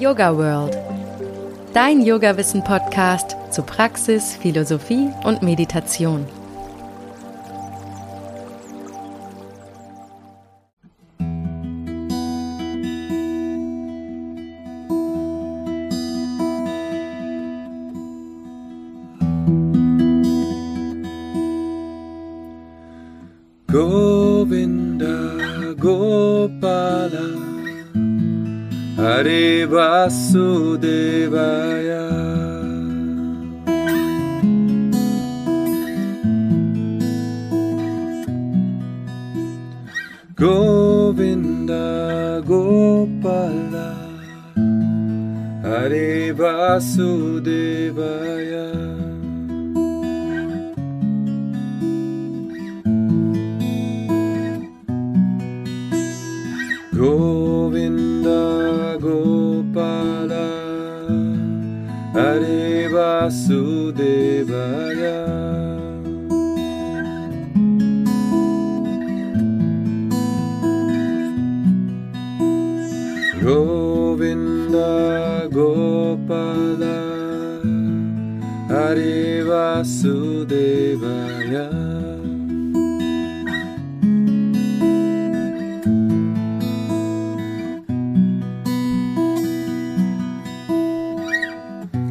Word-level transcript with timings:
Yoga 0.00 0.34
World. 0.34 0.78
Dein 1.74 2.00
Yoga-Wissen-Podcast 2.00 3.36
zu 3.50 3.62
Praxis, 3.62 4.34
Philosophie 4.34 5.10
und 5.24 5.42
Meditation. 5.42 6.26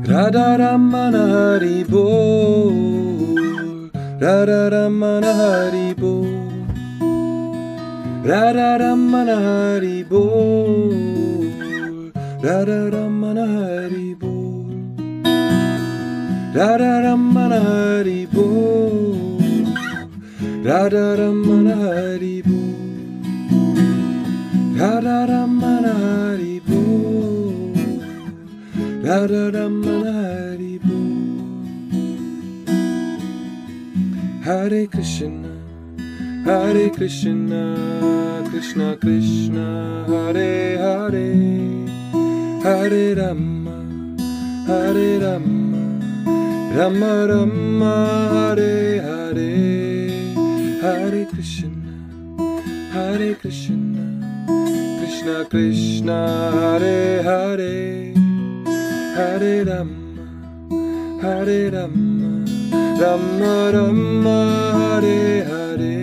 Ra 0.09 0.27
ra 0.33 0.57
ra 0.57 0.75
manahari 0.75 1.83
bo. 1.87 2.03
Ra 4.21 4.37
ra 4.49 4.61
ra 4.73 4.89
manahari 4.89 5.93
bo. 6.01 6.13
Ra 8.29 8.41
ra 8.57 8.69
ra 8.81 8.95
manahari 8.95 10.01
bo. 10.09 10.23
Ra 12.43 12.57
ra 12.69 12.79
ra 12.93 13.03
manahari 13.21 14.09
bo. 14.21 14.33
Ra 16.57 16.69
ra 16.81 16.93
ra 17.05 17.13
manahari 17.15 18.25
bo. 18.33 18.47
Ra 20.65 20.81
ra 20.93 21.07
ra 21.19 21.29
manahari 21.45 22.41
bo. 22.47 22.59
Ra 24.79 24.91
ra 25.05 25.17
ra 25.29 25.41
manahari 25.45 26.55
bo. 26.65 27.28
Radharamana 29.09 30.11
Haribo 30.13 30.13
Radharamana 30.13 30.13
Haribo 30.13 30.99
Hare 34.45 34.85
Krishna 34.85 35.49
Hare 36.45 36.89
Krishna 36.91 37.63
Krishna 38.51 38.97
Krishna 39.01 40.05
Hare 40.07 40.77
Hare 40.77 41.27
Hare 42.61 43.15
Rama 43.15 43.77
Hare 44.69 45.09
Rama 45.23 45.81
Rama 46.77 47.13
Rama 47.31 47.95
Hare 48.35 49.01
Hare 49.07 49.51
Hare 50.83 51.25
Krishna 51.25 51.95
Hare 52.93 53.33
Krishna 53.33 54.05
Krishna 54.99 55.45
Krishna 55.49 56.19
Hare 56.51 57.23
Hare 57.23 58.08
هاري 59.19 59.63
لما 59.63 59.89
هاري 61.23 61.69
لما 61.69 62.45
لما 63.01 63.71
لما 63.71 64.41
هاري 64.79 65.41
هاري 65.41 65.99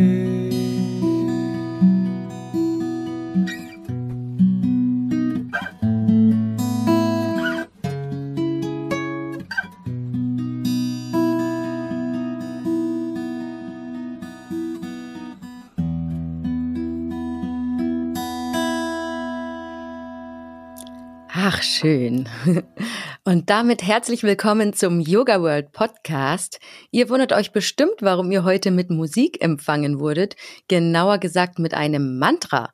Ach, 21.48 21.62
schön. 21.62 22.24
Und 23.28 23.50
damit 23.50 23.82
herzlich 23.82 24.22
willkommen 24.22 24.72
zum 24.72 25.00
Yoga 25.00 25.42
World 25.42 25.72
Podcast. 25.72 26.60
Ihr 26.92 27.08
wundert 27.08 27.32
euch 27.32 27.50
bestimmt, 27.50 27.96
warum 27.98 28.30
ihr 28.30 28.44
heute 28.44 28.70
mit 28.70 28.88
Musik 28.88 29.42
empfangen 29.42 29.98
wurdet, 29.98 30.36
genauer 30.68 31.18
gesagt 31.18 31.58
mit 31.58 31.74
einem 31.74 32.20
Mantra. 32.20 32.70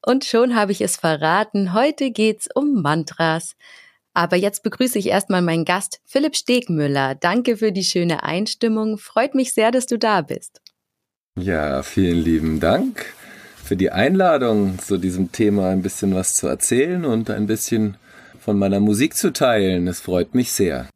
Und 0.00 0.24
schon 0.24 0.54
habe 0.56 0.72
ich 0.72 0.80
es 0.80 0.96
verraten, 0.96 1.74
heute 1.74 2.12
geht's 2.12 2.48
um 2.54 2.80
Mantras. 2.80 3.56
Aber 4.14 4.36
jetzt 4.36 4.62
begrüße 4.62 4.98
ich 4.98 5.08
erstmal 5.08 5.42
meinen 5.42 5.66
Gast, 5.66 6.00
Philipp 6.06 6.34
Stegmüller. 6.34 7.14
Danke 7.14 7.58
für 7.58 7.70
die 7.70 7.84
schöne 7.84 8.22
Einstimmung. 8.22 8.96
Freut 8.96 9.34
mich 9.34 9.52
sehr, 9.52 9.70
dass 9.70 9.84
du 9.84 9.98
da 9.98 10.22
bist. 10.22 10.62
Ja, 11.38 11.82
vielen 11.82 12.24
lieben 12.24 12.58
Dank 12.58 13.04
für 13.62 13.76
die 13.76 13.90
Einladung, 13.90 14.78
zu 14.78 14.96
diesem 14.96 15.30
Thema 15.30 15.68
ein 15.68 15.82
bisschen 15.82 16.14
was 16.14 16.32
zu 16.32 16.46
erzählen 16.46 17.04
und 17.04 17.28
ein 17.28 17.46
bisschen 17.46 17.98
von 18.40 18.58
meiner 18.58 18.80
Musik 18.80 19.16
zu 19.16 19.32
teilen. 19.32 19.86
Es 19.86 20.00
freut 20.00 20.34
mich 20.34 20.52
sehr. 20.52 20.88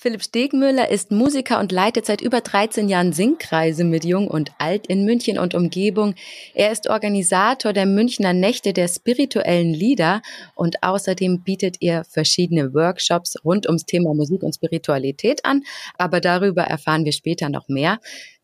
Philipp 0.00 0.22
Stegmüller 0.22 0.92
ist 0.92 1.10
Musiker 1.10 1.58
und 1.58 1.72
leitet 1.72 2.06
seit 2.06 2.20
über 2.20 2.40
13 2.40 2.88
Jahren 2.88 3.12
Singkreise 3.12 3.82
mit 3.82 4.04
Jung 4.04 4.28
und 4.28 4.52
Alt 4.58 4.86
in 4.86 5.04
München 5.04 5.40
und 5.40 5.56
Umgebung. 5.56 6.14
Er 6.54 6.70
ist 6.70 6.88
Organisator 6.88 7.72
der 7.72 7.84
Münchner 7.84 8.32
Nächte 8.32 8.72
der 8.72 8.86
spirituellen 8.86 9.74
Lieder 9.74 10.22
und 10.54 10.84
außerdem 10.84 11.42
bietet 11.42 11.78
er 11.80 12.04
verschiedene 12.04 12.74
Workshops 12.74 13.44
rund 13.44 13.66
ums 13.66 13.86
Thema 13.86 14.14
Musik 14.14 14.44
und 14.44 14.54
Spiritualität 14.54 15.44
an. 15.44 15.64
Aber 15.98 16.20
darüber 16.20 16.62
erfahren 16.62 17.04
wir 17.04 17.12
später 17.12 17.48
noch 17.48 17.66
mehr. 17.66 17.98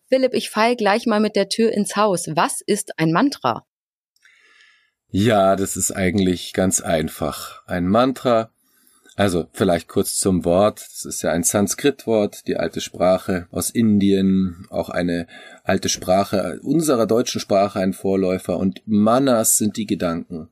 Philipp, 0.09 0.35
ich 0.35 0.51
fall 0.51 0.75
gleich 0.75 1.07
mal 1.07 1.21
mit 1.21 1.37
der 1.37 1.49
Tür 1.49 1.71
ins 1.71 1.95
Haus. 1.95 2.27
Was 2.35 2.63
ist 2.63 2.99
ein 2.99 3.13
Mantra? 3.13 3.65
Ja, 5.17 5.55
das 5.55 5.77
ist 5.77 5.93
eigentlich 5.93 6.53
ganz 6.55 6.81
einfach. 6.81 7.63
Ein 7.67 7.87
Mantra, 7.87 8.51
also 9.15 9.47
vielleicht 9.53 9.87
kurz 9.87 10.19
zum 10.19 10.45
Wort. 10.45 10.81
Das 10.81 11.05
ist 11.05 11.23
ja 11.23 11.31
ein 11.31 11.45
Sanskrit-Wort, 11.45 12.49
die 12.49 12.57
alte 12.57 12.81
Sprache 12.81 13.47
aus 13.53 13.71
Indien, 13.71 14.67
auch 14.71 14.89
eine 14.89 15.29
alte 15.63 15.89
Sprache 15.89 16.59
unserer 16.65 17.07
deutschen 17.07 17.41
Sprache, 17.41 17.79
ein 17.79 17.93
Vorläufer. 17.93 18.57
Und 18.57 18.83
Manas 18.87 19.57
sind 19.57 19.77
die 19.77 19.87
Gedanken. 19.87 20.49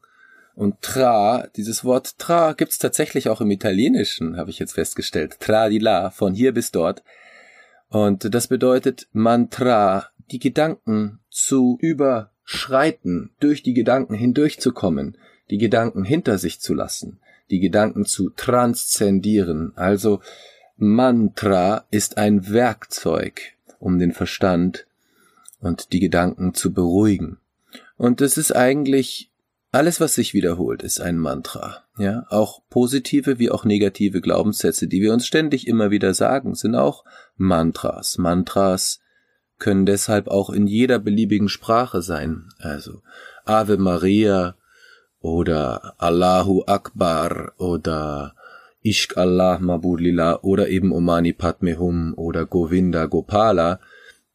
Und 0.55 0.81
Tra, 0.81 1.49
dieses 1.57 1.85
Wort 1.85 2.17
Tra 2.21 2.53
gibt's 2.53 2.79
tatsächlich 2.79 3.29
auch 3.29 3.41
im 3.41 3.51
Italienischen, 3.51 4.37
habe 4.37 4.51
ich 4.51 4.61
jetzt 4.61 4.75
festgestellt. 4.75 5.41
Tra 5.41 5.71
di 5.71 5.79
la, 5.79 6.11
von 6.11 6.35
hier 6.35 6.55
bis 6.55 6.71
dort. 6.71 7.03
Und 7.89 8.33
das 8.33 8.47
bedeutet 8.47 9.09
Mantra, 9.11 10.07
die 10.31 10.39
Gedanken 10.39 11.19
zu 11.31 11.79
überschreiten, 12.43 13.31
durch 13.41 13.63
die 13.63 13.75
Gedanken 13.75 14.15
hindurchzukommen, 14.15 15.17
die 15.51 15.59
Gedanken 15.59 16.05
hinter 16.05 16.39
sich 16.39 16.61
zu 16.61 16.75
lassen, 16.75 17.19
die 17.51 17.61
Gedanken 17.61 18.05
zu 18.05 18.31
transzendieren. 18.31 19.73
Also 19.77 20.21
Mantra 20.77 21.85
ist 21.91 22.19
ein 22.19 22.51
Werkzeug, 22.51 23.55
um 23.79 23.99
den 23.99 24.13
Verstand 24.13 24.87
und 25.61 25.93
die 25.93 26.01
Gedanken 26.01 26.55
zu 26.55 26.73
beruhigen. 26.73 27.39
Und 27.97 28.21
es 28.21 28.37
ist 28.37 28.53
eigentlich 28.53 29.31
alles, 29.71 30.01
was 30.01 30.15
sich 30.15 30.35
wiederholt, 30.35 30.83
ist 30.83 31.01
ein 31.01 31.19
Mantra. 31.19 31.85
Ja, 31.97 32.27
auch 32.29 32.63
positive 32.69 33.39
wie 33.39 33.51
auch 33.51 33.65
negative 33.65 34.21
Glaubenssätze, 34.21 34.87
die 34.87 35.01
wir 35.01 35.13
uns 35.13 35.27
ständig 35.27 35.67
immer 35.67 35.91
wieder 35.91 36.13
sagen, 36.15 36.55
sind 36.55 36.75
auch 36.75 37.05
Mantras. 37.37 38.19
Mantras 38.19 39.02
können 39.59 39.87
deshalb 39.87 40.29
auch 40.29 40.51
in 40.51 40.67
jeder 40.67 40.99
beliebigen 40.99 41.49
Sprache 41.49 42.03
sein. 42.03 42.49
Also 42.59 43.03
Ave 43.45 43.77
Maria 43.77 44.57
oder 45.21 45.95
Allahu 45.99 46.65
Akbar 46.67 47.53
oder 47.59 48.35
Ishq 48.83 49.17
Allah 49.17 49.59
Mabud 49.61 50.01
Lila 50.01 50.41
oder 50.43 50.69
eben 50.69 50.93
Omani 50.93 51.33
Padme 51.33 51.79
Hum 51.79 52.15
oder 52.17 52.47
Govinda 52.47 53.07
Gopala, 53.07 53.81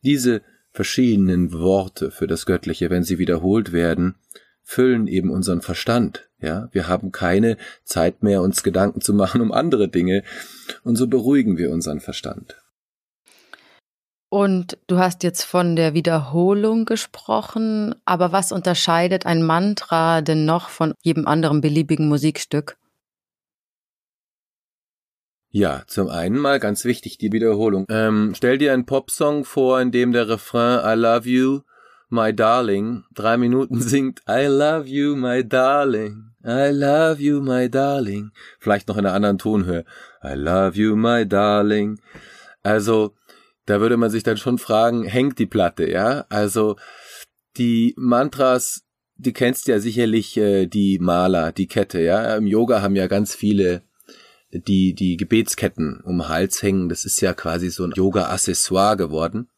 diese 0.03 0.41
verschiedenen 0.71 1.51
Worte 1.51 2.11
für 2.11 2.27
das 2.27 2.45
Göttliche, 2.45 2.89
wenn 2.89 3.03
sie 3.03 3.19
wiederholt 3.19 3.73
werden, 3.73 4.15
füllen 4.63 5.07
eben 5.07 5.31
unseren 5.31 5.61
Verstand. 5.61 6.29
Ja, 6.39 6.69
wir 6.71 6.87
haben 6.87 7.11
keine 7.11 7.57
Zeit 7.83 8.21
mehr, 8.21 8.41
uns 8.41 8.61
Gedanken 8.63 9.01
zu 9.01 9.13
machen 9.13 9.41
um 9.41 9.51
andere 9.51 9.87
Dinge. 9.87 10.23
Und 10.83 10.95
so 10.95 11.07
beruhigen 11.07 11.57
wir 11.57 11.71
unseren 11.71 11.99
Verstand. 11.99 12.57
Und 14.29 14.77
du 14.88 14.97
hast 14.97 15.24
jetzt 15.24 15.44
von 15.44 15.75
der 15.77 15.94
Wiederholung 15.94 16.83
gesprochen, 16.83 17.95
aber 18.03 18.33
was 18.33 18.51
unterscheidet 18.51 19.25
ein 19.25 19.41
Mantra 19.41 20.21
denn 20.21 20.45
noch 20.45 20.68
von 20.69 20.94
jedem 21.01 21.27
anderen 21.27 21.62
beliebigen 21.62 22.09
Musikstück? 22.09 22.77
Ja, 25.50 25.83
zum 25.88 26.09
einen 26.09 26.38
mal 26.38 26.59
ganz 26.59 26.83
wichtig 26.83 27.18
die 27.18 27.31
Wiederholung. 27.31 27.85
Ähm, 27.89 28.33
stell 28.35 28.57
dir 28.57 28.74
einen 28.74 28.85
Popsong 28.85 29.45
vor, 29.45 29.79
in 29.79 29.91
dem 29.91 30.12
der 30.12 30.27
Refrain 30.27 30.81
I 30.85 31.00
love 31.00 31.27
you, 31.27 31.62
my 32.09 32.33
darling 32.35 33.06
drei 33.13 33.38
Minuten 33.38 33.81
singt 33.81 34.21
I 34.29 34.45
love 34.47 34.88
you, 34.88 35.15
my 35.15 35.47
darling, 35.47 36.31
I 36.44 36.69
love 36.71 37.21
you, 37.21 37.41
my 37.41 37.69
darling. 37.69 38.31
Vielleicht 38.59 38.89
noch 38.89 38.97
in 38.97 39.06
einer 39.06 39.15
anderen 39.15 39.38
Tonhöhe. 39.38 39.85
I 40.21 40.33
love 40.33 40.77
you, 40.77 40.97
my 40.97 41.25
darling. 41.25 42.00
Also, 42.62 43.15
da 43.67 43.79
würde 43.81 43.97
man 43.97 44.09
sich 44.09 44.23
dann 44.23 44.37
schon 44.37 44.57
fragen, 44.57 45.03
hängt 45.03 45.37
die 45.37 45.45
Platte, 45.45 45.89
ja? 45.89 46.25
Also, 46.29 46.77
die 47.57 47.93
Mantras, 47.97 48.83
die 49.17 49.33
kennst 49.33 49.67
ja 49.67 49.79
sicherlich 49.79 50.37
äh, 50.37 50.67
die 50.67 50.99
Maler, 50.99 51.51
die 51.51 51.67
Kette, 51.67 52.01
ja? 52.01 52.35
Im 52.37 52.47
Yoga 52.47 52.81
haben 52.81 52.95
ja 52.95 53.07
ganz 53.07 53.35
viele 53.35 53.83
die, 54.51 54.93
die 54.93 55.17
Gebetsketten 55.17 55.99
um 56.01 56.19
den 56.19 56.29
Hals 56.29 56.63
hängen. 56.63 56.87
Das 56.87 57.03
ist 57.03 57.19
ja 57.19 57.33
quasi 57.33 57.69
so 57.69 57.83
ein 57.83 57.91
Yoga-Accessoire 57.91 58.95
geworden. 58.95 59.49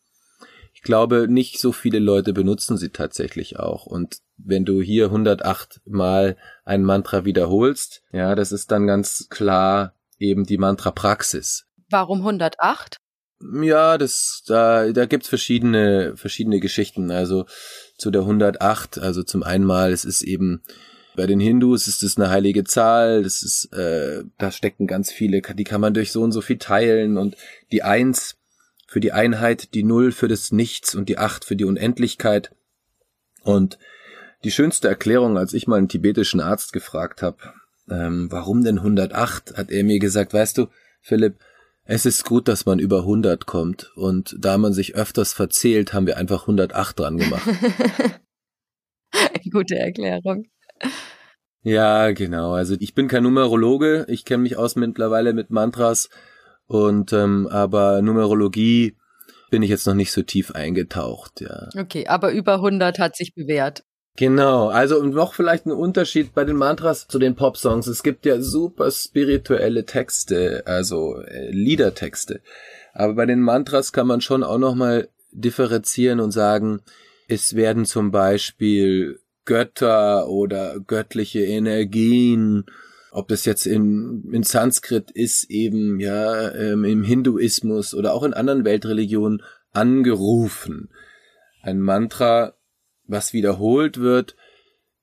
Ich 0.73 0.81
glaube, 0.81 1.27
nicht 1.29 1.59
so 1.59 1.71
viele 1.71 1.99
Leute 1.99 2.33
benutzen 2.33 2.77
sie 2.77 2.89
tatsächlich 2.89 3.59
auch. 3.59 3.85
Und 3.85 4.19
wenn 4.37 4.65
du 4.65 4.81
hier 4.81 5.05
108 5.05 5.81
mal 5.85 6.35
ein 6.63 6.83
Mantra 6.83 7.25
wiederholst, 7.25 8.01
ja, 8.11 8.33
das 8.33 8.51
ist 8.51 8.71
dann 8.71 8.87
ganz 8.87 9.27
klar 9.29 9.93
eben 10.17 10.45
die 10.45 10.57
Mantra-Praxis. 10.57 11.67
Warum 11.89 12.19
108? 12.19 12.97
Ja, 13.41 13.97
das, 13.97 14.43
da, 14.47 14.91
da 14.91 15.05
gibt's 15.05 15.29
verschiedene, 15.29 16.13
verschiedene 16.17 16.59
Geschichten. 16.59 17.09
Also 17.09 17.45
zu 17.97 18.11
der 18.11 18.21
108, 18.21 18.97
also 18.99 19.23
zum 19.23 19.43
einen 19.43 19.63
mal, 19.63 19.93
es 19.93 20.05
ist 20.05 20.21
eben 20.21 20.61
bei 21.15 21.27
den 21.27 21.39
Hindus 21.39 21.87
ist 21.87 22.01
es 22.01 22.17
eine 22.17 22.29
heilige 22.29 22.63
Zahl, 22.63 23.23
das 23.23 23.43
ist, 23.43 23.73
äh, 23.73 24.23
da 24.37 24.51
stecken 24.51 24.87
ganz 24.87 25.11
viele, 25.11 25.41
die 25.41 25.63
kann 25.65 25.81
man 25.81 25.93
durch 25.93 26.13
so 26.13 26.21
und 26.21 26.31
so 26.31 26.39
viel 26.39 26.57
teilen 26.57 27.17
und 27.17 27.35
die 27.73 27.83
Eins 27.83 28.37
für 28.87 29.01
die 29.01 29.11
Einheit, 29.11 29.73
die 29.73 29.83
Null 29.83 30.13
für 30.13 30.29
das 30.29 30.53
Nichts 30.53 30.95
und 30.95 31.09
die 31.09 31.17
Acht 31.17 31.43
für 31.43 31.57
die 31.57 31.65
Unendlichkeit. 31.65 32.51
Und 33.43 33.77
die 34.43 34.51
schönste 34.51 34.87
Erklärung, 34.87 35.37
als 35.37 35.53
ich 35.53 35.67
mal 35.67 35.77
einen 35.77 35.89
tibetischen 35.89 36.39
Arzt 36.39 36.71
gefragt 36.71 37.21
habe, 37.21 37.37
ähm, 37.89 38.31
warum 38.31 38.63
denn 38.63 38.79
108, 38.79 39.57
hat 39.57 39.71
er 39.71 39.83
mir 39.83 39.99
gesagt, 39.99 40.33
weißt 40.33 40.57
du, 40.57 40.67
Philipp, 41.01 41.35
es 41.91 42.05
ist 42.05 42.23
gut, 42.23 42.47
dass 42.47 42.67
man 42.67 42.77
über 42.77 42.99
100 42.99 43.47
kommt 43.47 43.91
und 43.95 44.35
da 44.37 44.59
man 44.59 44.73
sich 44.73 44.93
öfters 44.93 45.33
verzählt, 45.33 45.91
haben 45.91 46.05
wir 46.05 46.17
einfach 46.17 46.41
108 46.41 46.99
dran 46.99 47.17
gemacht. 47.17 47.49
Gute 49.51 49.75
Erklärung. 49.75 50.45
Ja, 51.63 52.11
genau. 52.11 52.53
Also 52.53 52.75
ich 52.79 52.93
bin 52.93 53.07
kein 53.07 53.23
Numerologe. 53.23 54.05
Ich 54.07 54.23
kenne 54.23 54.43
mich 54.43 54.55
aus 54.55 54.75
mittlerweile 54.75 55.33
mit 55.33 55.49
Mantras 55.49 56.09
und 56.67 57.11
ähm, 57.11 57.47
aber 57.47 58.03
Numerologie 58.03 58.95
bin 59.49 59.63
ich 59.63 59.71
jetzt 59.71 59.87
noch 59.87 59.95
nicht 59.95 60.11
so 60.11 60.21
tief 60.21 60.51
eingetaucht. 60.51 61.41
Ja. 61.41 61.69
Okay, 61.75 62.05
aber 62.05 62.31
über 62.31 62.55
100 62.55 62.99
hat 62.99 63.15
sich 63.15 63.33
bewährt. 63.33 63.83
Genau, 64.15 64.67
also 64.67 65.01
noch 65.03 65.33
vielleicht 65.33 65.65
ein 65.65 65.71
Unterschied 65.71 66.33
bei 66.33 66.43
den 66.43 66.57
Mantras 66.57 67.07
zu 67.07 67.19
den 67.19 67.35
Popsongs. 67.35 67.87
Es 67.87 68.03
gibt 68.03 68.25
ja 68.25 68.41
super 68.41 68.91
spirituelle 68.91 69.85
Texte, 69.85 70.63
also 70.65 71.21
äh, 71.21 71.51
Liedertexte. 71.51 72.41
Aber 72.93 73.13
bei 73.13 73.25
den 73.25 73.39
Mantras 73.39 73.93
kann 73.93 74.07
man 74.07 74.19
schon 74.19 74.43
auch 74.43 74.57
nochmal 74.57 75.07
differenzieren 75.31 76.19
und 76.19 76.31
sagen, 76.31 76.81
es 77.27 77.55
werden 77.55 77.85
zum 77.85 78.11
Beispiel 78.11 79.19
Götter 79.45 80.27
oder 80.27 80.79
göttliche 80.79 81.45
Energien, 81.45 82.65
ob 83.11 83.27
das 83.29 83.45
jetzt 83.45 83.65
in, 83.65 84.29
in 84.31 84.43
Sanskrit 84.43 85.11
ist, 85.11 85.49
eben 85.49 85.99
ja 85.99 86.51
ähm, 86.51 86.83
im 86.83 87.03
Hinduismus 87.03 87.93
oder 87.93 88.13
auch 88.13 88.23
in 88.23 88.33
anderen 88.33 88.65
Weltreligionen 88.65 89.41
angerufen. 89.71 90.89
Ein 91.61 91.79
Mantra, 91.79 92.53
was 93.09 93.33
wiederholt 93.33 93.99
wird, 93.99 94.35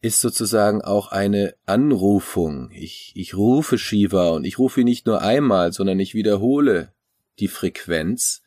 ist 0.00 0.20
sozusagen 0.20 0.82
auch 0.82 1.08
eine 1.08 1.54
Anrufung. 1.66 2.70
Ich, 2.72 3.12
ich 3.14 3.34
rufe 3.34 3.78
Shiva 3.78 4.30
und 4.30 4.44
ich 4.44 4.58
rufe 4.58 4.80
ihn 4.80 4.86
nicht 4.86 5.06
nur 5.06 5.22
einmal, 5.22 5.72
sondern 5.72 5.98
ich 5.98 6.14
wiederhole 6.14 6.92
die 7.38 7.48
Frequenz 7.48 8.42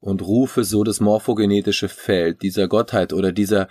und 0.00 0.22
rufe 0.22 0.64
so 0.64 0.84
das 0.84 1.00
morphogenetische 1.00 1.88
Feld 1.88 2.42
dieser 2.42 2.68
Gottheit 2.68 3.12
oder 3.12 3.32
dieser 3.32 3.68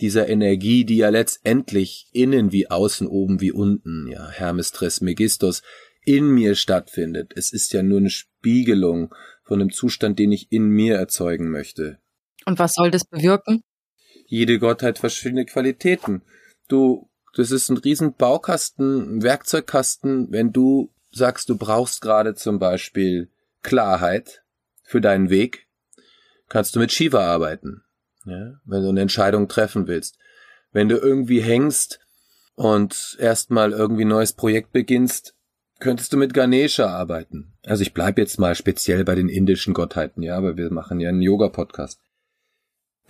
dieser 0.00 0.28
Energie, 0.28 0.86
die 0.86 0.96
ja 0.96 1.10
letztendlich 1.10 2.08
innen 2.12 2.52
wie 2.52 2.70
außen, 2.70 3.06
oben 3.06 3.40
wie 3.42 3.52
unten, 3.52 4.08
ja, 4.08 4.30
Hermes 4.30 4.72
Trismegistos, 4.72 5.62
in 6.04 6.30
mir 6.30 6.54
stattfindet. 6.54 7.32
Es 7.36 7.52
ist 7.52 7.72
ja 7.74 7.82
nur 7.82 7.98
eine 7.98 8.08
Spiegelung 8.08 9.14
von 9.44 9.60
einem 9.60 9.70
Zustand, 9.70 10.18
den 10.18 10.32
ich 10.32 10.50
in 10.50 10.68
mir 10.68 10.96
erzeugen 10.96 11.50
möchte. 11.50 11.98
Und 12.46 12.58
was 12.58 12.72
soll 12.72 12.90
das 12.90 13.04
bewirken? 13.04 13.62
Jede 14.30 14.58
Gottheit 14.58 14.98
verschiedene 14.98 15.44
Qualitäten. 15.44 16.22
Du, 16.68 17.10
das 17.34 17.50
ist 17.50 17.68
ein 17.68 17.76
riesen 17.76 18.14
Baukasten, 18.14 19.16
ein 19.16 19.22
Werkzeugkasten, 19.22 20.30
wenn 20.30 20.52
du 20.52 20.92
sagst, 21.10 21.48
du 21.48 21.56
brauchst 21.56 22.00
gerade 22.00 22.34
zum 22.34 22.58
Beispiel 22.58 23.28
Klarheit 23.62 24.42
für 24.84 25.00
deinen 25.00 25.30
Weg, 25.30 25.66
kannst 26.48 26.74
du 26.74 26.78
mit 26.78 26.92
Shiva 26.92 27.26
arbeiten 27.26 27.82
ja, 28.26 28.54
wenn 28.64 28.82
du 28.82 28.88
eine 28.88 29.00
Entscheidung 29.00 29.48
treffen 29.48 29.86
willst. 29.86 30.18
Wenn 30.72 30.88
du 30.88 30.96
irgendwie 30.96 31.40
hängst 31.40 32.00
und 32.54 33.16
erstmal 33.18 33.72
irgendwie 33.72 34.04
ein 34.04 34.08
neues 34.08 34.32
Projekt 34.32 34.72
beginnst, 34.72 35.34
könntest 35.78 36.12
du 36.12 36.16
mit 36.16 36.34
Ganesha 36.34 36.86
arbeiten. 36.86 37.54
Also 37.64 37.82
ich 37.82 37.94
bleibe 37.94 38.20
jetzt 38.20 38.38
mal 38.38 38.54
speziell 38.54 39.04
bei 39.04 39.14
den 39.14 39.28
indischen 39.28 39.74
Gottheiten, 39.74 40.22
ja, 40.22 40.36
aber 40.36 40.56
wir 40.56 40.70
machen 40.70 41.00
ja 41.00 41.08
einen 41.08 41.22
Yoga-Podcast. 41.22 42.00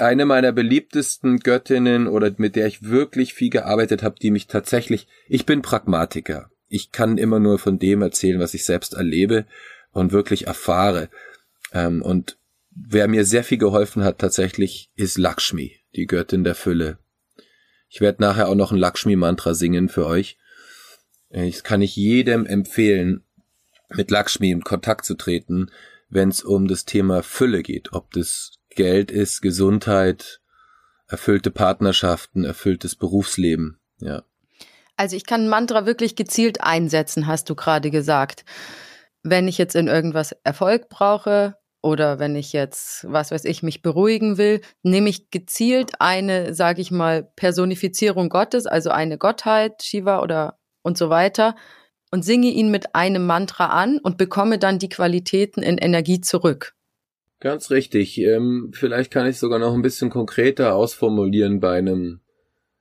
Eine 0.00 0.25
meiner 0.25 0.52
beliebtesten 0.52 1.40
Göttinnen 1.40 2.09
oder 2.09 2.33
mit 2.38 2.57
der 2.57 2.66
ich 2.66 2.85
wirklich 2.85 3.35
viel 3.35 3.50
gearbeitet 3.50 4.02
habe, 4.02 4.19
die 4.19 4.30
mich 4.30 4.47
tatsächlich, 4.47 5.07
ich 5.28 5.45
bin 5.45 5.61
Pragmatiker. 5.61 6.50
Ich 6.69 6.90
kann 6.90 7.19
immer 7.19 7.38
nur 7.38 7.59
von 7.59 7.78
dem 7.78 8.00
erzählen, 8.00 8.40
was 8.40 8.54
ich 8.54 8.64
selbst 8.64 8.95
erlebe 8.95 9.45
und 9.92 10.12
wirklich 10.12 10.47
erfahre. 10.47 11.11
Ähm, 11.75 12.00
und 12.00 12.38
wer 12.71 13.09
mir 13.09 13.26
sehr 13.26 13.45
viel 13.45 13.59
geholfen 13.59 14.02
hat 14.02 14.19
tatsächlich, 14.19 14.90
ist 14.95 15.19
Lakshmi, 15.19 15.76
die 15.95 16.07
Göttin 16.07 16.45
der 16.45 16.54
Fülle. 16.54 16.99
Ich 17.90 18.00
werde 18.00 18.23
nachher 18.23 18.49
auch 18.49 18.54
noch 18.54 18.73
ein 18.73 18.78
Lakshmi-Mantra 18.78 19.52
singen 19.52 19.90
für 19.90 20.07
euch. 20.07 20.38
Das 21.28 21.62
kann 21.62 21.83
ich 21.83 21.95
jedem 21.95 22.47
empfehlen, 22.47 23.23
mit 23.90 24.11
Lakshmi 24.11 24.50
in 24.50 24.64
Kontakt 24.64 25.04
zu 25.04 25.14
treten, 25.14 25.71
wenn 26.09 26.30
es 26.30 26.42
um 26.42 26.69
das 26.69 26.87
Thema 26.87 27.23
Fülle 27.23 27.62
geht. 27.62 27.92
Ob 27.92 28.12
das 28.12 28.60
Geld 28.70 29.10
ist, 29.10 29.42
Gesundheit, 29.42 30.40
erfüllte 31.06 31.50
Partnerschaften, 31.50 32.44
erfülltes 32.44 32.96
Berufsleben, 32.96 33.80
ja. 34.00 34.22
Also 34.96 35.16
ich 35.16 35.24
kann 35.24 35.48
Mantra 35.48 35.86
wirklich 35.86 36.14
gezielt 36.14 36.60
einsetzen, 36.60 37.26
hast 37.26 37.48
du 37.48 37.54
gerade 37.54 37.90
gesagt. 37.90 38.44
Wenn 39.22 39.48
ich 39.48 39.56
jetzt 39.56 39.74
in 39.74 39.88
irgendwas 39.88 40.32
Erfolg 40.44 40.90
brauche, 40.90 41.56
oder 41.82 42.18
wenn 42.18 42.36
ich 42.36 42.52
jetzt, 42.52 43.10
was 43.10 43.30
weiß 43.30 43.44
ich, 43.46 43.62
mich 43.62 43.80
beruhigen 43.80 44.36
will, 44.36 44.60
nehme 44.82 45.08
ich 45.08 45.30
gezielt 45.30 45.92
eine, 45.98 46.54
sage 46.54 46.82
ich 46.82 46.90
mal, 46.90 47.24
Personifizierung 47.36 48.28
Gottes, 48.28 48.66
also 48.66 48.90
eine 48.90 49.16
Gottheit, 49.16 49.82
Shiva 49.82 50.20
oder 50.20 50.58
und 50.82 50.98
so 50.98 51.08
weiter, 51.08 51.54
und 52.10 52.24
singe 52.24 52.48
ihn 52.48 52.70
mit 52.70 52.94
einem 52.94 53.24
Mantra 53.24 53.66
an 53.66 53.98
und 53.98 54.18
bekomme 54.18 54.58
dann 54.58 54.78
die 54.78 54.88
Qualitäten 54.88 55.62
in 55.62 55.78
Energie 55.78 56.20
zurück. 56.20 56.74
Ganz 57.40 57.70
richtig. 57.70 58.18
Ähm, 58.18 58.70
vielleicht 58.73 59.11
kann 59.11 59.26
ich 59.26 59.38
sogar 59.38 59.59
noch 59.59 59.75
ein 59.75 59.82
bisschen 59.82 60.11
konkreter 60.11 60.75
ausformulieren 60.75 61.59
bei 61.59 61.78
einem 61.78 62.20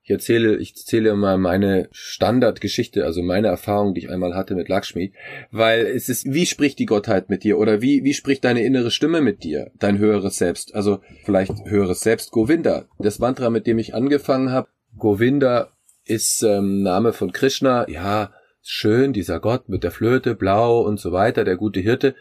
ich 0.10 0.14
erzähle, 0.14 0.58
ich 0.58 0.72
erzähle 0.72 1.16
mal 1.16 1.38
meine 1.38 1.88
Standardgeschichte, 1.92 3.06
also 3.06 3.22
meine 3.22 3.50
Erfahrung, 3.50 3.94
die 3.94 4.02
ich 4.02 4.10
einmal 4.10 4.34
hatte 4.34 4.56
mit 4.56 4.68
Lakshmi, 4.68 5.14
weil 5.52 5.86
es 5.86 6.10
ist, 6.10 6.26
wie 6.26 6.48
spricht 6.48 6.80
die 6.80 6.88
Gottheit 6.88 7.30
mit 7.30 7.44
dir 7.44 7.60
oder 7.60 7.84
wie, 7.84 8.04
wie 8.04 8.16
spricht 8.16 8.44
deine 8.44 8.64
innere 8.64 8.90
Stimme 8.90 9.22
mit 9.22 9.44
dir, 9.44 9.70
dein 9.78 10.00
höheres 10.00 10.38
Selbst, 10.38 10.74
also 10.74 11.02
vielleicht 11.26 11.54
höheres 11.66 12.02
Selbst, 12.02 12.32
Govinda. 12.32 12.86
Das 12.98 13.20
Mantra, 13.20 13.52
mit 13.52 13.68
dem 13.68 13.78
ich 13.78 13.94
angefangen 13.94 14.52
habe, 14.52 14.70
Govinda 14.98 15.74
ist 16.06 16.42
ähm, 16.42 16.82
Name 16.82 17.14
von 17.14 17.32
Krishna, 17.32 17.88
ja, 17.88 18.34
schön, 18.64 19.14
dieser 19.14 19.40
Gott 19.40 19.70
mit 19.70 19.84
der 19.84 19.92
Flöte, 19.92 20.34
blau 20.34 20.82
und 20.82 21.00
so 21.00 21.12
weiter, 21.12 21.44
der 21.44 21.56
gute 21.56 21.82
Hirte. 21.82 22.16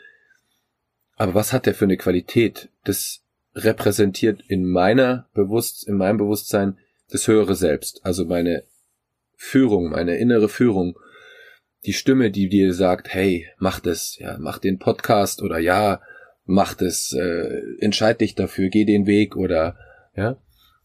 Aber 1.19 1.35
was 1.35 1.53
hat 1.53 1.67
der 1.67 1.75
für 1.75 1.85
eine 1.85 1.97
Qualität? 1.97 2.71
Das 2.85 3.23
repräsentiert 3.55 4.41
in 4.47 4.65
meiner 4.65 5.29
Bewusst, 5.35 5.87
in 5.87 5.97
meinem 5.97 6.17
Bewusstsein 6.17 6.79
das 7.11 7.27
höhere 7.27 7.57
Selbst, 7.57 8.01
also 8.05 8.25
meine 8.25 8.65
Führung, 9.35 9.91
meine 9.91 10.17
innere 10.17 10.49
Führung, 10.49 10.97
die 11.87 11.93
Stimme, 11.93 12.31
die 12.31 12.49
dir 12.49 12.73
sagt, 12.73 13.13
hey, 13.13 13.49
mach 13.59 13.81
das, 13.81 14.17
ja, 14.19 14.37
mach 14.39 14.59
den 14.59 14.79
Podcast 14.79 15.43
oder 15.43 15.59
ja, 15.59 16.01
mach 16.45 16.75
das, 16.75 17.13
äh, 17.13 17.63
entscheid 17.81 18.21
dich 18.21 18.37
dafür, 18.37 18.69
geh 18.69 18.85
den 18.85 19.07
Weg 19.07 19.37
oder 19.37 19.77
ja. 20.15 20.41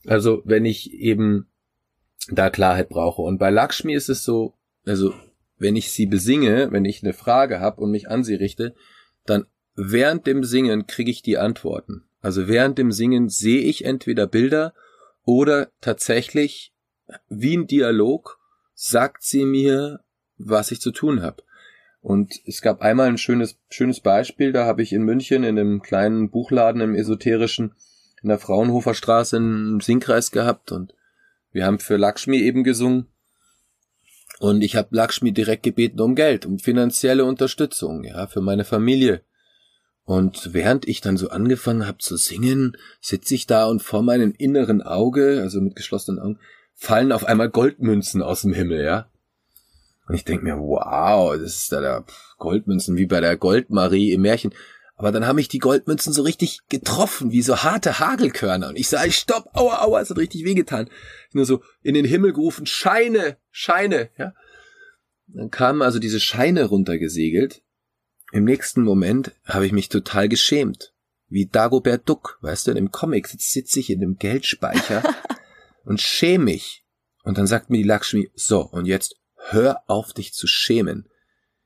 Also 0.06 0.42
wenn 0.46 0.66
ich 0.66 0.94
eben 0.94 1.48
da 2.30 2.50
Klarheit 2.50 2.90
brauche. 2.90 3.22
Und 3.22 3.38
bei 3.38 3.50
Lakshmi 3.50 3.94
ist 3.94 4.10
es 4.10 4.24
so, 4.24 4.56
also 4.86 5.14
wenn 5.58 5.76
ich 5.76 5.92
sie 5.92 6.06
besinge, 6.06 6.72
wenn 6.72 6.86
ich 6.86 7.04
eine 7.04 7.14
Frage 7.14 7.60
habe 7.60 7.82
und 7.82 7.92
mich 7.92 8.10
an 8.10 8.24
sie 8.24 8.36
richte, 8.36 8.74
dann 9.26 9.46
während 9.76 10.28
dem 10.28 10.44
Singen 10.44 10.88
kriege 10.88 11.12
ich 11.12 11.22
die 11.22 11.38
Antworten. 11.38 12.04
Also 12.22 12.48
während 12.48 12.78
dem 12.78 12.92
Singen 12.92 13.30
sehe 13.30 13.62
ich 13.62 13.86
entweder 13.86 14.28
Bilder 14.28 14.74
oder 15.26 15.70
tatsächlich 15.82 16.74
wie 17.30 17.58
ein 17.58 17.68
Dialog 17.68 18.40
sagt 18.74 19.24
sie 19.24 19.46
mir, 19.46 20.00
was 20.38 20.72
ich 20.72 20.82
zu 20.82 20.92
tun 20.92 21.22
habe. 21.22 21.44
Und 22.02 22.34
es 22.46 22.62
gab 22.62 22.82
einmal 22.82 23.08
ein 23.08 23.18
schönes, 23.18 23.58
schönes 23.70 24.02
Beispiel, 24.02 24.52
da 24.52 24.66
habe 24.66 24.82
ich 24.82 24.92
in 24.92 25.04
München 25.04 25.44
in 25.44 25.58
einem 25.58 25.82
kleinen 25.82 26.30
Buchladen 26.30 26.82
im 26.82 26.96
Esoterischen 26.96 27.76
in 28.22 28.30
der 28.30 28.40
Fraunhofer 28.40 28.94
Straße 28.94 29.38
einen 29.38 29.80
Singkreis 29.80 30.32
gehabt 30.32 30.72
und 30.72 30.94
wir 31.52 31.66
haben 31.66 31.80
für 31.80 31.98
Lakshmi 31.98 32.38
eben 32.38 32.64
gesungen. 32.64 33.08
Und 34.40 34.64
ich 34.64 34.76
habe 34.76 34.90
Lakshmi 34.92 35.32
direkt 35.32 35.64
gebeten 35.64 36.02
um 36.02 36.16
Geld, 36.16 36.46
um 36.46 36.60
finanzielle 36.60 37.26
Unterstützung, 37.26 38.04
ja, 38.04 38.28
für 38.28 38.42
meine 38.42 38.66
Familie. 38.66 39.22
Und 40.06 40.54
während 40.54 40.88
ich 40.88 41.02
dann 41.02 41.16
so 41.16 41.30
angefangen 41.30 41.88
habe 41.88 42.00
zu 42.00 42.18
singen, 42.18 42.76
sitze 43.00 43.36
ich 43.36 43.48
da 43.48 43.66
und 43.66 43.82
vor 43.82 44.02
meinem 44.02 44.34
inneren 44.38 44.82
Auge, 44.82 45.40
also 45.42 45.62
mit 45.62 45.76
geschlossenen 45.76 46.20
Augen, 46.20 46.40
fallen 46.74 47.12
auf 47.12 47.26
einmal 47.26 47.50
Goldmünzen 47.50 48.22
aus 48.22 48.42
dem 48.42 48.54
Himmel, 48.54 48.84
ja. 48.84 49.10
Und 50.08 50.16
ich 50.16 50.26
denke 50.26 50.44
mir, 50.44 50.58
wow, 50.58 51.34
das 51.38 51.56
ist 51.56 51.72
da 51.72 51.80
der 51.80 52.04
Goldmünzen 52.38 52.98
wie 52.98 53.06
bei 53.06 53.22
der 53.22 53.38
Goldmarie 53.38 54.12
im 54.12 54.22
Märchen. 54.22 54.54
Aber 54.96 55.12
dann 55.12 55.26
haben 55.26 55.38
mich 55.38 55.48
die 55.48 55.60
Goldmünzen 55.60 56.12
so 56.12 56.22
richtig 56.24 56.60
getroffen, 56.68 57.32
wie 57.32 57.42
so 57.42 57.64
harte 57.64 58.00
Hagelkörner. 58.00 58.70
Und 58.70 58.76
ich 58.76 58.90
sage, 58.90 59.12
stopp, 59.12 59.50
aua, 59.54 59.82
aua, 59.84 60.02
es 60.02 60.10
hat 60.10 60.18
richtig 60.18 60.44
wehgetan. 60.44 60.90
Nur 61.32 61.46
so 61.46 61.64
in 61.82 61.94
den 61.94 62.06
Himmel 62.06 62.34
gerufen, 62.34 62.66
Scheine, 62.66 63.38
Scheine, 63.50 64.10
ja. 64.18 64.34
Dann 65.28 65.50
kamen 65.50 65.82
also 65.82 66.00
diese 66.00 66.20
Scheine 66.20 66.66
runtergesegelt. 66.66 67.64
Im 68.34 68.46
nächsten 68.46 68.82
Moment 68.82 69.32
habe 69.46 69.68
ich 69.68 69.74
mich 69.74 69.90
total 69.90 70.28
geschämt. 70.28 70.92
Wie 71.28 71.46
Dagobert 71.46 72.10
Duck, 72.10 72.40
weißt 72.42 72.66
du, 72.66 72.72
in 72.72 72.78
dem 72.78 72.90
Comic 72.90 73.28
sitze 73.28 73.80
ich 73.80 73.92
in 73.92 74.00
dem 74.00 74.18
Geldspeicher 74.18 75.04
und 75.86 76.02
schäme 76.02 76.46
mich. 76.46 76.84
Und 77.24 77.38
dann 77.38 77.46
sagt 77.46 77.70
mir 77.70 77.78
die 77.78 77.84
Lakshmi, 77.88 78.32
so, 78.34 78.62
und 78.62 78.88
jetzt 78.88 79.18
hör 79.36 79.84
auf 79.86 80.14
dich 80.14 80.34
zu 80.34 80.48
schämen. 80.48 81.08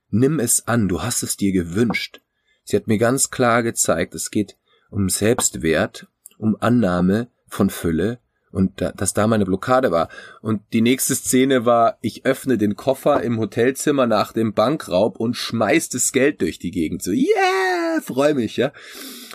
Nimm 0.09 0.41
es 0.41 0.67
an, 0.67 0.89
du 0.89 1.01
hast 1.01 1.23
es 1.23 1.37
dir 1.37 1.53
gewünscht. 1.53 2.19
Sie 2.65 2.75
hat 2.75 2.87
mir 2.87 2.97
ganz 2.97 3.29
klar 3.29 3.63
gezeigt, 3.63 4.13
es 4.13 4.29
geht 4.29 4.57
um 4.89 5.07
Selbstwert, 5.07 6.07
um 6.37 6.57
Annahme 6.59 7.31
von 7.47 7.69
Fülle 7.69 8.19
und 8.57 8.81
da, 8.81 8.91
dass 8.91 9.13
da 9.13 9.27
meine 9.27 9.45
Blockade 9.45 9.91
war. 9.91 10.09
Und 10.41 10.61
die 10.73 10.81
nächste 10.81 11.13
Szene 11.13 11.65
war, 11.65 11.99
ich 12.01 12.25
öffne 12.25 12.57
den 12.57 12.75
Koffer 12.75 13.21
im 13.21 13.37
Hotelzimmer 13.37 14.07
nach 14.07 14.33
dem 14.33 14.55
Bankraub 14.55 15.19
und 15.19 15.35
schmeiß 15.35 15.89
das 15.89 16.11
Geld 16.11 16.41
durch 16.41 16.57
die 16.57 16.71
Gegend. 16.71 17.03
So, 17.03 17.11
yeah, 17.11 18.01
freu 18.01 18.33
mich, 18.33 18.57
ja. 18.57 18.73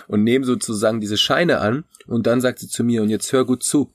Und 0.09 0.23
nehme 0.23 0.43
sozusagen 0.43 0.99
diese 0.99 1.17
Scheine 1.17 1.59
an 1.59 1.85
und 2.05 2.27
dann 2.27 2.41
sagt 2.41 2.59
sie 2.59 2.67
zu 2.67 2.83
mir, 2.83 3.01
und 3.01 3.07
jetzt 3.07 3.31
hör 3.31 3.45
gut 3.45 3.63
zu. 3.63 3.93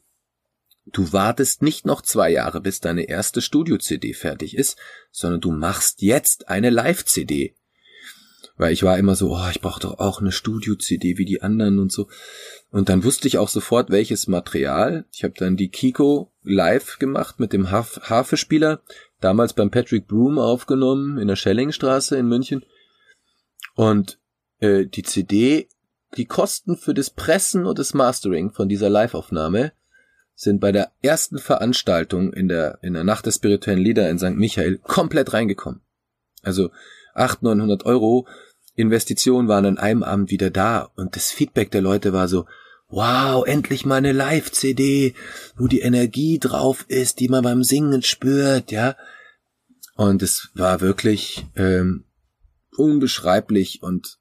Du 0.87 1.13
wartest 1.13 1.61
nicht 1.61 1.85
noch 1.85 2.01
zwei 2.01 2.31
Jahre, 2.31 2.63
bis 2.63 2.81
deine 2.81 3.03
erste 3.03 3.43
Studio-CD 3.43 4.15
fertig 4.15 4.57
ist, 4.57 4.79
sondern 5.13 5.43
du 5.43 5.51
machst 5.51 6.01
jetzt 6.01 6.49
eine 6.49 6.71
Live-CD. 6.71 7.55
Weil 8.59 8.73
ich 8.73 8.83
war 8.83 8.99
immer 8.99 9.15
so, 9.15 9.33
oh, 9.35 9.49
ich 9.51 9.61
brauche 9.61 9.81
doch 9.81 10.01
auch 10.01 10.21
eine 10.21 10.33
Studio-CD 10.33 11.17
wie 11.17 11.25
die 11.25 11.43
anderen 11.43 11.79
und 11.79 11.93
so. 11.93 12.09
Und 12.71 12.89
dann 12.89 13.05
wusste 13.05 13.29
ich 13.29 13.39
auch 13.39 13.49
sofort, 13.49 13.89
welches 13.91 14.27
Material. 14.27 15.07
Ich 15.13 15.23
habe 15.25 15.35
dann 15.39 15.57
die 15.57 15.69
Kiko 15.69 16.33
live 16.43 16.99
gemacht 16.99 17.39
mit 17.39 17.53
dem 17.53 17.71
Harf 17.71 18.01
Harfespieler, 18.03 18.83
damals 19.21 19.53
beim 19.53 19.71
Patrick 19.71 20.09
Broom 20.09 20.39
aufgenommen 20.39 21.19
in 21.19 21.29
der 21.29 21.37
Schellingstraße 21.37 22.17
in 22.17 22.27
München. 22.27 22.65
Und 23.77 24.19
äh, 24.59 24.87
die 24.87 25.05
CD, 25.05 25.69
die 26.17 26.27
Kosten 26.27 26.77
für 26.77 26.95
das 26.95 27.11
Pressen 27.11 27.65
und 27.65 27.79
das 27.79 27.95
Mastering 27.95 28.51
von 28.51 28.69
dieser 28.69 28.91
Live-Aufnahme 28.91 29.73
sind 30.35 30.61
bei 30.61 30.73
der 30.73 30.91
ersten 31.01 31.39
Veranstaltung 31.39 32.33
in 32.33 32.49
der, 32.49 32.79
in 32.83 32.95
der 32.95 33.05
Nacht 33.05 33.27
der 33.27 33.33
spirituellen 33.33 33.81
Lieder 33.81 34.11
in 34.11 34.19
St. 34.19 34.37
Michael 34.37 34.79
komplett 34.79 35.33
reingekommen. 35.33 35.81
Also 36.43 36.71
800, 37.15 37.59
900 37.59 37.87
Euro 37.87 38.27
Investitionen 38.79 39.49
waren 39.49 39.67
an 39.67 39.79
einem 39.79 40.05
Abend 40.05 40.31
wieder 40.31 40.51
da 40.51 40.91
und 40.95 41.17
das 41.17 41.33
Feedback 41.33 41.73
der 41.73 41.83
Leute 41.83 42.13
war 42.13 42.29
so, 42.29 42.47
wow, 42.89 43.45
endlich 43.45 43.85
mal 43.85 43.97
eine 43.97 44.13
Live-CD, 44.13 45.15
wo 45.57 45.67
die 45.67 45.81
Energie 45.81 46.39
drauf 46.39 46.85
ist, 46.89 47.19
die 47.19 47.29
man 47.29 47.43
beim 47.43 47.65
Singen 47.65 48.03
spürt, 48.03 48.71
ja. 48.71 48.97
Und 49.97 50.23
es 50.23 50.51
war 50.55 50.81
wirklich 50.81 51.45
ähm, 51.57 52.05
unbeschreiblich 52.77 53.83
und 53.83 54.19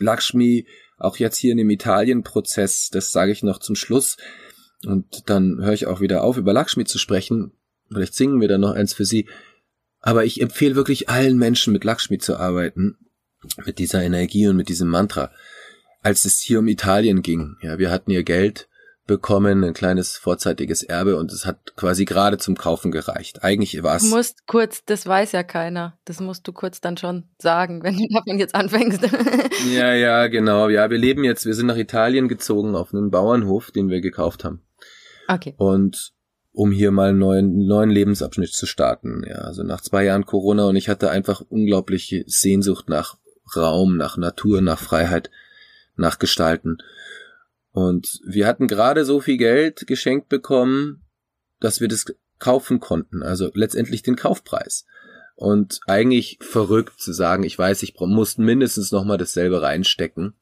Lakshmi, 0.00 0.66
auch 0.96 1.18
jetzt 1.18 1.36
hier 1.36 1.52
in 1.52 1.58
dem 1.58 1.68
Italien-Prozess, 1.68 2.88
das 2.88 3.12
sage 3.12 3.32
ich 3.32 3.42
noch 3.42 3.58
zum 3.58 3.76
Schluss, 3.76 4.16
und 4.86 5.28
dann 5.28 5.62
höre 5.62 5.74
ich 5.74 5.86
auch 5.86 6.00
wieder 6.00 6.24
auf, 6.24 6.38
über 6.38 6.54
Lakshmi 6.54 6.86
zu 6.86 6.98
sprechen. 6.98 7.52
Vielleicht 7.88 8.14
singen 8.14 8.40
wir 8.40 8.48
dann 8.48 8.62
noch 8.62 8.72
eins 8.72 8.94
für 8.94 9.04
sie. 9.04 9.28
Aber 10.00 10.24
ich 10.24 10.40
empfehle 10.40 10.74
wirklich 10.74 11.10
allen 11.10 11.36
Menschen, 11.38 11.72
mit 11.72 11.84
Lakshmi 11.84 12.18
zu 12.18 12.36
arbeiten, 12.36 12.96
mit 13.64 13.78
dieser 13.78 14.02
Energie 14.02 14.46
und 14.48 14.56
mit 14.56 14.68
diesem 14.68 14.88
Mantra. 14.88 15.30
Als 16.02 16.24
es 16.24 16.40
hier 16.40 16.58
um 16.58 16.68
Italien 16.68 17.22
ging, 17.22 17.56
ja, 17.62 17.78
wir 17.78 17.90
hatten 17.90 18.10
ihr 18.10 18.24
Geld 18.24 18.68
bekommen, 19.06 19.64
ein 19.64 19.74
kleines 19.74 20.16
vorzeitiges 20.16 20.82
Erbe 20.82 21.16
und 21.16 21.32
es 21.32 21.44
hat 21.44 21.74
quasi 21.76 22.04
gerade 22.04 22.38
zum 22.38 22.56
Kaufen 22.56 22.92
gereicht. 22.92 23.42
Eigentlich 23.42 23.82
war 23.82 23.96
es. 23.96 24.02
Du 24.02 24.16
musst 24.16 24.46
kurz, 24.46 24.84
das 24.84 25.06
weiß 25.06 25.32
ja 25.32 25.42
keiner. 25.42 25.98
Das 26.04 26.20
musst 26.20 26.46
du 26.46 26.52
kurz 26.52 26.80
dann 26.80 26.96
schon 26.96 27.24
sagen, 27.38 27.82
wenn 27.82 27.96
du 27.96 28.06
davon 28.12 28.38
jetzt 28.38 28.54
anfängst. 28.54 29.02
ja, 29.74 29.92
ja, 29.92 30.28
genau. 30.28 30.68
Ja, 30.68 30.88
wir 30.90 30.98
leben 30.98 31.24
jetzt, 31.24 31.46
wir 31.46 31.54
sind 31.54 31.66
nach 31.66 31.76
Italien 31.76 32.28
gezogen 32.28 32.76
auf 32.76 32.94
einen 32.94 33.10
Bauernhof, 33.10 33.70
den 33.70 33.88
wir 33.88 34.00
gekauft 34.00 34.44
haben. 34.44 34.62
Okay. 35.28 35.54
Und 35.56 36.12
um 36.52 36.70
hier 36.70 36.90
mal 36.90 37.10
einen 37.10 37.18
neuen, 37.18 37.66
neuen 37.66 37.90
Lebensabschnitt 37.90 38.52
zu 38.52 38.66
starten. 38.66 39.24
Ja, 39.26 39.36
also 39.36 39.62
nach 39.62 39.80
zwei 39.80 40.04
Jahren 40.04 40.26
Corona 40.26 40.66
und 40.66 40.76
ich 40.76 40.88
hatte 40.88 41.10
einfach 41.10 41.40
unglaubliche 41.48 42.24
Sehnsucht 42.26 42.88
nach 42.88 43.16
Raum, 43.56 43.96
nach 43.96 44.16
Natur, 44.16 44.60
nach 44.60 44.78
Freiheit, 44.78 45.30
nach 45.96 46.18
Gestalten. 46.18 46.78
Und 47.72 48.20
wir 48.24 48.46
hatten 48.46 48.68
gerade 48.68 49.04
so 49.04 49.20
viel 49.20 49.38
Geld 49.38 49.86
geschenkt 49.86 50.28
bekommen, 50.28 51.02
dass 51.60 51.80
wir 51.80 51.88
das 51.88 52.04
kaufen 52.38 52.80
konnten, 52.80 53.22
also 53.22 53.50
letztendlich 53.54 54.02
den 54.02 54.16
Kaufpreis. 54.16 54.84
Und 55.34 55.80
eigentlich 55.86 56.38
verrückt 56.40 57.00
zu 57.00 57.12
sagen, 57.12 57.44
ich 57.44 57.58
weiß, 57.58 57.82
ich 57.82 57.94
muss 57.98 58.38
mindestens 58.38 58.92
nochmal 58.92 59.18
dasselbe 59.18 59.62
reinstecken, 59.62 60.34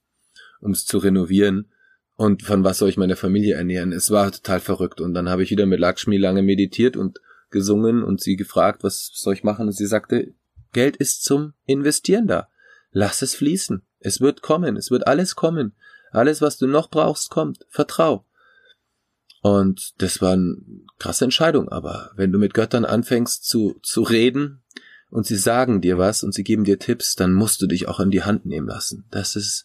um 0.60 0.72
es 0.72 0.84
zu 0.84 0.98
renovieren. 0.98 1.70
Und 2.16 2.42
von 2.42 2.64
was 2.64 2.78
soll 2.78 2.88
ich 2.88 2.96
meine 2.96 3.16
Familie 3.16 3.54
ernähren? 3.54 3.92
Es 3.92 4.10
war 4.10 4.30
total 4.32 4.60
verrückt. 4.60 5.00
Und 5.00 5.14
dann 5.14 5.28
habe 5.28 5.42
ich 5.42 5.50
wieder 5.50 5.66
mit 5.66 5.80
Lakshmi 5.80 6.16
lange 6.16 6.42
meditiert 6.42 6.96
und 6.96 7.20
gesungen 7.50 8.02
und 8.02 8.20
sie 8.20 8.36
gefragt, 8.36 8.82
was 8.82 9.10
soll 9.14 9.34
ich 9.34 9.44
machen? 9.44 9.66
Und 9.66 9.72
sie 9.72 9.86
sagte, 9.86 10.34
Geld 10.72 10.96
ist 10.96 11.24
zum 11.24 11.54
Investieren 11.66 12.26
da. 12.26 12.48
Lass 12.92 13.22
es 13.22 13.34
fließen. 13.34 13.82
Es 14.00 14.20
wird 14.20 14.42
kommen. 14.42 14.76
Es 14.76 14.90
wird 14.90 15.06
alles 15.06 15.36
kommen. 15.36 15.74
Alles, 16.10 16.42
was 16.42 16.58
du 16.58 16.66
noch 16.66 16.90
brauchst, 16.90 17.30
kommt. 17.30 17.64
Vertrau. 17.68 18.24
Und 19.42 20.00
das 20.02 20.20
war 20.20 20.32
eine 20.32 20.56
krasse 20.98 21.24
Entscheidung. 21.24 21.68
Aber 21.68 22.10
wenn 22.16 22.32
du 22.32 22.38
mit 22.38 22.54
Göttern 22.54 22.84
anfängst 22.84 23.44
zu, 23.44 23.78
zu 23.82 24.02
reden 24.02 24.62
und 25.08 25.26
sie 25.26 25.36
sagen 25.36 25.80
dir 25.80 25.98
was 25.98 26.22
und 26.22 26.34
sie 26.34 26.44
geben 26.44 26.64
dir 26.64 26.78
Tipps, 26.78 27.14
dann 27.14 27.32
musst 27.32 27.62
du 27.62 27.66
dich 27.66 27.88
auch 27.88 28.00
in 28.00 28.10
die 28.10 28.22
Hand 28.22 28.44
nehmen 28.44 28.68
lassen. 28.68 29.06
Das 29.10 29.36
ist 29.36 29.64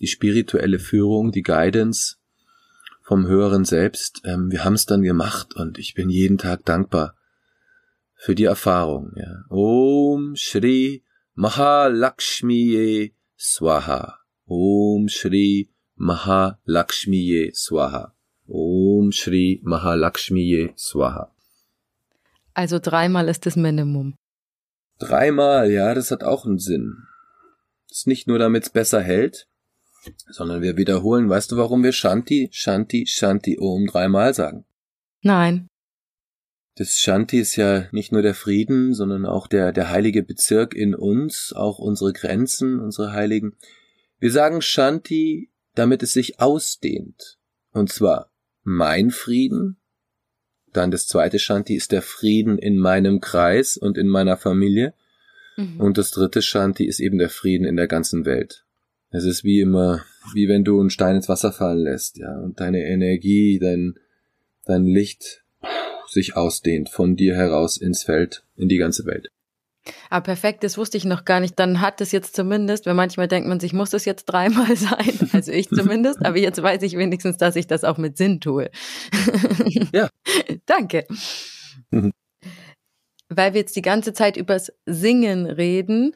die 0.00 0.06
spirituelle 0.06 0.78
Führung, 0.78 1.32
die 1.32 1.42
Guidance 1.42 2.16
vom 3.02 3.26
höheren 3.26 3.64
Selbst. 3.64 4.22
Ähm, 4.24 4.50
wir 4.50 4.64
haben 4.64 4.74
es 4.74 4.86
dann 4.86 5.02
gemacht 5.02 5.54
und 5.54 5.78
ich 5.78 5.94
bin 5.94 6.08
jeden 6.08 6.38
Tag 6.38 6.64
dankbar 6.64 7.16
für 8.14 8.34
die 8.34 8.44
Erfahrung. 8.44 9.12
Ja. 9.16 9.44
Om 9.48 10.36
Shri 10.36 11.04
Mahalakshmiye 11.36 13.12
Swaha. 13.36 14.18
Om 14.48 15.08
Shri 15.08 15.68
Mahalakshmiye 15.98 17.52
Swaha. 17.54 18.12
Om 18.48 19.10
Shri 19.10 19.60
Mahalakshmiye 19.64 20.72
Swaha. 20.76 21.30
Also 22.54 22.78
dreimal 22.78 23.28
ist 23.28 23.46
das 23.46 23.56
Minimum. 23.56 24.14
Dreimal, 25.00 25.70
ja, 25.70 25.92
das 25.94 26.12
hat 26.12 26.22
auch 26.22 26.46
einen 26.46 26.58
Sinn. 26.58 26.94
Das 27.88 27.98
ist 27.98 28.06
nicht 28.06 28.28
nur, 28.28 28.38
damit 28.38 28.62
es 28.62 28.70
besser 28.70 29.00
hält, 29.00 29.48
sondern 30.30 30.62
wir 30.62 30.76
wiederholen, 30.76 31.28
weißt 31.28 31.50
du, 31.50 31.56
warum 31.56 31.82
wir 31.82 31.92
Shanti, 31.92 32.48
Shanti, 32.52 33.06
Shanti 33.06 33.58
Om 33.58 33.86
dreimal 33.86 34.34
sagen? 34.34 34.64
Nein. 35.22 35.68
Das 36.76 36.98
Shanti 36.98 37.38
ist 37.38 37.54
ja 37.56 37.86
nicht 37.92 38.10
nur 38.10 38.22
der 38.22 38.34
Frieden, 38.34 38.94
sondern 38.94 39.26
auch 39.26 39.46
der, 39.46 39.72
der 39.72 39.90
heilige 39.90 40.22
Bezirk 40.22 40.74
in 40.74 40.94
uns, 40.94 41.52
auch 41.54 41.78
unsere 41.78 42.12
Grenzen, 42.12 42.80
unsere 42.80 43.12
Heiligen. 43.12 43.56
Wir 44.18 44.32
sagen 44.32 44.60
Shanti, 44.60 45.50
damit 45.74 46.02
es 46.02 46.12
sich 46.12 46.40
ausdehnt. 46.40 47.38
Und 47.72 47.92
zwar 47.92 48.32
mein 48.64 49.10
Frieden, 49.10 49.76
dann 50.72 50.90
das 50.90 51.06
zweite 51.06 51.38
Shanti 51.38 51.76
ist 51.76 51.92
der 51.92 52.02
Frieden 52.02 52.58
in 52.58 52.76
meinem 52.76 53.20
Kreis 53.20 53.76
und 53.76 53.96
in 53.96 54.08
meiner 54.08 54.36
Familie. 54.36 54.94
Mhm. 55.56 55.80
Und 55.80 55.98
das 55.98 56.10
dritte 56.10 56.42
Shanti 56.42 56.84
ist 56.84 56.98
eben 56.98 57.18
der 57.18 57.30
Frieden 57.30 57.64
in 57.64 57.76
der 57.76 57.86
ganzen 57.86 58.24
Welt. 58.24 58.64
Es 59.10 59.24
ist 59.24 59.44
wie 59.44 59.60
immer, 59.60 60.04
wie 60.32 60.48
wenn 60.48 60.64
du 60.64 60.80
einen 60.80 60.90
Stein 60.90 61.14
ins 61.14 61.28
Wasser 61.28 61.52
fallen 61.52 61.84
lässt, 61.84 62.16
ja, 62.16 62.36
und 62.40 62.58
deine 62.58 62.84
Energie, 62.84 63.60
dein, 63.60 63.94
dein 64.64 64.84
Licht 64.84 65.43
sich 66.14 66.36
ausdehnt 66.36 66.88
von 66.88 67.16
dir 67.16 67.34
heraus 67.34 67.76
ins 67.76 68.04
Feld, 68.04 68.44
in 68.56 68.68
die 68.68 68.78
ganze 68.78 69.04
Welt. 69.04 69.28
Ah, 70.08 70.20
perfekt, 70.20 70.64
das 70.64 70.78
wusste 70.78 70.96
ich 70.96 71.04
noch 71.04 71.26
gar 71.26 71.40
nicht. 71.40 71.58
Dann 71.58 71.80
hat 71.80 72.00
es 72.00 72.10
jetzt 72.10 72.34
zumindest, 72.34 72.86
weil 72.86 72.94
manchmal 72.94 73.28
denkt 73.28 73.48
man 73.48 73.60
sich, 73.60 73.74
muss 73.74 73.92
es 73.92 74.06
jetzt 74.06 74.24
dreimal 74.26 74.76
sein? 74.76 75.30
Also 75.32 75.52
ich 75.52 75.68
zumindest, 75.68 76.24
aber 76.24 76.38
jetzt 76.38 76.62
weiß 76.62 76.82
ich 76.82 76.96
wenigstens, 76.96 77.36
dass 77.36 77.56
ich 77.56 77.66
das 77.66 77.84
auch 77.84 77.98
mit 77.98 78.16
Sinn 78.16 78.40
tue. 78.40 78.70
Ja. 79.92 80.08
Danke. 80.66 81.06
Mhm. 81.90 82.12
Weil 83.28 83.52
wir 83.52 83.60
jetzt 83.60 83.76
die 83.76 83.82
ganze 83.82 84.12
Zeit 84.12 84.36
übers 84.36 84.72
Singen 84.86 85.46
reden, 85.46 86.14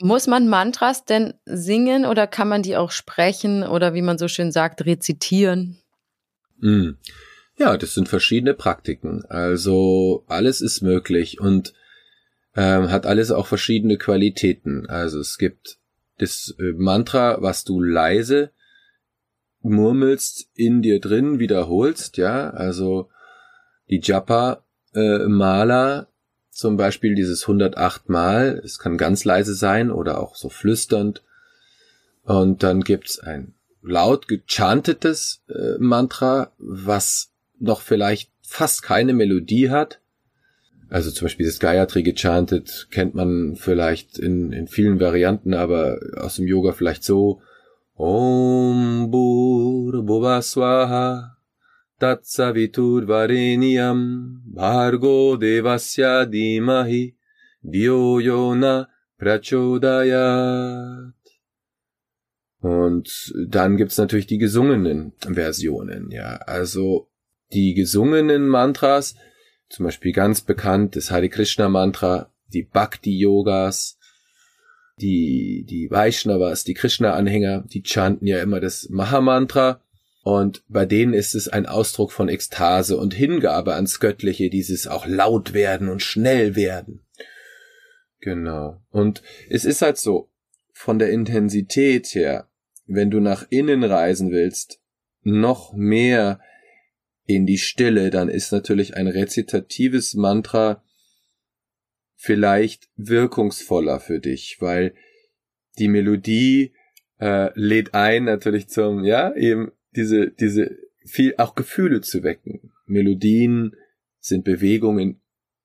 muss 0.00 0.26
man 0.26 0.48
Mantras 0.48 1.04
denn 1.04 1.34
singen 1.44 2.06
oder 2.06 2.26
kann 2.26 2.48
man 2.48 2.62
die 2.62 2.76
auch 2.76 2.90
sprechen 2.90 3.62
oder 3.62 3.92
wie 3.94 4.02
man 4.02 4.16
so 4.16 4.28
schön 4.28 4.52
sagt, 4.52 4.86
rezitieren? 4.86 5.78
Mhm. 6.58 6.96
Ja, 7.60 7.76
das 7.76 7.92
sind 7.92 8.08
verschiedene 8.08 8.54
Praktiken. 8.54 9.26
Also 9.26 10.24
alles 10.28 10.62
ist 10.62 10.80
möglich 10.80 11.40
und 11.40 11.74
ähm, 12.56 12.90
hat 12.90 13.04
alles 13.04 13.30
auch 13.30 13.46
verschiedene 13.46 13.98
Qualitäten. 13.98 14.88
Also 14.88 15.20
es 15.20 15.36
gibt 15.36 15.76
das 16.16 16.54
äh, 16.58 16.72
Mantra, 16.72 17.42
was 17.42 17.64
du 17.64 17.82
leise 17.82 18.50
murmelst, 19.60 20.48
in 20.54 20.80
dir 20.80 21.00
drin 21.00 21.38
wiederholst, 21.38 22.16
ja, 22.16 22.48
also 22.48 23.10
die 23.90 24.00
Japa 24.02 24.64
äh, 24.94 25.28
zum 26.50 26.78
Beispiel 26.78 27.14
dieses 27.14 27.42
108 27.42 28.08
Mal, 28.08 28.62
es 28.64 28.78
kann 28.78 28.96
ganz 28.96 29.26
leise 29.26 29.54
sein 29.54 29.90
oder 29.90 30.18
auch 30.18 30.34
so 30.34 30.48
flüsternd. 30.48 31.22
Und 32.22 32.62
dann 32.62 32.80
gibt's 32.80 33.18
ein 33.18 33.52
laut 33.82 34.28
gechantetes 34.28 35.42
äh, 35.50 35.76
Mantra, 35.78 36.52
was 36.56 37.29
noch 37.60 37.80
vielleicht 37.80 38.30
fast 38.42 38.82
keine 38.82 39.12
Melodie 39.12 39.70
hat. 39.70 40.00
Also 40.88 41.12
zum 41.12 41.26
Beispiel 41.26 41.46
das 41.46 41.60
Gayatri 41.60 42.02
gechantet 42.02 42.88
kennt 42.90 43.14
man 43.14 43.54
vielleicht 43.54 44.18
in, 44.18 44.52
in 44.52 44.66
vielen 44.66 44.98
Varianten, 44.98 45.54
aber 45.54 46.00
aus 46.16 46.36
dem 46.36 46.48
Yoga 46.48 46.72
vielleicht 46.72 47.04
so. 47.04 47.40
Om 47.94 49.08
Bur 49.10 50.02
Bhuvaswaha 50.04 51.36
Tatsavitur 52.00 53.06
Vareniam 53.06 54.42
Bhargo 54.46 55.36
Devasya 55.36 56.24
Dimahi 56.24 57.14
Dio 57.62 58.18
Yona 58.18 58.88
Prachodayat. 59.18 61.12
Und 62.60 63.34
dann 63.46 63.76
gibt's 63.76 63.98
natürlich 63.98 64.26
die 64.26 64.38
gesungenen 64.38 65.12
Versionen, 65.20 66.10
ja. 66.10 66.36
Also 66.36 67.09
die 67.52 67.74
gesungenen 67.74 68.48
Mantras, 68.48 69.14
zum 69.68 69.84
Beispiel 69.86 70.12
ganz 70.12 70.40
bekannt 70.40 70.96
das 70.96 71.10
Hare 71.10 71.28
Krishna 71.28 71.68
Mantra, 71.68 72.30
die 72.52 72.62
Bhakti 72.62 73.16
Yogas, 73.16 73.98
die, 75.00 75.64
die 75.68 75.90
Vaishnavas, 75.90 76.64
die 76.64 76.74
Krishna-Anhänger, 76.74 77.64
die 77.66 77.82
chanten 77.82 78.26
ja 78.26 78.40
immer 78.42 78.60
das 78.60 78.88
Mahamantra. 78.90 79.80
Und 80.22 80.62
bei 80.68 80.84
denen 80.84 81.14
ist 81.14 81.34
es 81.34 81.48
ein 81.48 81.66
Ausdruck 81.66 82.12
von 82.12 82.28
Ekstase 82.28 82.96
und 82.96 83.14
Hingabe 83.14 83.74
ans 83.74 84.00
Göttliche, 84.00 84.50
dieses 84.50 84.86
auch 84.86 85.06
laut 85.06 85.54
werden 85.54 85.88
und 85.88 86.02
schnell 86.02 86.56
werden. 86.56 87.00
Genau. 88.20 88.82
Und 88.90 89.22
es 89.48 89.64
ist 89.64 89.80
halt 89.80 89.96
so, 89.96 90.28
von 90.72 90.98
der 90.98 91.10
Intensität 91.10 92.06
her, 92.14 92.48
wenn 92.86 93.10
du 93.10 93.20
nach 93.20 93.46
innen 93.50 93.84
reisen 93.84 94.30
willst, 94.30 94.80
noch 95.22 95.72
mehr 95.74 96.40
in 97.34 97.46
die 97.46 97.58
Stille, 97.58 98.10
dann 98.10 98.28
ist 98.28 98.50
natürlich 98.50 98.96
ein 98.96 99.06
rezitatives 99.06 100.14
Mantra 100.14 100.82
vielleicht 102.16 102.88
wirkungsvoller 102.96 104.00
für 104.00 104.18
dich, 104.18 104.56
weil 104.58 104.94
die 105.78 105.86
Melodie 105.86 106.72
äh, 107.20 107.50
lädt 107.54 107.94
ein 107.94 108.24
natürlich 108.24 108.68
zum, 108.68 109.04
ja, 109.04 109.32
eben 109.36 109.70
diese, 109.94 110.32
diese 110.32 110.76
viel 111.04 111.34
auch 111.38 111.54
Gefühle 111.54 112.00
zu 112.00 112.24
wecken. 112.24 112.72
Melodien 112.86 113.76
sind 114.18 114.44
Bewegungen, 114.44 115.20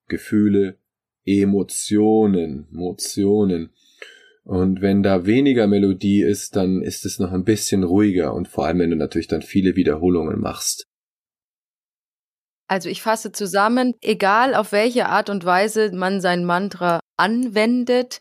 Gefühle, 0.06 0.78
Emotionen, 1.24 2.68
Emotionen. 2.70 3.70
Und 4.44 4.80
wenn 4.80 5.02
da 5.02 5.26
weniger 5.26 5.66
Melodie 5.66 6.22
ist, 6.22 6.54
dann 6.54 6.80
ist 6.80 7.04
es 7.04 7.18
noch 7.18 7.32
ein 7.32 7.44
bisschen 7.44 7.82
ruhiger 7.82 8.32
und 8.32 8.46
vor 8.46 8.66
allem, 8.66 8.78
wenn 8.78 8.90
du 8.90 8.96
natürlich 8.96 9.26
dann 9.26 9.42
viele 9.42 9.74
Wiederholungen 9.74 10.38
machst. 10.38 10.86
Also 12.68 12.88
ich 12.88 13.02
fasse 13.02 13.32
zusammen, 13.32 13.94
egal 14.00 14.54
auf 14.54 14.72
welche 14.72 15.06
Art 15.06 15.30
und 15.30 15.44
Weise 15.44 15.92
man 15.92 16.20
sein 16.20 16.44
Mantra 16.44 17.00
anwendet, 17.16 18.20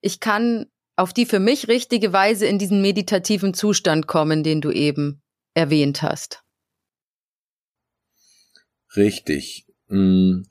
ich 0.00 0.20
kann 0.20 0.66
auf 0.96 1.12
die 1.12 1.26
für 1.26 1.38
mich 1.38 1.68
richtige 1.68 2.12
Weise 2.12 2.46
in 2.46 2.58
diesen 2.58 2.82
meditativen 2.82 3.54
Zustand 3.54 4.06
kommen, 4.06 4.42
den 4.42 4.60
du 4.60 4.70
eben 4.70 5.22
erwähnt 5.54 6.02
hast. 6.02 6.42
Richtig. 8.96 9.66
Mm. 9.88 10.42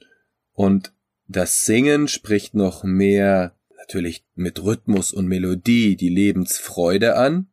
Und 0.53 0.93
das 1.27 1.65
Singen 1.65 2.07
spricht 2.07 2.55
noch 2.55 2.83
mehr 2.83 3.55
natürlich 3.77 4.25
mit 4.35 4.63
Rhythmus 4.63 5.13
und 5.13 5.27
Melodie 5.27 5.95
die 5.95 6.09
Lebensfreude 6.09 7.15
an, 7.15 7.51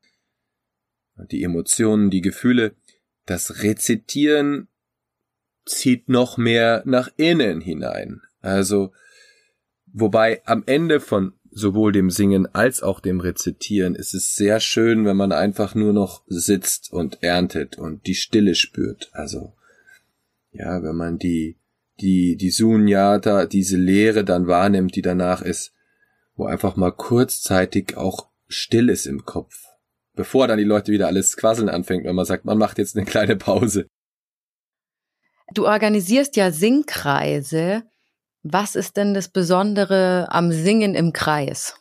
die 1.30 1.42
Emotionen, 1.42 2.10
die 2.10 2.22
Gefühle. 2.22 2.74
Das 3.26 3.62
Rezitieren 3.62 4.68
zieht 5.64 6.08
noch 6.08 6.36
mehr 6.36 6.82
nach 6.84 7.08
innen 7.16 7.60
hinein. 7.60 8.22
Also, 8.40 8.92
wobei 9.86 10.42
am 10.44 10.62
Ende 10.66 11.00
von 11.00 11.32
sowohl 11.50 11.92
dem 11.92 12.10
Singen 12.10 12.52
als 12.52 12.82
auch 12.82 13.00
dem 13.00 13.20
Rezitieren 13.20 13.94
ist 13.94 14.12
es 14.12 14.34
sehr 14.34 14.60
schön, 14.60 15.04
wenn 15.04 15.16
man 15.16 15.32
einfach 15.32 15.74
nur 15.74 15.92
noch 15.92 16.22
sitzt 16.26 16.92
und 16.92 17.22
erntet 17.22 17.78
und 17.78 18.06
die 18.06 18.16
Stille 18.16 18.54
spürt. 18.54 19.10
Also, 19.12 19.52
ja, 20.52 20.82
wenn 20.82 20.96
man 20.96 21.18
die, 21.18 21.56
die, 22.00 22.36
die 22.36 22.50
Sunyata, 22.50 23.46
diese 23.46 23.76
Leere 23.76 24.24
dann 24.24 24.46
wahrnimmt, 24.46 24.96
die 24.96 25.02
danach 25.02 25.42
ist, 25.42 25.72
wo 26.36 26.46
einfach 26.46 26.76
mal 26.76 26.90
kurzzeitig 26.90 27.96
auch 27.96 28.28
still 28.48 28.88
ist 28.88 29.06
im 29.06 29.24
Kopf. 29.24 29.64
Bevor 30.16 30.46
dann 30.46 30.58
die 30.58 30.64
Leute 30.64 30.92
wieder 30.92 31.06
alles 31.06 31.36
quasseln 31.36 31.68
anfängt, 31.68 32.04
wenn 32.04 32.14
man 32.14 32.24
sagt, 32.24 32.44
man 32.44 32.58
macht 32.58 32.78
jetzt 32.78 32.96
eine 32.96 33.06
kleine 33.06 33.36
Pause. 33.36 33.86
Du 35.52 35.66
organisierst 35.66 36.36
ja 36.36 36.50
Singkreise. 36.50 37.82
Was 38.42 38.76
ist 38.76 38.96
denn 38.96 39.14
das 39.14 39.28
Besondere 39.28 40.28
am 40.30 40.52
Singen 40.52 40.94
im 40.94 41.12
Kreis? 41.12 41.74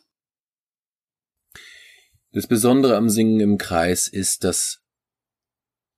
Das 2.32 2.46
Besondere 2.46 2.96
am 2.96 3.08
Singen 3.08 3.40
im 3.40 3.58
Kreis 3.58 4.08
ist, 4.08 4.44
dass 4.44 4.80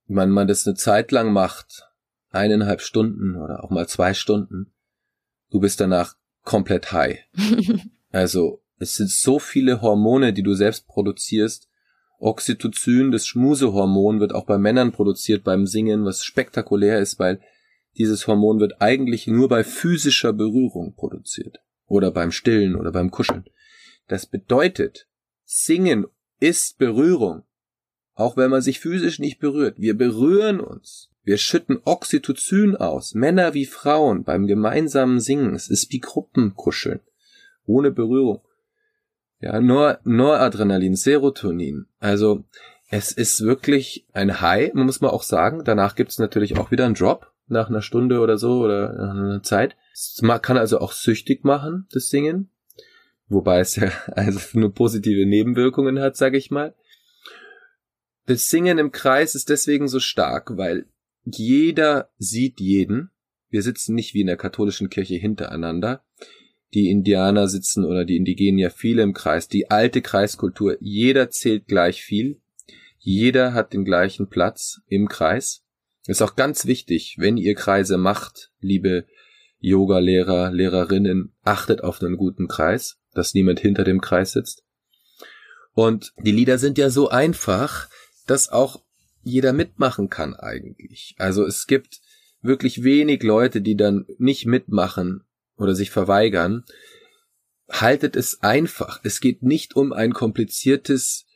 man, 0.07 0.29
man 0.29 0.47
das 0.47 0.67
eine 0.67 0.75
Zeit 0.75 1.11
lang 1.11 1.31
macht, 1.33 1.83
eineinhalb 2.29 2.81
Stunden 2.81 3.35
oder 3.35 3.63
auch 3.63 3.69
mal 3.69 3.87
zwei 3.87 4.13
Stunden, 4.13 4.73
du 5.49 5.59
bist 5.59 5.79
danach 5.79 6.15
komplett 6.43 6.91
high. 6.91 7.19
also 8.11 8.61
es 8.79 8.95
sind 8.95 9.09
so 9.09 9.39
viele 9.39 9.81
Hormone, 9.81 10.33
die 10.33 10.43
du 10.43 10.53
selbst 10.53 10.87
produzierst. 10.87 11.67
Oxytocin, 12.19 13.11
das 13.11 13.27
Schmusehormon, 13.27 14.19
wird 14.19 14.33
auch 14.33 14.45
bei 14.45 14.57
Männern 14.57 14.91
produziert 14.91 15.43
beim 15.43 15.67
Singen, 15.67 16.05
was 16.05 16.23
spektakulär 16.23 16.99
ist, 16.99 17.19
weil 17.19 17.41
dieses 17.97 18.27
Hormon 18.27 18.59
wird 18.59 18.81
eigentlich 18.81 19.27
nur 19.27 19.49
bei 19.49 19.63
physischer 19.63 20.33
Berührung 20.33 20.93
produziert. 20.95 21.61
Oder 21.87 22.11
beim 22.11 22.31
Stillen 22.31 22.75
oder 22.75 22.91
beim 22.91 23.11
Kuscheln. 23.11 23.45
Das 24.07 24.25
bedeutet, 24.25 25.07
Singen 25.45 26.05
ist 26.39 26.77
Berührung. 26.77 27.43
Auch 28.13 28.35
wenn 28.35 28.49
man 28.49 28.61
sich 28.61 28.79
physisch 28.79 29.19
nicht 29.19 29.39
berührt. 29.39 29.79
Wir 29.79 29.97
berühren 29.97 30.59
uns. 30.59 31.09
Wir 31.23 31.37
schütten 31.37 31.79
Oxytocin 31.83 32.77
aus, 32.77 33.13
Männer 33.13 33.53
wie 33.53 33.65
Frauen, 33.65 34.23
beim 34.23 34.47
gemeinsamen 34.47 35.19
Singen. 35.19 35.55
Es 35.55 35.67
ist 35.67 35.91
wie 35.91 35.99
Gruppenkuscheln, 35.99 37.01
ohne 37.65 37.91
Berührung. 37.91 38.41
Ja, 39.41 39.59
Nor 39.59 39.99
Noradrenalin, 40.05 40.95
Serotonin. 40.95 41.87
Also, 41.99 42.45
es 42.89 43.11
ist 43.11 43.41
wirklich 43.41 44.07
ein 44.13 44.39
High, 44.39 44.73
man 44.73 44.85
muss 44.85 45.01
mal 45.01 45.09
auch 45.09 45.23
sagen. 45.23 45.63
Danach 45.65 45.95
gibt 45.95 46.11
es 46.11 46.17
natürlich 46.17 46.57
auch 46.57 46.71
wieder 46.71 46.85
einen 46.85 46.95
Drop 46.95 47.33
nach 47.47 47.69
einer 47.69 47.81
Stunde 47.81 48.19
oder 48.19 48.37
so 48.37 48.59
oder 48.59 48.93
nach 48.93 49.15
einer 49.15 49.43
Zeit. 49.43 49.75
Es 49.93 50.21
kann 50.41 50.57
also 50.57 50.79
auch 50.79 50.91
süchtig 50.91 51.43
machen, 51.43 51.87
das 51.91 52.09
Singen. 52.09 52.49
Wobei 53.27 53.59
es 53.59 53.75
ja 53.75 53.91
also 54.11 54.59
nur 54.59 54.73
positive 54.73 55.25
Nebenwirkungen 55.25 55.99
hat, 55.99 56.15
sage 56.15 56.37
ich 56.37 56.51
mal. 56.51 56.75
Das 58.25 58.47
Singen 58.47 58.77
im 58.77 58.91
Kreis 58.91 59.35
ist 59.35 59.49
deswegen 59.49 59.87
so 59.87 59.99
stark, 59.99 60.57
weil 60.57 60.85
jeder 61.23 62.09
sieht 62.17 62.59
jeden. 62.59 63.11
Wir 63.49 63.61
sitzen 63.61 63.95
nicht 63.95 64.13
wie 64.13 64.21
in 64.21 64.27
der 64.27 64.37
katholischen 64.37 64.89
Kirche 64.89 65.15
hintereinander. 65.15 66.03
Die 66.73 66.89
Indianer 66.89 67.47
sitzen 67.47 67.85
oder 67.85 68.03
die 68.03 68.17
Indigenen 68.17 68.59
ja 68.59 68.69
viele 68.69 69.01
im 69.01 69.13
Kreis. 69.13 69.47
Die 69.47 69.71
alte 69.71 70.01
Kreiskultur, 70.01 70.77
jeder 70.81 71.29
zählt 71.29 71.67
gleich 71.67 72.03
viel. 72.03 72.41
Jeder 72.97 73.53
hat 73.53 73.71
den 73.71 73.85
gleichen 73.85 74.29
Platz 74.29 74.81
im 74.87 75.07
Kreis. 75.07 75.63
Ist 76.07 76.21
auch 76.21 76.35
ganz 76.35 76.65
wichtig, 76.65 77.15
wenn 77.19 77.37
ihr 77.37 77.53
Kreise 77.53 77.97
macht, 77.97 78.51
liebe 78.59 79.05
Yoga-Lehrer, 79.59 80.51
Lehrerinnen, 80.51 81.33
achtet 81.43 81.83
auf 81.83 82.01
einen 82.01 82.17
guten 82.17 82.47
Kreis, 82.47 82.97
dass 83.13 83.33
niemand 83.33 83.59
hinter 83.59 83.83
dem 83.83 84.01
Kreis 84.01 84.31
sitzt. 84.31 84.63
Und 85.73 86.13
die 86.23 86.31
Lieder 86.31 86.57
sind 86.57 86.77
ja 86.77 86.89
so 86.89 87.09
einfach, 87.09 87.89
dass 88.25 88.49
auch 88.49 88.81
jeder 89.21 89.53
mitmachen 89.53 90.09
kann 90.09 90.33
eigentlich. 90.33 91.15
Also 91.17 91.45
es 91.45 91.67
gibt 91.67 91.99
wirklich 92.41 92.83
wenig 92.83 93.21
Leute, 93.23 93.61
die 93.61 93.75
dann 93.75 94.05
nicht 94.17 94.45
mitmachen 94.45 95.23
oder 95.57 95.75
sich 95.75 95.91
verweigern. 95.91 96.63
Haltet 97.69 98.15
es 98.15 98.41
einfach. 98.41 99.01
Es 99.03 99.19
geht 99.19 99.43
nicht 99.43 99.75
um 99.75 99.91
ein 99.91 100.13
kompliziertes 100.13 101.26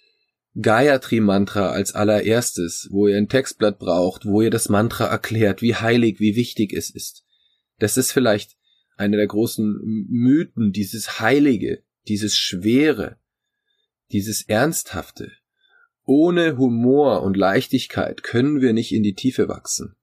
Gayatri-Mantra 0.59 1.69
als 1.69 1.93
allererstes, 1.93 2.87
wo 2.91 3.07
ihr 3.07 3.17
ein 3.17 3.29
Textblatt 3.29 3.79
braucht, 3.79 4.25
wo 4.25 4.41
ihr 4.41 4.49
das 4.49 4.69
Mantra 4.69 5.05
erklärt, 5.05 5.61
wie 5.61 5.75
heilig, 5.75 6.19
wie 6.19 6.35
wichtig 6.35 6.73
es 6.73 6.89
ist. 6.89 7.23
Das 7.79 7.97
ist 7.97 8.11
vielleicht 8.11 8.57
einer 8.97 9.17
der 9.17 9.27
großen 9.27 9.79
Mythen, 10.09 10.71
dieses 10.71 11.19
Heilige, 11.19 11.83
dieses 12.07 12.35
Schwere, 12.35 13.17
dieses 14.11 14.43
Ernsthafte. 14.43 15.31
Ohne 16.05 16.57
Humor 16.57 17.23
und 17.23 17.37
Leichtigkeit 17.37 18.23
können 18.23 18.59
wir 18.59 18.73
nicht 18.73 18.91
in 18.91 19.03
die 19.03 19.15
Tiefe 19.15 19.47
wachsen. 19.47 19.95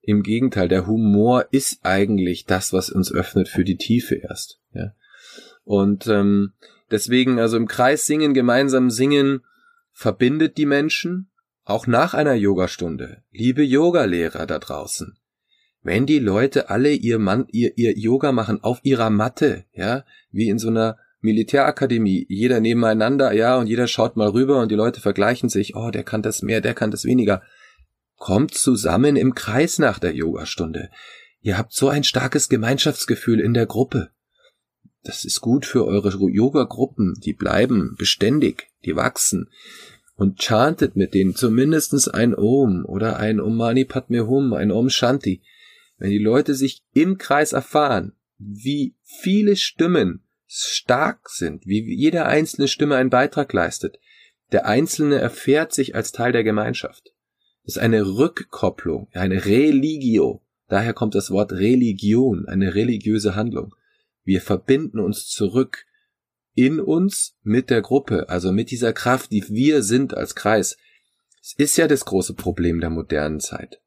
Im 0.00 0.22
Gegenteil, 0.22 0.68
der 0.68 0.86
Humor 0.86 1.46
ist 1.50 1.80
eigentlich 1.82 2.46
das, 2.46 2.72
was 2.72 2.88
uns 2.88 3.12
öffnet 3.12 3.48
für 3.48 3.64
die 3.64 3.76
Tiefe 3.76 4.14
erst. 4.14 4.58
Ja? 4.72 4.94
Und 5.64 6.06
ähm, 6.06 6.54
deswegen, 6.90 7.38
also 7.38 7.58
im 7.58 7.68
Kreis 7.68 8.06
singen, 8.06 8.32
gemeinsam 8.32 8.88
singen, 8.88 9.42
verbindet 9.98 10.58
die 10.58 10.66
Menschen, 10.66 11.28
auch 11.64 11.88
nach 11.88 12.14
einer 12.14 12.34
Yogastunde. 12.34 13.24
Liebe 13.32 13.64
Yogalehrer 13.64 14.46
da 14.46 14.60
draußen, 14.60 15.18
wenn 15.82 16.06
die 16.06 16.20
Leute 16.20 16.70
alle 16.70 16.92
ihr, 16.92 17.18
Mann, 17.18 17.46
ihr, 17.50 17.76
ihr 17.76 17.98
Yoga 17.98 18.30
machen 18.30 18.62
auf 18.62 18.78
ihrer 18.84 19.10
Matte, 19.10 19.64
ja, 19.72 20.04
wie 20.30 20.50
in 20.50 20.60
so 20.60 20.68
einer 20.68 20.98
Militärakademie, 21.20 22.26
jeder 22.28 22.60
nebeneinander, 22.60 23.32
ja, 23.32 23.56
und 23.56 23.66
jeder 23.66 23.88
schaut 23.88 24.16
mal 24.16 24.28
rüber 24.28 24.60
und 24.60 24.70
die 24.70 24.76
Leute 24.76 25.00
vergleichen 25.00 25.48
sich, 25.48 25.74
oh, 25.74 25.90
der 25.90 26.04
kann 26.04 26.22
das 26.22 26.42
mehr, 26.42 26.60
der 26.60 26.74
kann 26.74 26.92
das 26.92 27.04
weniger. 27.04 27.42
Kommt 28.18 28.54
zusammen 28.54 29.16
im 29.16 29.34
Kreis 29.34 29.80
nach 29.80 29.98
der 29.98 30.14
Yogastunde. 30.14 30.90
Ihr 31.40 31.58
habt 31.58 31.72
so 31.72 31.88
ein 31.88 32.04
starkes 32.04 32.48
Gemeinschaftsgefühl 32.48 33.40
in 33.40 33.52
der 33.52 33.66
Gruppe. 33.66 34.10
Das 35.02 35.24
ist 35.24 35.40
gut 35.40 35.66
für 35.66 35.84
eure 35.86 36.10
Yoga-Gruppen, 36.10 37.14
die 37.18 37.32
bleiben 37.32 37.96
beständig, 37.98 38.67
die 38.84 38.96
wachsen. 38.96 39.50
Und 40.14 40.40
chantet 40.42 40.96
mit 40.96 41.14
denen 41.14 41.34
zumindestens 41.34 42.08
ein 42.08 42.34
Om 42.34 42.84
oder 42.84 43.18
ein 43.18 43.40
Om 43.40 43.56
Mani 43.56 43.84
Padme 43.84 44.26
Hum, 44.26 44.52
ein 44.52 44.72
Om 44.72 44.90
Shanti. 44.90 45.42
Wenn 45.98 46.10
die 46.10 46.18
Leute 46.18 46.54
sich 46.54 46.82
im 46.92 47.18
Kreis 47.18 47.52
erfahren, 47.52 48.14
wie 48.38 48.94
viele 49.02 49.56
Stimmen 49.56 50.24
stark 50.46 51.28
sind, 51.28 51.66
wie 51.66 51.94
jede 51.94 52.26
einzelne 52.26 52.68
Stimme 52.68 52.96
einen 52.96 53.10
Beitrag 53.10 53.52
leistet, 53.52 53.98
der 54.50 54.66
Einzelne 54.66 55.16
erfährt 55.16 55.72
sich 55.72 55.94
als 55.94 56.10
Teil 56.10 56.32
der 56.32 56.44
Gemeinschaft. 56.44 57.12
Das 57.64 57.76
ist 57.76 57.82
eine 57.82 58.06
Rückkopplung, 58.06 59.08
eine 59.12 59.44
Religio. 59.44 60.42
Daher 60.68 60.94
kommt 60.94 61.14
das 61.14 61.30
Wort 61.30 61.52
Religion, 61.52 62.46
eine 62.46 62.74
religiöse 62.74 63.36
Handlung. 63.36 63.74
Wir 64.24 64.40
verbinden 64.40 65.00
uns 65.00 65.28
zurück 65.28 65.84
in 66.58 66.80
uns 66.80 67.36
mit 67.44 67.70
der 67.70 67.82
Gruppe, 67.82 68.28
also 68.28 68.50
mit 68.50 68.72
dieser 68.72 68.92
Kraft, 68.92 69.30
die 69.30 69.48
wir 69.48 69.84
sind 69.84 70.16
als 70.16 70.34
Kreis. 70.34 70.76
Es 71.40 71.54
ist 71.56 71.76
ja 71.76 71.86
das 71.86 72.04
große 72.04 72.34
Problem 72.34 72.80
der 72.80 72.90
modernen 72.90 73.38
Zeit. 73.38 73.80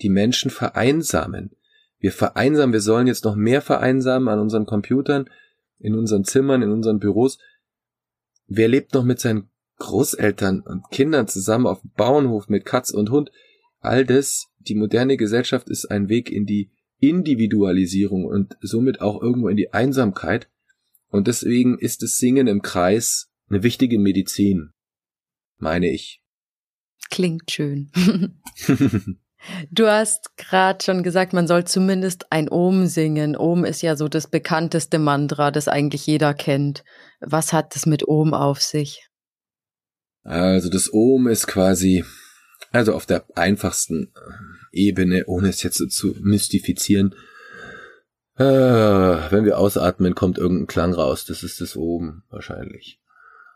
Die 0.00 0.08
Menschen 0.08 0.50
vereinsamen. 0.50 1.54
Wir 2.00 2.10
vereinsamen, 2.10 2.72
wir 2.72 2.80
sollen 2.80 3.06
jetzt 3.06 3.24
noch 3.24 3.36
mehr 3.36 3.62
vereinsamen 3.62 4.28
an 4.28 4.40
unseren 4.40 4.66
Computern, 4.66 5.30
in 5.78 5.94
unseren 5.94 6.24
Zimmern, 6.24 6.62
in 6.62 6.72
unseren 6.72 6.98
Büros. 6.98 7.38
Wer 8.48 8.66
lebt 8.66 8.94
noch 8.94 9.04
mit 9.04 9.20
seinen 9.20 9.48
Großeltern 9.78 10.60
und 10.62 10.90
Kindern 10.90 11.28
zusammen 11.28 11.68
auf 11.68 11.82
dem 11.82 11.92
Bauernhof 11.96 12.48
mit 12.48 12.64
Katz 12.64 12.90
und 12.90 13.10
Hund? 13.10 13.30
All 13.78 14.04
das, 14.04 14.48
die 14.58 14.74
moderne 14.74 15.16
Gesellschaft 15.16 15.68
ist 15.68 15.88
ein 15.88 16.08
Weg 16.08 16.32
in 16.32 16.46
die 16.46 16.72
Individualisierung 16.98 18.24
und 18.24 18.56
somit 18.60 19.00
auch 19.00 19.22
irgendwo 19.22 19.46
in 19.46 19.56
die 19.56 19.72
Einsamkeit. 19.72 20.48
Und 21.12 21.28
deswegen 21.28 21.78
ist 21.78 22.02
das 22.02 22.16
Singen 22.16 22.46
im 22.46 22.62
Kreis 22.62 23.30
eine 23.50 23.62
wichtige 23.62 23.98
Medizin, 23.98 24.70
meine 25.58 25.92
ich. 25.92 26.22
Klingt 27.10 27.50
schön. 27.50 27.90
Du 29.72 29.88
hast 29.88 30.36
gerade 30.36 30.84
schon 30.84 31.02
gesagt, 31.02 31.32
man 31.32 31.48
soll 31.48 31.64
zumindest 31.64 32.30
ein 32.30 32.48
Om 32.48 32.86
singen. 32.86 33.36
Om 33.36 33.64
ist 33.64 33.82
ja 33.82 33.96
so 33.96 34.06
das 34.06 34.28
bekannteste 34.28 35.00
Mantra, 35.00 35.50
das 35.50 35.66
eigentlich 35.66 36.06
jeder 36.06 36.32
kennt. 36.32 36.84
Was 37.18 37.52
hat 37.52 37.74
es 37.74 37.84
mit 37.84 38.06
Om 38.06 38.34
auf 38.34 38.62
sich? 38.62 39.08
Also 40.22 40.70
das 40.70 40.90
Om 40.92 41.26
ist 41.26 41.48
quasi, 41.48 42.04
also 42.70 42.94
auf 42.94 43.04
der 43.04 43.24
einfachsten 43.34 44.12
Ebene, 44.70 45.24
ohne 45.26 45.48
es 45.48 45.64
jetzt 45.64 45.78
so 45.78 45.88
zu 45.88 46.14
mystifizieren. 46.20 47.16
Äh, 48.36 48.44
wenn 48.44 49.44
wir 49.44 49.58
ausatmen, 49.58 50.14
kommt 50.14 50.38
irgendein 50.38 50.66
Klang 50.66 50.94
raus. 50.94 51.24
Das 51.24 51.42
ist 51.42 51.60
das 51.60 51.76
oben 51.76 52.24
wahrscheinlich. 52.30 53.00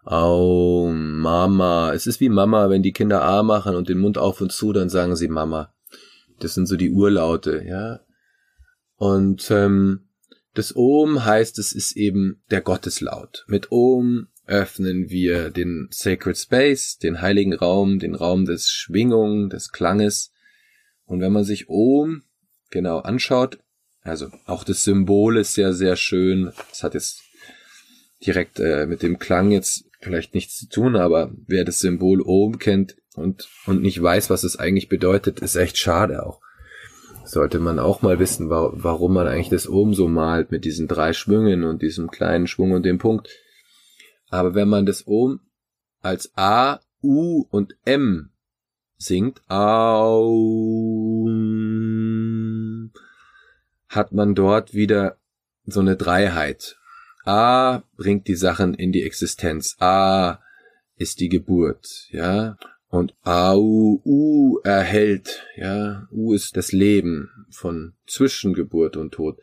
Au, 0.04 0.92
Mama. 0.92 1.92
Es 1.92 2.06
ist 2.06 2.20
wie 2.20 2.28
Mama, 2.28 2.70
wenn 2.70 2.82
die 2.82 2.92
Kinder 2.92 3.22
A 3.22 3.42
machen 3.42 3.74
und 3.74 3.88
den 3.88 3.98
Mund 3.98 4.18
auf 4.18 4.40
und 4.40 4.52
zu, 4.52 4.72
dann 4.72 4.88
sagen 4.88 5.16
sie 5.16 5.28
Mama. 5.28 5.72
Das 6.38 6.54
sind 6.54 6.66
so 6.66 6.76
die 6.76 6.90
Urlaute, 6.90 7.64
ja. 7.66 8.00
Und 8.96 9.50
ähm, 9.50 10.08
das 10.54 10.74
Om 10.76 11.24
heißt, 11.24 11.58
es 11.58 11.72
ist 11.72 11.96
eben 11.96 12.42
der 12.50 12.60
Gotteslaut. 12.60 13.44
Mit 13.48 13.72
Om 13.72 14.28
öffnen 14.46 15.10
wir 15.10 15.50
den 15.50 15.88
Sacred 15.90 16.38
Space, 16.38 16.98
den 16.98 17.20
heiligen 17.20 17.52
Raum, 17.52 17.98
den 17.98 18.14
Raum 18.14 18.44
des 18.44 18.70
Schwingung, 18.70 19.50
des 19.50 19.72
Klanges. 19.72 20.32
Und 21.04 21.20
wenn 21.20 21.32
man 21.32 21.44
sich 21.44 21.68
Om 21.68 22.22
genau 22.70 22.98
anschaut, 22.98 23.58
also 24.06 24.28
auch 24.46 24.64
das 24.64 24.84
Symbol 24.84 25.36
ist 25.36 25.54
sehr, 25.54 25.72
sehr 25.72 25.96
schön. 25.96 26.52
Es 26.72 26.82
hat 26.82 26.94
jetzt 26.94 27.22
direkt 28.24 28.60
äh, 28.60 28.86
mit 28.86 29.02
dem 29.02 29.18
Klang 29.18 29.50
jetzt 29.50 29.84
vielleicht 30.00 30.34
nichts 30.34 30.56
zu 30.56 30.68
tun, 30.68 30.96
aber 30.96 31.32
wer 31.46 31.64
das 31.64 31.80
Symbol 31.80 32.22
Om 32.22 32.58
kennt 32.58 32.96
und, 33.14 33.48
und 33.66 33.82
nicht 33.82 34.00
weiß, 34.00 34.30
was 34.30 34.44
es 34.44 34.58
eigentlich 34.58 34.88
bedeutet, 34.88 35.40
ist 35.40 35.56
echt 35.56 35.76
schade 35.78 36.24
auch. 36.24 36.40
Sollte 37.24 37.58
man 37.58 37.80
auch 37.80 38.02
mal 38.02 38.20
wissen, 38.20 38.50
wa 38.50 38.70
warum 38.72 39.14
man 39.14 39.26
eigentlich 39.26 39.48
das 39.48 39.68
Om 39.68 39.94
so 39.94 40.06
malt 40.06 40.52
mit 40.52 40.64
diesen 40.64 40.86
drei 40.86 41.12
Schwüngen 41.12 41.64
und 41.64 41.82
diesem 41.82 42.10
kleinen 42.10 42.46
Schwung 42.46 42.70
und 42.72 42.84
dem 42.84 42.98
Punkt. 42.98 43.28
Aber 44.28 44.54
wenn 44.54 44.68
man 44.68 44.86
das 44.86 45.06
Om 45.06 45.40
als 46.00 46.30
A, 46.36 46.78
U 47.02 47.44
und 47.50 47.76
M 47.84 48.30
singt, 48.96 49.42
au, 49.48 51.26
hat 53.96 54.12
man 54.12 54.34
dort 54.34 54.74
wieder 54.74 55.16
so 55.64 55.80
eine 55.80 55.96
Dreiheit. 55.96 56.76
A 57.24 57.82
bringt 57.96 58.28
die 58.28 58.36
Sachen 58.36 58.74
in 58.74 58.92
die 58.92 59.02
Existenz. 59.02 59.76
A 59.80 60.38
ist 60.96 61.20
die 61.20 61.28
Geburt, 61.28 62.08
ja. 62.10 62.56
Und 62.88 63.14
Au, 63.24 64.00
U 64.04 64.58
erhält, 64.62 65.44
ja. 65.56 66.06
U 66.12 66.32
ist 66.32 66.56
das 66.56 66.70
Leben 66.70 67.30
von 67.50 67.94
Zwischengeburt 68.06 68.96
und 68.96 69.12
Tod. 69.12 69.38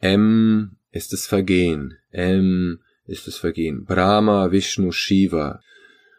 M 0.00 0.76
ist 0.90 1.12
das 1.12 1.26
Vergehen. 1.26 1.94
M 2.10 2.80
ist 3.06 3.26
das 3.26 3.36
Vergehen. 3.36 3.84
Brahma, 3.84 4.50
Vishnu, 4.50 4.90
Shiva, 4.90 5.60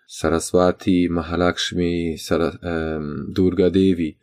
Saraswati, 0.08 1.10
Mahalakshmi, 1.10 2.18
Sarah, 2.18 2.58
ähm, 2.64 3.32
Durga 3.34 3.70
Devi. 3.70 4.18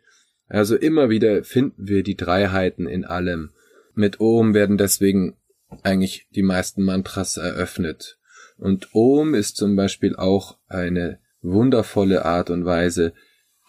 Also 0.49 0.75
immer 0.75 1.09
wieder 1.09 1.43
finden 1.43 1.87
wir 1.87 2.03
die 2.03 2.17
Dreiheiten 2.17 2.87
in 2.87 3.05
allem. 3.05 3.51
Mit 3.93 4.19
Om 4.19 4.53
werden 4.53 4.77
deswegen 4.77 5.37
eigentlich 5.83 6.27
die 6.35 6.41
meisten 6.41 6.83
Mantras 6.83 7.37
eröffnet. 7.37 8.17
Und 8.57 8.89
Om 8.93 9.35
ist 9.35 9.55
zum 9.55 9.75
Beispiel 9.75 10.15
auch 10.15 10.57
eine 10.67 11.19
wundervolle 11.41 12.25
Art 12.25 12.49
und 12.49 12.65
Weise 12.65 13.13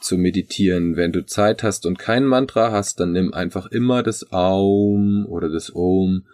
zu 0.01 0.16
meditieren. 0.16 0.97
Wenn 0.97 1.12
du 1.12 1.27
Zeit 1.27 1.62
hast 1.62 1.85
und 1.85 1.99
kein 1.99 2.25
Mantra 2.25 2.73
hast, 2.73 2.99
dann 2.99 3.12
nimm 3.12 3.35
einfach 3.35 3.66
immer 3.66 4.03
das 4.03 4.33
Aum 4.33 5.27
oder 5.29 5.51
das 5.51 5.75
Om. 5.75 6.27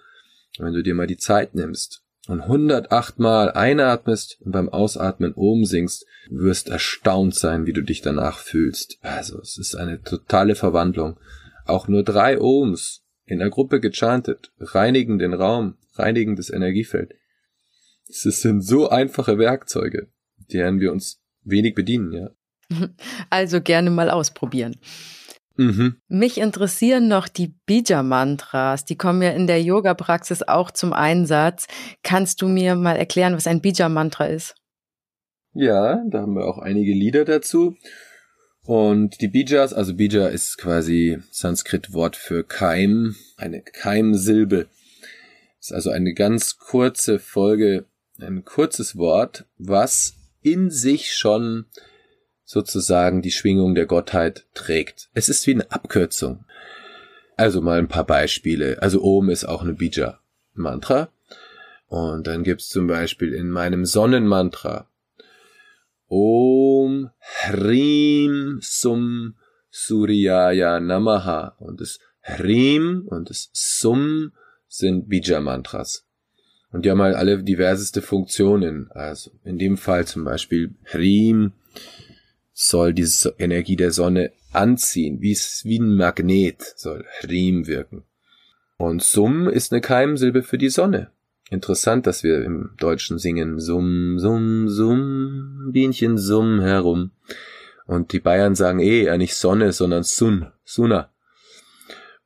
Wenn 0.59 0.73
du 0.73 0.83
dir 0.83 0.95
mal 0.95 1.09
die 1.09 1.19
Zeit 1.19 1.55
nimmst 1.55 2.06
und 2.29 2.41
108 2.43 3.19
Mal 3.19 3.53
einatmest 3.53 4.39
und 4.41 4.53
beim 4.53 4.69
Ausatmen 4.69 5.33
Om 5.37 5.65
singst, 5.65 6.07
wirst 6.29 6.69
erstaunt 6.69 7.35
sein, 7.35 7.67
wie 7.67 7.73
du 7.73 7.83
dich 7.83 8.03
danach 8.03 8.39
fühlst. 8.39 8.99
Also 9.01 9.41
es 9.41 9.59
ist 9.59 9.75
eine 9.75 10.03
totale 10.03 10.55
Verwandlung. 10.55 11.19
Auch 11.65 11.89
nur 11.89 12.03
drei 12.03 12.41
Ohms 12.41 13.05
in 13.25 13.39
der 13.39 13.51
Gruppe 13.51 13.81
gechantet, 13.81 14.53
reinigen 14.59 15.19
den 15.19 15.35
Raum, 15.35 15.77
reinigen 15.95 16.37
das 16.37 16.51
Energiefeld. 16.51 17.15
Es 18.09 18.23
sind 18.23 18.63
so 18.63 18.89
einfache 18.89 19.39
Werkzeuge, 19.39 20.09
deren 20.53 20.81
wir 20.81 20.93
uns 20.93 21.21
wenig 21.43 21.75
bedienen, 21.75 22.13
ja. 22.13 22.31
Also 23.31 23.61
gerne 23.61 23.91
mal 23.91 24.11
ausprobieren. 24.11 24.77
Mhm. 25.57 25.97
Mich 26.09 26.39
interessieren 26.39 27.09
noch 27.09 27.29
die 27.29 27.55
Bija-Mantras. 27.67 28.85
Die 28.85 28.97
kommen 28.97 29.23
ja 29.23 29.31
in 29.31 29.47
der 29.47 29.63
Yoga-Praxis 29.63 30.43
auch 30.43 30.71
zum 30.71 30.93
Einsatz. 30.93 31.67
Kannst 32.03 32.43
du 32.43 32.49
mir 32.49 32.75
mal 32.75 32.97
erklären, 32.97 33.35
was 33.35 33.47
ein 33.47 33.61
Bija-Mantra 33.61 34.27
ist? 34.27 34.55
Ja, 35.53 36.03
da 36.09 36.21
haben 36.21 36.35
wir 36.35 36.47
auch 36.47 36.59
einige 36.59 36.93
Lieder 36.93 37.25
dazu. 37.25 37.77
Und 38.67 39.21
die 39.21 39.29
Bijas, 39.29 39.73
also 39.73 39.95
Bija 39.95 40.27
ist 40.27 40.59
quasi 40.59 41.19
Sanskrit-Wort 41.31 42.17
für 42.17 42.45
Keim, 42.45 43.15
eine 43.37 43.63
Keimsilbe. 43.63 44.67
Ist 45.61 45.73
also 45.73 45.91
eine 45.91 46.15
ganz 46.15 46.59
kurze 46.59 47.19
Folge, 47.19 47.87
ein 48.21 48.45
kurzes 48.45 48.97
Wort, 48.97 49.47
was 49.57 50.15
in 50.43 50.71
sich 50.71 51.15
schon 51.15 51.67
sozusagen 52.47 53.21
die 53.21 53.33
Schwingung 53.33 53.75
der 53.75 53.87
Gottheit 53.87 54.47
trägt. 54.55 55.11
Es 55.13 55.29
ist 55.29 55.47
wie 55.47 55.55
eine 55.55 55.71
Abkürzung. 55.71 56.45
Also 57.37 57.61
mal 57.61 57.79
ein 57.79 57.89
paar 57.89 58.07
Beispiele. 58.07 58.81
Also 58.81 59.03
Om 59.03 59.29
ist 59.29 59.45
auch 59.45 59.63
eine 59.63 59.75
Bija-Mantra. 59.75 61.11
Und 61.89 62.27
dann 62.27 62.45
gibt's 62.45 62.69
zum 62.69 62.87
Beispiel 62.87 63.35
in 63.35 63.51
meinem 63.51 63.85
Sonnenmantra 63.85 64.89
Om 66.09 67.11
Hrim 67.19 68.61
Sum 68.63 69.35
Suryaya 69.71 70.81
Namaha. 70.81 71.57
Und 71.59 71.81
das 71.81 71.99
Hrim 72.23 73.07
und 73.09 73.29
das 73.29 73.51
Sum 73.53 74.33
sind 74.69 75.09
Bija-Mantras. 75.09 76.05
Und 76.71 76.85
die 76.85 76.91
haben 76.91 77.03
halt 77.03 77.17
alle 77.17 77.43
diverseste 77.43 78.03
Funktionen. 78.03 78.91
Also 78.93 79.33
in 79.45 79.59
dem 79.59 79.77
Fall 79.77 80.07
zum 80.07 80.25
Beispiel 80.25 80.75
Hrim 80.85 81.53
soll 82.59 82.95
diese 82.95 83.35
Energie 83.39 83.77
der 83.77 83.93
Sonne 83.93 84.33
anziehen, 84.51 85.21
wie, 85.21 85.37
wie 85.65 85.79
ein 85.79 85.95
Magnet 85.95 86.63
soll 86.77 87.05
Riem 87.29 87.67
wirken. 87.67 88.05
Und 88.79 89.03
Sum 89.03 89.47
ist 89.47 89.73
eine 89.73 89.83
Keimsilbe 89.83 90.43
für 90.43 90.57
die 90.57 90.71
Sonne. 90.71 91.11
Interessant, 91.51 92.07
dass 92.07 92.23
wir 92.23 92.43
im 92.43 92.71
Deutschen 92.79 93.19
singen 93.19 93.61
Summ, 93.61 94.19
Summ, 94.19 94.71
Summ, 94.71 95.69
Bienchen 95.71 96.17
Summ 96.17 96.61
herum. 96.61 97.11
Und 97.87 98.13
die 98.13 98.21
Bayern 98.21 98.55
sagen 98.55 98.81
eh 98.81 99.05
ja 99.05 99.19
nicht 99.19 99.37
Sonne, 99.37 99.73
sondern 99.73 100.03
Sun, 100.03 100.51
Suna. 100.65 101.11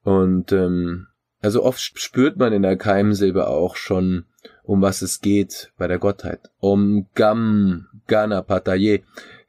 Und 0.05 0.53
ähm, 0.53 1.09
also 1.41 1.65
oft 1.65 1.81
spürt 1.81 2.37
man 2.37 2.53
in 2.53 2.63
der 2.63 2.77
Keimsilbe 2.77 3.49
auch 3.49 3.75
schon, 3.75 4.27
um 4.63 4.81
was 4.81 5.03
es 5.03 5.21
geht 5.21 5.73
bei 5.77 5.89
der 5.89 5.99
Gottheit. 5.99 6.51
Om 6.61 7.09
Gam 7.15 7.89
Ganapataye. 8.07 9.03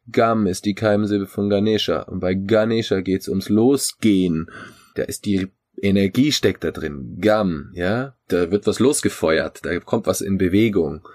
Gam 0.09 0.47
ist 0.47 0.65
die 0.65 0.73
Keimsilbe 0.73 1.27
von 1.27 1.49
Ganesha. 1.49 2.01
Und 2.03 2.19
bei 2.19 2.33
Ganesha 2.33 3.01
geht's 3.01 3.27
ums 3.27 3.49
Losgehen. 3.49 4.49
Da 4.95 5.03
ist 5.03 5.25
die 5.25 5.47
Energie 5.81 6.31
steckt 6.31 6.63
da 6.63 6.71
drin. 6.71 7.17
Gam, 7.19 7.71
ja. 7.73 8.15
Da 8.27 8.51
wird 8.51 8.67
was 8.67 8.79
losgefeuert. 8.79 9.65
Da 9.65 9.79
kommt 9.79 10.07
was 10.07 10.21
in 10.21 10.37
Bewegung. 10.37 11.07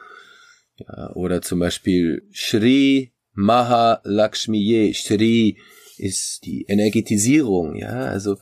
Ja, 0.77 1.13
oder 1.15 1.43
zum 1.43 1.59
Beispiel 1.59 2.27
Shri 2.31 3.13
Maha 3.33 4.01
Lakshmiye. 4.05 4.95
Shri 4.95 5.59
ist 5.99 6.45
die 6.45 6.65
Energetisierung, 6.69 7.77
ja. 7.77 8.07
Also, 8.07 8.37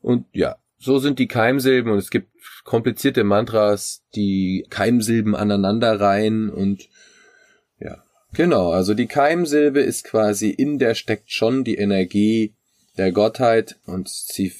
und 0.00 0.26
ja, 0.32 0.56
so 0.76 0.98
sind 0.98 1.18
die 1.18 1.28
Keimsilben 1.28 1.92
und 1.92 1.98
es 1.98 2.10
gibt 2.10 2.28
komplizierte 2.64 3.24
Mantras, 3.24 4.04
die 4.14 4.66
Keimsilben 4.68 5.34
aneinander 5.34 5.98
reihen 6.00 6.50
und 6.50 6.88
Genau, 8.34 8.70
also 8.70 8.94
die 8.94 9.06
Keimsilbe 9.06 9.80
ist 9.80 10.04
quasi 10.04 10.50
in 10.50 10.78
der 10.78 10.94
steckt 10.94 11.32
schon 11.32 11.64
die 11.64 11.76
Energie 11.76 12.54
der 12.96 13.12
Gottheit 13.12 13.78
und 13.86 14.08
sie 14.08 14.52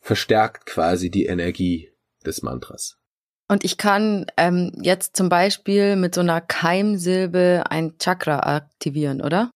verstärkt 0.00 0.66
quasi 0.66 1.10
die 1.10 1.26
Energie 1.26 1.90
des 2.24 2.42
Mantras. 2.42 2.98
Und 3.48 3.64
ich 3.64 3.78
kann 3.78 4.26
ähm, 4.36 4.72
jetzt 4.80 5.16
zum 5.16 5.28
Beispiel 5.28 5.96
mit 5.96 6.14
so 6.14 6.20
einer 6.20 6.40
Keimsilbe 6.40 7.64
ein 7.70 7.96
Chakra 7.98 8.40
aktivieren, 8.40 9.22
oder? 9.22 9.50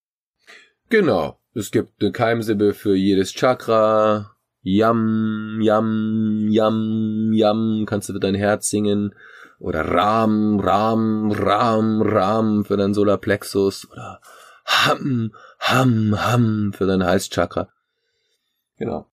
Genau. 0.89 1.39
Es 1.55 1.73
gibt 1.73 2.01
eine 2.01 2.13
Keimsilbe 2.13 2.75
für 2.75 2.95
jedes 2.95 3.33
Chakra. 3.33 4.37
Yam, 4.63 5.59
yam, 5.63 6.49
yam, 6.51 7.33
yam, 7.33 7.85
kannst 7.87 8.09
du 8.09 8.13
für 8.13 8.21
dein 8.21 8.35
Herz 8.35 8.69
singen 8.69 9.15
oder 9.59 9.83
Ram, 9.83 10.61
Ram, 10.61 11.33
Ram, 11.33 12.03
Ram 12.03 12.65
für 12.65 12.77
dein 12.77 12.95
Solarplexus 12.95 13.91
oder 13.91 14.21
Ham, 14.67 15.33
Ham, 15.61 16.15
Ham 16.19 16.73
für 16.75 16.87
dein 16.87 17.05
Halschakra. 17.05 17.69
Genau. 18.77 19.07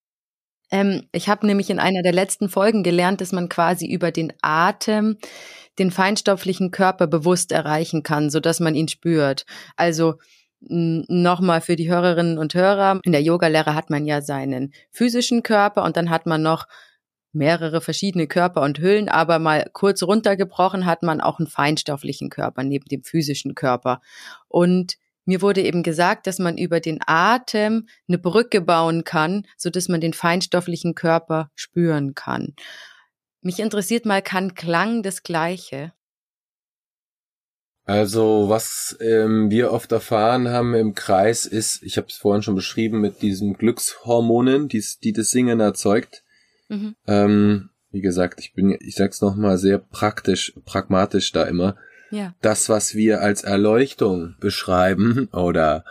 Ähm, 0.71 1.07
ich 1.11 1.29
habe 1.29 1.45
nämlich 1.45 1.69
in 1.69 1.79
einer 1.79 2.01
der 2.01 2.13
letzten 2.13 2.49
Folgen 2.49 2.83
gelernt, 2.83 3.21
dass 3.21 3.31
man 3.31 3.49
quasi 3.49 3.87
über 3.87 4.11
den 4.11 4.33
Atem 4.41 5.17
den 5.79 5.91
feinstofflichen 5.91 6.71
Körper 6.71 7.07
bewusst 7.07 7.51
erreichen 7.51 8.03
kann, 8.03 8.29
so 8.29 8.39
dass 8.39 8.59
man 8.59 8.75
ihn 8.75 8.87
spürt. 8.87 9.45
Also 9.75 10.15
nochmal 10.59 11.61
für 11.61 11.75
die 11.75 11.89
Hörerinnen 11.89 12.37
und 12.37 12.53
Hörer. 12.53 12.99
In 13.03 13.11
der 13.11 13.21
Yogalehre 13.21 13.75
hat 13.75 13.89
man 13.89 14.05
ja 14.05 14.21
seinen 14.21 14.73
physischen 14.91 15.43
Körper 15.43 15.83
und 15.83 15.97
dann 15.97 16.09
hat 16.09 16.25
man 16.25 16.41
noch 16.41 16.67
mehrere 17.33 17.81
verschiedene 17.81 18.27
Körper 18.27 18.61
und 18.61 18.79
Hüllen, 18.79 19.09
aber 19.09 19.39
mal 19.39 19.69
kurz 19.73 20.01
runtergebrochen 20.03 20.85
hat 20.85 21.03
man 21.03 21.21
auch 21.21 21.39
einen 21.39 21.47
feinstofflichen 21.47 22.29
Körper 22.29 22.63
neben 22.63 22.85
dem 22.85 23.03
physischen 23.03 23.53
Körper. 23.53 24.01
Und 24.47 24.97
mir 25.25 25.41
wurde 25.41 25.61
eben 25.61 25.83
gesagt, 25.83 26.25
dass 26.25 26.39
man 26.39 26.57
über 26.57 26.79
den 26.79 26.99
Atem 27.05 27.87
eine 28.07 28.17
Brücke 28.17 28.61
bauen 28.61 29.03
kann, 29.03 29.45
so 29.57 29.69
dass 29.69 29.89
man 29.89 30.01
den 30.01 30.13
feinstofflichen 30.13 30.95
Körper 30.95 31.51
spüren 31.53 32.15
kann. 32.15 32.55
Mich 33.41 33.59
interessiert 33.59 34.05
mal, 34.05 34.21
kann 34.21 34.55
Klang 34.55 35.03
das 35.03 35.23
Gleiche? 35.23 35.93
Also 37.87 38.49
was 38.49 38.97
ähm, 38.99 39.49
wir 39.49 39.71
oft 39.71 39.93
erfahren 39.93 40.49
haben 40.49 40.75
im 40.75 40.93
Kreis 40.93 41.45
ist, 41.45 41.81
ich 41.83 41.95
habe 41.95 42.07
es 42.09 42.17
vorhin 42.17 42.43
schon 42.43 42.53
beschrieben, 42.53 42.99
mit 42.99 43.21
diesen 43.21 43.53
Glückshormonen, 43.53 44.67
die, 44.67 44.83
die 45.03 45.13
das 45.13 45.31
Singen 45.31 45.61
erzeugt. 45.61 46.23
Mhm. 46.67 46.95
Ähm, 47.07 47.69
wie 47.91 48.01
gesagt, 48.01 48.41
ich 48.41 48.53
bin, 48.53 48.77
ich 48.81 48.95
sag's 48.95 49.21
nochmal 49.21 49.57
sehr 49.57 49.77
praktisch, 49.77 50.53
pragmatisch 50.65 51.31
da 51.31 51.43
immer. 51.43 51.77
Ja. 52.11 52.35
Das, 52.41 52.67
was 52.67 52.93
wir 52.93 53.21
als 53.21 53.43
Erleuchtung 53.43 54.35
beschreiben 54.41 55.29
oder 55.31 55.85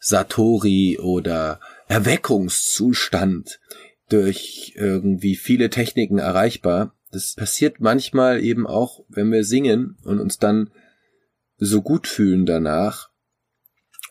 Satori 0.00 0.98
oder 0.98 1.60
Erweckungszustand 1.88 3.60
durch 4.08 4.72
irgendwie 4.76 5.36
viele 5.36 5.68
Techniken 5.68 6.18
erreichbar. 6.18 6.94
Das 7.12 7.34
passiert 7.34 7.80
manchmal 7.80 8.42
eben 8.42 8.66
auch, 8.66 9.04
wenn 9.08 9.30
wir 9.30 9.44
singen 9.44 9.98
und 10.04 10.20
uns 10.20 10.38
dann 10.38 10.70
so 11.58 11.82
gut 11.82 12.06
fühlen 12.06 12.46
danach. 12.46 13.10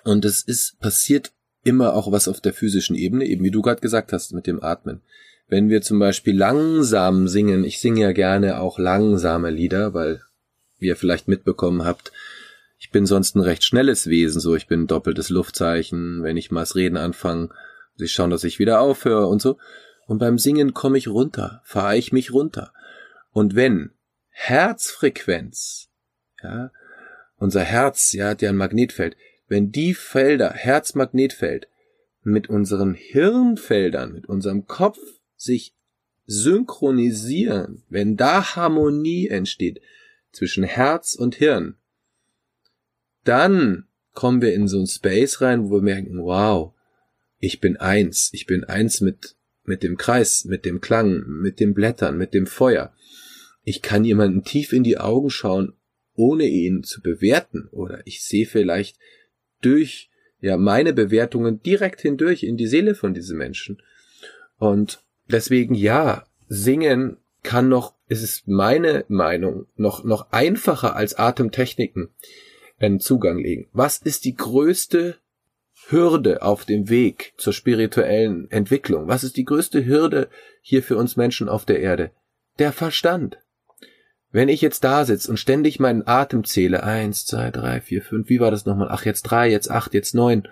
Und 0.03 0.25
es 0.25 0.41
ist 0.43 0.79
passiert 0.79 1.31
immer 1.63 1.93
auch 1.93 2.11
was 2.11 2.27
auf 2.27 2.41
der 2.41 2.53
physischen 2.53 2.95
Ebene, 2.95 3.25
eben 3.25 3.43
wie 3.43 3.51
du 3.51 3.61
gerade 3.61 3.81
gesagt 3.81 4.11
hast 4.13 4.33
mit 4.33 4.47
dem 4.47 4.61
Atmen 4.61 5.01
wenn 5.47 5.69
wir 5.69 5.81
zum 5.81 5.99
Beispiel 5.99 6.35
langsam 6.35 7.27
singen, 7.27 7.63
ich 7.63 7.79
singe 7.79 8.01
ja 8.01 8.11
gerne 8.11 8.59
auch 8.59 8.79
langsame 8.79 9.51
Lieder, 9.51 9.93
weil 9.93 10.21
wie 10.79 10.87
ihr 10.87 10.95
vielleicht 10.95 11.27
mitbekommen 11.27 11.85
habt, 11.85 12.11
ich 12.79 12.89
bin 12.89 13.05
sonst 13.05 13.35
ein 13.35 13.41
recht 13.41 13.63
schnelles 13.63 14.07
Wesen, 14.07 14.41
so 14.41 14.55
ich 14.55 14.67
bin 14.67 14.87
doppeltes 14.87 15.29
Luftzeichen, 15.29 16.23
wenn 16.23 16.37
ich 16.37 16.51
mal 16.51 16.61
das 16.61 16.75
Reden 16.75 16.97
anfange, 16.97 17.49
sie 17.95 18.07
schauen, 18.07 18.29
dass 18.29 18.43
ich 18.43 18.59
wieder 18.59 18.81
aufhöre 18.81 19.27
und 19.27 19.41
so. 19.41 19.57
Und 20.07 20.17
beim 20.17 20.37
Singen 20.37 20.73
komme 20.73 20.97
ich 20.97 21.07
runter, 21.07 21.61
fahre 21.63 21.97
ich 21.97 22.11
mich 22.11 22.33
runter. 22.33 22.73
Und 23.31 23.55
wenn 23.55 23.91
Herzfrequenz, 24.29 25.89
ja, 26.41 26.71
unser 27.43 27.61
Herz, 27.61 28.13
ja, 28.13 28.29
hat 28.29 28.41
ja 28.41 28.49
ein 28.49 28.55
Magnetfeld, 28.55 29.17
wenn 29.47 29.71
die 29.71 29.93
Felder, 29.93 30.51
Herzmagnetfeld, 30.51 31.67
mit 32.23 32.49
unseren 32.49 32.93
Hirnfeldern, 32.93 34.13
mit 34.13 34.27
unserem 34.27 34.65
Kopf 34.65 34.97
sich 35.35 35.75
synchronisieren, 36.25 37.83
wenn 37.89 38.15
da 38.15 38.55
Harmonie 38.55 39.27
entsteht 39.27 39.81
zwischen 40.31 40.63
Herz 40.63 41.15
und 41.15 41.35
Hirn, 41.35 41.75
dann 43.25 43.87
kommen 44.13 44.41
wir 44.41 44.53
in 44.53 44.69
so 44.69 44.79
ein 44.79 44.87
Space 44.87 45.41
rein, 45.41 45.65
wo 45.65 45.71
wir 45.71 45.81
merken, 45.81 46.23
wow, 46.23 46.73
ich 47.39 47.59
bin 47.59 47.75
eins, 47.75 48.29
ich 48.31 48.45
bin 48.45 48.63
eins 48.63 49.01
mit, 49.01 49.35
mit 49.65 49.83
dem 49.83 49.97
Kreis, 49.97 50.45
mit 50.45 50.63
dem 50.63 50.79
Klang, 50.79 51.25
mit 51.27 51.59
den 51.59 51.73
Blättern, 51.73 52.17
mit 52.17 52.33
dem 52.33 52.47
Feuer. 52.47 52.95
Ich 53.63 53.81
kann 53.81 54.05
jemanden 54.05 54.45
tief 54.45 54.71
in 54.71 54.83
die 54.83 54.97
Augen 54.97 55.29
schauen, 55.29 55.73
ohne 56.15 56.45
ihn 56.45 56.83
zu 56.83 57.01
bewerten, 57.01 57.67
oder 57.71 58.01
ich 58.05 58.23
sehe 58.23 58.45
vielleicht 58.45 58.97
durch 59.61 60.09
ja 60.39 60.57
meine 60.57 60.93
Bewertungen 60.93 61.61
direkt 61.61 62.01
hindurch 62.01 62.43
in 62.43 62.57
die 62.57 62.67
Seele 62.67 62.95
von 62.95 63.13
diesen 63.13 63.37
Menschen. 63.37 63.81
Und 64.57 65.03
deswegen 65.29 65.75
ja, 65.75 66.25
singen 66.47 67.17
kann 67.43 67.69
noch, 67.69 67.95
es 68.07 68.23
ist 68.23 68.47
meine 68.47 69.05
Meinung, 69.07 69.67
noch, 69.75 70.03
noch 70.03 70.31
einfacher 70.31 70.95
als 70.95 71.15
Atemtechniken 71.15 72.09
einen 72.79 72.99
Zugang 72.99 73.37
legen. 73.39 73.67
Was 73.73 73.97
ist 73.97 74.25
die 74.25 74.35
größte 74.35 75.17
Hürde 75.87 76.41
auf 76.41 76.65
dem 76.65 76.89
Weg 76.89 77.33
zur 77.37 77.53
spirituellen 77.53 78.49
Entwicklung? 78.51 79.07
Was 79.07 79.23
ist 79.23 79.37
die 79.37 79.45
größte 79.45 79.85
Hürde 79.85 80.29
hier 80.61 80.83
für 80.83 80.97
uns 80.97 81.15
Menschen 81.17 81.49
auf 81.49 81.65
der 81.65 81.79
Erde? 81.79 82.11
Der 82.59 82.71
Verstand. 82.71 83.37
Wenn 84.33 84.49
ich 84.49 84.61
jetzt 84.61 84.83
da 84.83 85.05
sitze 85.05 85.29
und 85.29 85.37
ständig 85.37 85.79
meinen 85.79 86.07
Atem 86.07 86.43
zähle, 86.43 86.81
eins, 86.81 87.23
zwei, 87.23 87.51
drei, 87.51 87.81
vier, 87.81 88.01
fünf, 88.01 88.29
wie 88.29 88.39
war 88.39 88.49
das 88.49 88.65
nochmal? 88.65 88.87
Ach, 88.89 89.05
jetzt 89.05 89.21
drei, 89.21 89.47
jetzt 89.47 89.69
acht, 89.69 89.93
jetzt 89.93 90.15
neun. 90.15 90.47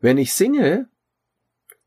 Wenn 0.00 0.18
ich 0.18 0.34
singe, 0.34 0.88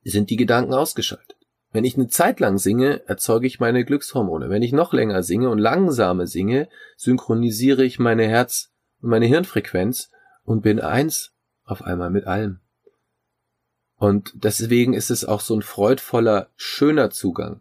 sind 0.06 0.30
die 0.30 0.38
Gedanken 0.38 0.74
ausgeschaltet. 0.74 1.36
Wenn 1.74 1.84
ich 1.84 1.96
eine 1.96 2.08
Zeit 2.08 2.40
lang 2.40 2.58
singe, 2.58 3.06
erzeuge 3.08 3.46
ich 3.46 3.60
meine 3.60 3.84
Glückshormone. 3.84 4.50
Wenn 4.50 4.64
ich 4.64 4.72
noch 4.72 4.94
länger 4.94 5.22
singe 5.22 5.50
und 5.50 5.60
langsame 5.60 6.28
singe, 6.28 6.70
synchronisiere 6.96 7.84
ich 7.84 8.00
meine 8.00 8.26
Herz- 8.26 8.72
und 9.02 9.10
meine 9.10 9.26
Hirnfrequenz 9.26 10.10
und 10.46 10.62
bin 10.62 10.80
eins 10.80 11.34
auf 11.66 11.82
einmal 11.82 12.10
mit 12.10 12.26
allem. 12.26 12.62
Und 13.98 14.32
deswegen 14.34 14.94
ist 14.94 15.12
es 15.12 15.26
auch 15.26 15.42
so 15.42 15.56
ein 15.56 15.62
freudvoller, 15.62 16.48
schöner 16.56 17.10
Zugang. 17.10 17.60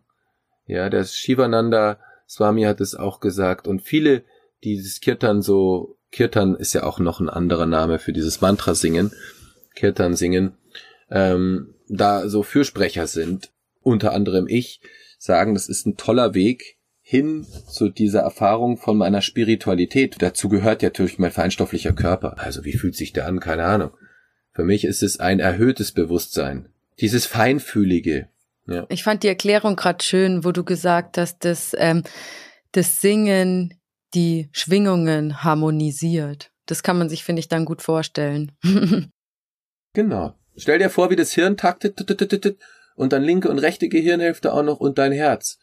Ja, 0.66 0.88
der 0.88 1.02
Shivananda 1.02 1.98
Swami 2.28 2.62
hat 2.62 2.80
es 2.80 2.94
auch 2.94 3.20
gesagt 3.20 3.66
und 3.66 3.82
viele, 3.82 4.22
die 4.62 4.76
dieses 4.76 5.00
Kirtan 5.00 5.42
so, 5.42 5.96
Kirtan 6.10 6.54
ist 6.54 6.74
ja 6.74 6.82
auch 6.84 6.98
noch 6.98 7.20
ein 7.20 7.28
anderer 7.28 7.66
Name 7.66 7.98
für 7.98 8.12
dieses 8.12 8.40
Mantra 8.40 8.74
singen, 8.74 9.12
Kirtan 9.74 10.14
singen, 10.14 10.52
ähm, 11.10 11.74
da 11.88 12.28
so 12.28 12.42
Fürsprecher 12.42 13.06
sind, 13.06 13.50
unter 13.82 14.12
anderem 14.12 14.46
ich, 14.48 14.80
sagen, 15.18 15.54
das 15.54 15.68
ist 15.68 15.86
ein 15.86 15.96
toller 15.96 16.34
Weg 16.34 16.76
hin 17.00 17.46
zu 17.66 17.88
dieser 17.88 18.20
Erfahrung 18.20 18.76
von 18.76 18.98
meiner 18.98 19.22
Spiritualität. 19.22 20.16
Dazu 20.18 20.50
gehört 20.50 20.82
ja 20.82 20.90
natürlich 20.90 21.18
mein 21.18 21.30
feinstofflicher 21.30 21.94
Körper. 21.94 22.38
Also 22.38 22.66
wie 22.66 22.74
fühlt 22.74 22.96
sich 22.96 23.14
der 23.14 23.26
an? 23.26 23.40
Keine 23.40 23.64
Ahnung. 23.64 23.92
Für 24.52 24.64
mich 24.64 24.84
ist 24.84 25.02
es 25.02 25.18
ein 25.18 25.40
erhöhtes 25.40 25.92
Bewusstsein. 25.92 26.68
Dieses 27.00 27.24
Feinfühlige. 27.24 28.28
Ja. 28.68 28.86
Ich 28.90 29.02
fand 29.02 29.22
die 29.22 29.28
Erklärung 29.28 29.76
gerade 29.76 30.04
schön, 30.04 30.44
wo 30.44 30.52
du 30.52 30.62
gesagt 30.62 31.16
hast, 31.16 31.44
dass 31.44 31.74
ähm, 31.78 32.02
das 32.72 33.00
Singen 33.00 33.74
die 34.14 34.48
Schwingungen 34.52 35.42
harmonisiert. 35.42 36.52
Das 36.66 36.82
kann 36.82 36.98
man 36.98 37.08
sich, 37.08 37.24
finde 37.24 37.40
ich, 37.40 37.48
dann 37.48 37.64
gut 37.64 37.82
vorstellen. 37.82 38.52
genau. 39.94 40.34
Stell 40.56 40.78
dir 40.78 40.90
vor, 40.90 41.10
wie 41.10 41.16
das 41.16 41.32
Hirn 41.32 41.56
taktet 41.56 41.98
und 42.94 43.12
dann 43.12 43.22
linke 43.22 43.48
und 43.48 43.58
rechte 43.58 43.88
Gehirnhälfte 43.88 44.52
auch 44.52 44.62
noch 44.62 44.80
und 44.80 44.98
dein 44.98 45.12
Herz. 45.12 45.58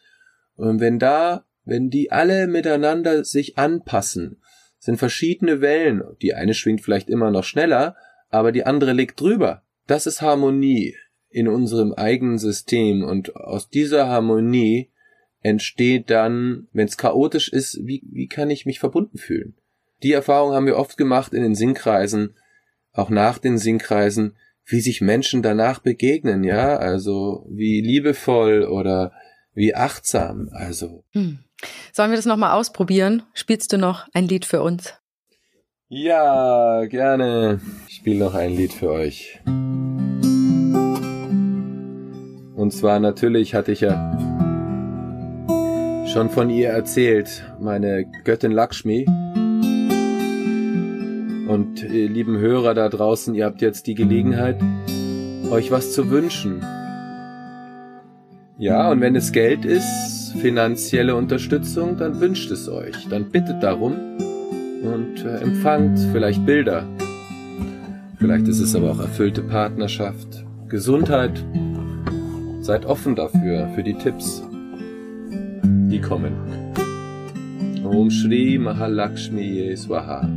Und 0.55 0.79
wenn 0.79 0.99
da, 0.99 1.45
wenn 1.63 1.89
die 1.89 2.11
alle 2.11 2.47
miteinander 2.47 3.23
sich 3.23 3.57
anpassen, 3.57 4.41
sind 4.79 4.97
verschiedene 4.97 5.61
Wellen. 5.61 6.03
Die 6.21 6.33
eine 6.33 6.53
schwingt 6.53 6.81
vielleicht 6.81 7.09
immer 7.09 7.29
noch 7.29 7.43
schneller, 7.43 7.95
aber 8.29 8.51
die 8.51 8.65
andere 8.65 8.93
liegt 8.93 9.19
drüber. 9.19 9.63
Das 9.85 10.07
ist 10.07 10.21
Harmonie 10.21 10.95
in 11.35 11.49
unserem 11.49 11.91
eigenen 11.91 12.37
System 12.37 13.03
und 13.03 13.35
aus 13.35 13.69
dieser 13.69 14.07
Harmonie 14.07 14.89
entsteht 15.41 16.09
dann, 16.09 16.69
wenn 16.71 16.87
es 16.87 16.95
chaotisch 16.95 17.49
ist, 17.49 17.77
wie, 17.83 18.01
wie 18.09 18.27
kann 18.27 18.49
ich 18.49 18.65
mich 18.65 18.79
verbunden 18.79 19.17
fühlen? 19.17 19.53
Die 20.01 20.13
Erfahrung 20.13 20.53
haben 20.53 20.65
wir 20.65 20.77
oft 20.77 20.95
gemacht 20.95 21.33
in 21.33 21.43
den 21.43 21.53
Singkreisen, 21.53 22.35
auch 22.93 23.09
nach 23.09 23.37
den 23.37 23.57
Singkreisen, 23.57 24.37
wie 24.65 24.79
sich 24.79 25.01
Menschen 25.01 25.41
danach 25.41 25.79
begegnen, 25.79 26.45
ja, 26.45 26.77
also 26.77 27.45
wie 27.49 27.81
liebevoll 27.81 28.63
oder 28.63 29.11
wie 29.53 29.75
achtsam, 29.75 30.49
also. 30.53 31.03
Hm. 31.11 31.39
Sollen 31.91 32.11
wir 32.11 32.17
das 32.17 32.25
nochmal 32.25 32.53
ausprobieren? 32.53 33.23
Spielst 33.33 33.73
du 33.73 33.77
noch 33.77 34.07
ein 34.13 34.29
Lied 34.29 34.45
für 34.45 34.61
uns? 34.61 34.93
Ja, 35.89 36.85
gerne. 36.85 37.59
Ich 37.89 37.95
spiele 37.95 38.19
noch 38.19 38.35
ein 38.35 38.55
Lied 38.55 38.71
für 38.71 38.89
euch. 38.89 39.41
Und 42.65 42.71
zwar 42.71 42.99
natürlich 42.99 43.53
hatte 43.53 43.73
ich 43.73 43.81
ja 43.81 43.93
schon 46.07 46.31
von 46.31 46.49
ihr 46.49 46.69
erzählt, 46.69 47.45
meine 47.59 48.07
Göttin 48.23 48.51
Lakshmi. 48.51 49.05
Und 51.47 51.83
ihr 51.83 52.09
lieben 52.09 52.39
Hörer 52.39 52.73
da 52.73 52.89
draußen, 52.89 53.35
ihr 53.35 53.45
habt 53.45 53.61
jetzt 53.61 53.85
die 53.85 53.93
Gelegenheit, 53.93 54.59
euch 55.51 55.69
was 55.69 55.93
zu 55.93 56.09
wünschen. 56.09 56.65
Ja, 58.57 58.89
und 58.89 58.99
wenn 58.99 59.15
es 59.15 59.31
Geld 59.31 59.63
ist, 59.63 60.33
finanzielle 60.39 61.15
Unterstützung, 61.15 61.97
dann 61.97 62.19
wünscht 62.19 62.49
es 62.49 62.67
euch. 62.67 63.07
Dann 63.09 63.29
bittet 63.29 63.61
darum 63.61 63.93
und 64.81 65.23
äh, 65.23 65.37
empfangt 65.37 65.99
vielleicht 66.11 66.43
Bilder. 66.47 66.83
Vielleicht 68.17 68.47
ist 68.47 68.59
es 68.59 68.75
aber 68.75 68.89
auch 68.89 69.01
erfüllte 69.01 69.43
Partnerschaft, 69.43 70.43
Gesundheit. 70.67 71.45
Seid 72.65 72.87
offen 72.87 73.15
dafür, 73.15 73.69
für 73.75 73.83
die 73.83 73.93
Tipps, 73.93 74.41
die 75.61 76.01
kommen. 76.01 76.33
Om 77.83 78.09
Shri 78.09 78.57
Mahalakshmi 78.57 79.77
Swaha. 79.77 80.27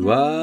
Bonsoir. 0.00 0.39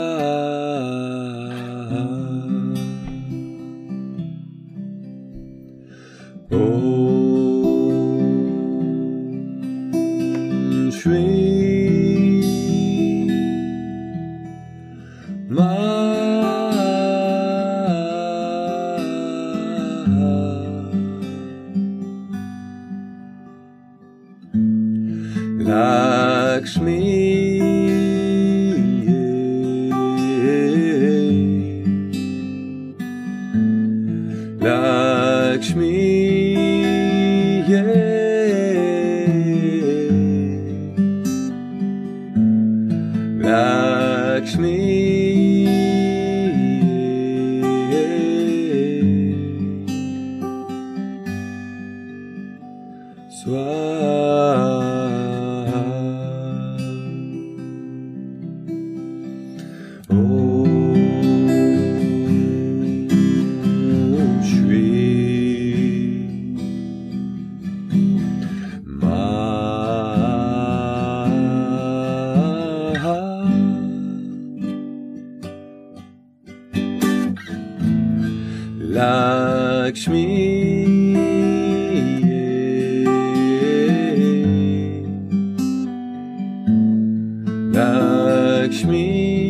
Lakshmi. 88.68 89.47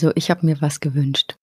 Also, 0.00 0.12
ich 0.14 0.30
habe 0.30 0.46
mir 0.46 0.58
was 0.62 0.80
gewünscht. 0.80 1.36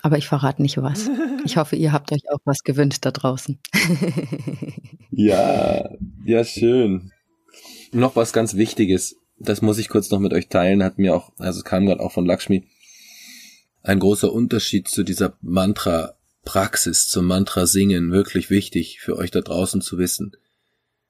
Aber 0.00 0.16
ich 0.16 0.26
verrate 0.26 0.62
nicht 0.62 0.78
was. 0.78 1.10
Ich 1.44 1.58
hoffe, 1.58 1.76
ihr 1.76 1.92
habt 1.92 2.12
euch 2.12 2.22
auch 2.30 2.38
was 2.46 2.62
gewünscht 2.62 3.04
da 3.04 3.10
draußen. 3.10 3.58
ja, 5.10 5.86
ja, 6.24 6.44
schön. 6.44 7.12
Noch 7.92 8.16
was 8.16 8.32
ganz 8.32 8.54
Wichtiges. 8.54 9.16
Das 9.38 9.60
muss 9.60 9.76
ich 9.76 9.90
kurz 9.90 10.10
noch 10.10 10.18
mit 10.18 10.32
euch 10.32 10.48
teilen. 10.48 10.82
Hat 10.82 10.96
mir 10.96 11.14
auch, 11.14 11.32
also 11.38 11.58
es 11.58 11.64
kam 11.64 11.84
gerade 11.84 12.00
auch 12.00 12.12
von 12.12 12.24
Lakshmi. 12.24 12.68
Ein 13.82 13.98
großer 13.98 14.32
Unterschied 14.32 14.88
zu 14.88 15.02
dieser 15.02 15.36
Mantra-Praxis, 15.42 17.06
zum 17.06 17.26
Mantra-Singen. 17.26 18.12
Wirklich 18.12 18.48
wichtig 18.48 19.00
für 19.00 19.18
euch 19.18 19.30
da 19.30 19.42
draußen 19.42 19.82
zu 19.82 19.98
wissen. 19.98 20.32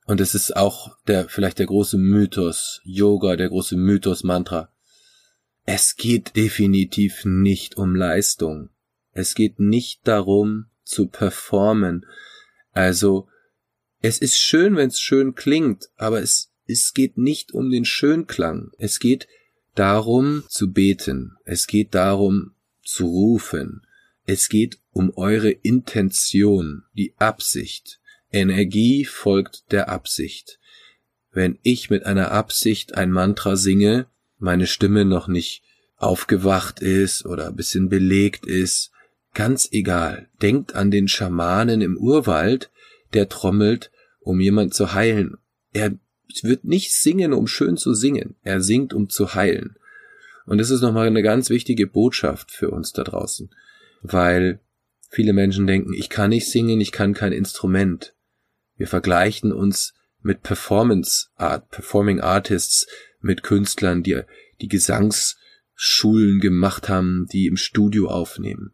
Und 0.07 0.20
es 0.20 0.34
ist 0.34 0.57
auch 0.57 0.97
der, 1.07 1.28
vielleicht 1.28 1.61
der 1.61 1.66
große 1.66 1.99
Mythos 1.99 2.80
Yoga, 2.82 3.36
der 3.36 3.49
große 3.49 3.76
Mythos 3.76 4.24
Mantra. 4.24 4.72
Es 5.65 5.97
geht 5.97 6.37
definitiv 6.37 7.25
nicht 7.25 7.77
um 7.77 7.95
Leistung. 7.95 8.71
Es 9.13 9.35
geht 9.35 9.61
nicht 9.61 10.01
darum 10.07 10.67
zu 10.85 11.07
performen. 11.07 12.07
Also, 12.73 13.29
es 14.03 14.19
ist 14.19 14.39
schön, 14.39 14.77
wenn 14.77 14.89
es 14.89 15.01
schön 15.01 15.35
klingt, 15.35 15.91
aber 15.97 16.23
es, 16.23 16.53
es 16.67 16.95
geht 16.95 17.19
nicht 17.19 17.53
um 17.53 17.71
den 17.71 17.85
Schönklang. 17.85 18.71
Es 18.79 18.99
geht 18.99 19.29
darum 19.75 20.45
zu 20.49 20.73
beten. 20.73 21.37
Es 21.45 21.67
geht 21.67 21.95
darum 21.95 22.55
zu 22.83 23.07
rufen. 23.07 23.87
Es 24.25 24.49
geht 24.49 24.79
um 24.93 25.13
eure 25.17 25.51
Intention, 25.51 26.85
die 26.95 27.15
Absicht. 27.19 28.01
Energie 28.33 29.05
folgt 29.05 29.71
der 29.73 29.89
Absicht. 29.89 30.59
Wenn 31.33 31.59
ich 31.63 31.91
mit 31.91 32.07
einer 32.07 32.31
Absicht 32.31 32.95
ein 32.95 33.11
Mantra 33.11 33.57
singe, 33.57 34.07
meine 34.41 34.66
Stimme 34.66 35.05
noch 35.05 35.28
nicht 35.28 35.62
aufgewacht 35.97 36.80
ist 36.80 37.26
oder 37.26 37.49
ein 37.49 37.57
bisschen 37.57 37.88
belegt 37.88 38.47
ist, 38.47 38.91
ganz 39.34 39.68
egal. 39.70 40.28
Denkt 40.43 40.74
an 40.74 40.91
den 40.91 41.09
Schamanen 41.09 41.82
im 41.82 41.97
Urwald, 41.97 42.70
der 43.12 43.28
trommelt, 43.28 43.91
um 44.20 44.41
jemand 44.41 44.74
zu 44.74 44.95
heilen. 44.95 45.36
Er 45.72 45.93
wird 46.43 46.64
nicht 46.64 46.93
singen, 46.95 47.32
um 47.32 47.47
schön 47.47 47.76
zu 47.76 47.95
singen. 47.95 48.36
Er 48.43 48.61
singt, 48.61 48.95
um 48.95 49.09
zu 49.09 49.34
heilen. 49.34 49.76
Und 50.47 50.59
das 50.59 50.70
ist 50.70 50.80
nochmal 50.80 51.07
eine 51.07 51.22
ganz 51.22 51.51
wichtige 51.51 51.86
Botschaft 51.86 52.51
für 52.51 52.70
uns 52.70 52.93
da 52.93 53.05
draußen. 53.05 53.51
Weil 54.03 54.61
viele 55.11 55.32
Menschen 55.32 55.66
denken, 55.66 55.93
ich 55.93 56.09
kann 56.09 56.30
nicht 56.30 56.51
singen, 56.51 56.80
ich 56.80 56.93
kann 56.93 57.14
kein 57.14 57.32
Instrument. 57.32 58.14
Wir 58.76 58.86
vergleichen 58.86 59.53
uns 59.53 59.95
mit 60.22 60.43
Performance 60.43 61.28
Art, 61.36 61.70
Performing 61.70 62.20
Artists, 62.20 62.86
mit 63.21 63.43
Künstlern, 63.43 64.03
die 64.03 64.23
die 64.61 64.68
Gesangsschulen 64.68 66.41
gemacht 66.41 66.89
haben, 66.89 67.27
die 67.33 67.47
im 67.47 67.57
Studio 67.57 68.09
aufnehmen. 68.09 68.73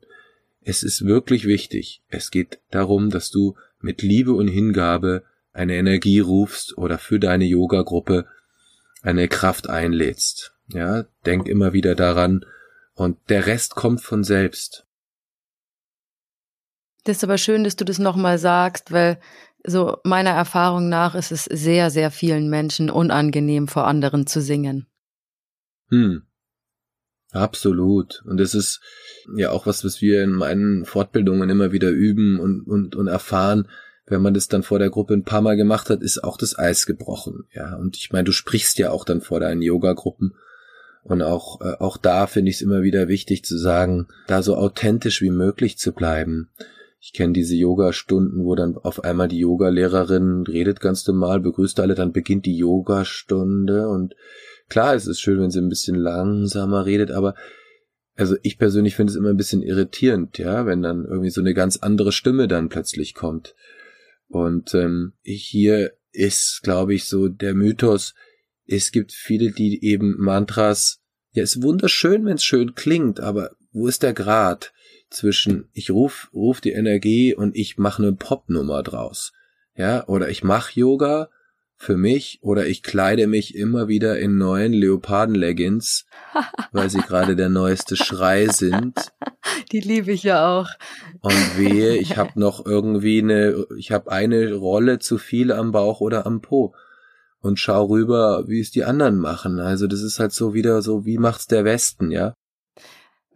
Es 0.60 0.82
ist 0.82 1.04
wirklich 1.04 1.46
wichtig. 1.46 2.02
Es 2.08 2.30
geht 2.30 2.60
darum, 2.70 3.10
dass 3.10 3.30
du 3.30 3.56
mit 3.80 4.02
Liebe 4.02 4.32
und 4.32 4.48
Hingabe 4.48 5.24
eine 5.52 5.76
Energie 5.76 6.20
rufst 6.20 6.76
oder 6.76 6.98
für 6.98 7.20
deine 7.20 7.44
Yoga-Gruppe 7.44 8.26
eine 9.02 9.28
Kraft 9.28 9.68
einlädst. 9.68 10.54
Ja, 10.68 11.04
denk 11.24 11.46
immer 11.46 11.72
wieder 11.72 11.94
daran 11.94 12.44
und 12.94 13.18
der 13.28 13.46
Rest 13.46 13.76
kommt 13.76 14.00
von 14.00 14.24
selbst. 14.24 14.86
Das 17.04 17.18
ist 17.18 17.24
aber 17.24 17.38
schön, 17.38 17.62
dass 17.62 17.76
du 17.76 17.84
das 17.84 18.00
nochmal 18.00 18.38
sagst, 18.38 18.90
weil 18.90 19.20
so 19.66 19.98
meiner 20.04 20.30
Erfahrung 20.30 20.88
nach 20.88 21.14
ist 21.14 21.32
es 21.32 21.44
sehr, 21.44 21.90
sehr 21.90 22.10
vielen 22.10 22.48
Menschen 22.48 22.90
unangenehm, 22.90 23.68
vor 23.68 23.86
anderen 23.86 24.26
zu 24.26 24.40
singen. 24.40 24.86
Hm. 25.90 26.22
Absolut. 27.32 28.22
Und 28.24 28.38
das 28.38 28.54
ist 28.54 28.80
ja 29.36 29.50
auch 29.50 29.66
was, 29.66 29.84
was 29.84 30.00
wir 30.00 30.22
in 30.22 30.32
meinen 30.32 30.84
Fortbildungen 30.84 31.50
immer 31.50 31.72
wieder 31.72 31.90
üben 31.90 32.40
und, 32.40 32.62
und, 32.62 32.96
und 32.96 33.08
erfahren. 33.08 33.68
Wenn 34.06 34.22
man 34.22 34.34
das 34.34 34.48
dann 34.48 34.62
vor 34.62 34.78
der 34.78 34.90
Gruppe 34.90 35.14
ein 35.14 35.24
paar 35.24 35.42
Mal 35.42 35.56
gemacht 35.56 35.90
hat, 35.90 36.00
ist 36.00 36.22
auch 36.22 36.38
das 36.38 36.58
Eis 36.58 36.86
gebrochen. 36.86 37.44
Ja, 37.52 37.74
und 37.76 37.96
ich 37.96 38.12
meine, 38.12 38.24
du 38.24 38.32
sprichst 38.32 38.78
ja 38.78 38.90
auch 38.90 39.04
dann 39.04 39.20
vor 39.20 39.40
deinen 39.40 39.62
Yoga-Gruppen. 39.62 40.34
Und 41.02 41.22
auch, 41.22 41.60
äh, 41.60 41.74
auch 41.78 41.96
da 41.96 42.26
finde 42.26 42.50
ich 42.50 42.56
es 42.56 42.62
immer 42.62 42.82
wieder 42.82 43.08
wichtig 43.08 43.44
zu 43.44 43.58
sagen, 43.58 44.08
da 44.26 44.42
so 44.42 44.56
authentisch 44.56 45.22
wie 45.22 45.30
möglich 45.30 45.78
zu 45.78 45.92
bleiben. 45.92 46.50
Ich 47.06 47.12
kenne 47.12 47.34
diese 47.34 47.54
Yoga-Stunden, 47.54 48.44
wo 48.44 48.56
dann 48.56 48.76
auf 48.76 49.04
einmal 49.04 49.28
die 49.28 49.38
Yoga-Lehrerin 49.38 50.42
redet 50.42 50.80
ganz 50.80 51.06
normal, 51.06 51.38
begrüßt 51.38 51.78
alle, 51.78 51.94
dann 51.94 52.10
beginnt 52.10 52.46
die 52.46 52.56
Yoga-Stunde 52.56 53.88
und 53.88 54.16
klar, 54.68 54.92
es 54.92 55.06
ist 55.06 55.20
schön, 55.20 55.38
wenn 55.38 55.52
sie 55.52 55.60
ein 55.60 55.68
bisschen 55.68 55.94
langsamer 55.94 56.84
redet, 56.84 57.12
aber 57.12 57.36
also 58.16 58.34
ich 58.42 58.58
persönlich 58.58 58.96
finde 58.96 59.12
es 59.12 59.16
immer 59.16 59.28
ein 59.28 59.36
bisschen 59.36 59.62
irritierend, 59.62 60.38
ja, 60.38 60.66
wenn 60.66 60.82
dann 60.82 61.04
irgendwie 61.04 61.30
so 61.30 61.40
eine 61.40 61.54
ganz 61.54 61.76
andere 61.76 62.10
Stimme 62.10 62.48
dann 62.48 62.70
plötzlich 62.70 63.14
kommt. 63.14 63.54
Und 64.26 64.74
ähm, 64.74 65.12
hier 65.22 65.92
ist, 66.10 66.62
glaube 66.64 66.92
ich, 66.92 67.04
so 67.04 67.28
der 67.28 67.54
Mythos, 67.54 68.14
es 68.66 68.90
gibt 68.90 69.12
viele, 69.12 69.52
die 69.52 69.84
eben 69.84 70.16
Mantras, 70.18 70.98
ja, 71.30 71.44
ist 71.44 71.62
wunderschön, 71.62 72.24
wenn 72.24 72.34
es 72.34 72.42
schön 72.42 72.74
klingt, 72.74 73.20
aber 73.20 73.52
wo 73.70 73.86
ist 73.86 74.02
der 74.02 74.12
Grad? 74.12 74.72
Zwischen 75.10 75.68
ich 75.72 75.90
ruf, 75.90 76.30
ruf 76.32 76.60
die 76.60 76.72
Energie 76.72 77.34
und 77.34 77.56
ich 77.56 77.78
mache 77.78 78.02
eine 78.02 78.12
Popnummer 78.12 78.82
draus. 78.82 79.32
Ja, 79.74 80.06
oder 80.06 80.28
ich 80.28 80.42
mache 80.42 80.78
Yoga 80.78 81.28
für 81.76 81.96
mich 81.96 82.38
oder 82.40 82.66
ich 82.66 82.82
kleide 82.82 83.26
mich 83.26 83.54
immer 83.54 83.88
wieder 83.88 84.18
in 84.18 84.38
neuen 84.38 84.72
Leoparden-Leggings, 84.72 86.06
weil 86.72 86.88
sie 86.88 87.00
gerade 87.00 87.36
der 87.36 87.50
neueste 87.50 87.96
Schrei 87.96 88.48
sind. 88.48 89.12
Die 89.72 89.80
liebe 89.80 90.12
ich 90.12 90.22
ja 90.22 90.58
auch. 90.58 90.70
Und 91.20 91.58
wehe, 91.58 91.96
ich 91.96 92.16
habe 92.16 92.32
noch 92.40 92.64
irgendwie 92.64 93.20
eine, 93.20 93.66
ich 93.76 93.92
habe 93.92 94.10
eine 94.10 94.54
Rolle 94.54 94.98
zu 94.98 95.18
viel 95.18 95.52
am 95.52 95.72
Bauch 95.72 96.00
oder 96.00 96.26
am 96.26 96.40
Po 96.40 96.74
und 97.40 97.60
schau 97.60 97.84
rüber, 97.84 98.44
wie 98.48 98.60
es 98.60 98.70
die 98.70 98.84
anderen 98.84 99.18
machen. 99.18 99.60
Also 99.60 99.86
das 99.86 100.02
ist 100.02 100.18
halt 100.18 100.32
so 100.32 100.54
wieder 100.54 100.82
so, 100.82 101.04
wie 101.04 101.18
macht's 101.18 101.46
der 101.46 101.64
Westen, 101.64 102.10
ja? 102.10 102.34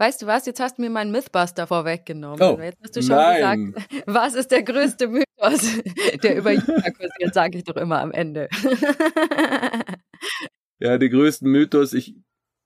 Weißt 0.01 0.23
du 0.23 0.27
was? 0.27 0.47
Jetzt 0.47 0.61
hast 0.61 0.79
du 0.79 0.83
mir 0.83 0.89
meinen 0.89 1.13
Mythbuster 1.13 1.67
vorweggenommen. 1.67 2.41
Oh, 2.41 2.59
Jetzt 2.59 2.79
hast 2.83 2.97
du 2.97 3.03
schon 3.03 3.17
nein. 3.17 3.75
gesagt, 3.75 4.03
was 4.07 4.35
ist 4.35 4.51
der 4.51 4.63
größte 4.63 5.09
Mythos, 5.09 5.79
der 6.23 6.39
über 6.39 6.53
Yoga 6.53 6.91
kursiert, 6.91 7.35
sage 7.35 7.59
ich 7.59 7.65
doch 7.65 7.77
immer 7.77 8.01
am 8.01 8.11
Ende. 8.11 8.49
ja, 10.79 10.97
der 10.97 11.09
größte 11.11 11.47
Mythos, 11.47 11.93
ich, 11.93 12.17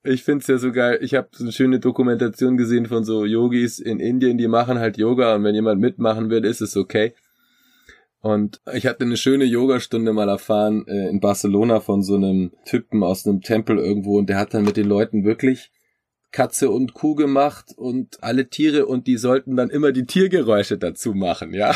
ich 0.03 0.23
finde 0.23 0.43
es 0.43 0.47
ja 0.47 0.59
so 0.59 0.71
geil. 0.71 0.99
Ich 1.01 1.13
habe 1.13 1.27
so 1.33 1.43
eine 1.43 1.51
schöne 1.51 1.81
Dokumentation 1.81 2.55
gesehen 2.55 2.85
von 2.85 3.03
so 3.03 3.25
Yogis 3.25 3.79
in 3.79 3.99
Indien, 3.99 4.37
die 4.37 4.47
machen 4.47 4.79
halt 4.79 4.97
Yoga 4.97 5.35
und 5.35 5.43
wenn 5.43 5.55
jemand 5.55 5.81
mitmachen 5.81 6.29
will, 6.29 6.45
ist 6.45 6.61
es 6.61 6.77
okay. 6.77 7.15
Und 8.21 8.61
ich 8.73 8.87
hatte 8.87 9.03
eine 9.03 9.17
schöne 9.17 9.43
Yogastunde 9.43 10.13
mal 10.13 10.29
erfahren 10.29 10.87
äh, 10.87 11.09
in 11.09 11.19
Barcelona 11.19 11.81
von 11.81 12.01
so 12.01 12.15
einem 12.15 12.53
Typen 12.63 13.03
aus 13.03 13.27
einem 13.27 13.41
Tempel 13.41 13.77
irgendwo 13.77 14.19
und 14.19 14.29
der 14.29 14.37
hat 14.37 14.53
dann 14.53 14.63
mit 14.63 14.77
den 14.77 14.87
Leuten 14.87 15.25
wirklich 15.25 15.73
Katze 16.35 16.69
und 16.69 16.93
Kuh 16.93 17.15
gemacht 17.15 17.71
und 17.77 18.21
alle 18.21 18.49
Tiere 18.49 18.87
und 18.87 19.07
die 19.07 19.15
sollten 19.15 19.55
dann 19.55 19.69
immer 19.69 19.93
die 19.93 20.05
Tiergeräusche 20.05 20.77
dazu 20.77 21.13
machen, 21.13 21.53
ja. 21.53 21.73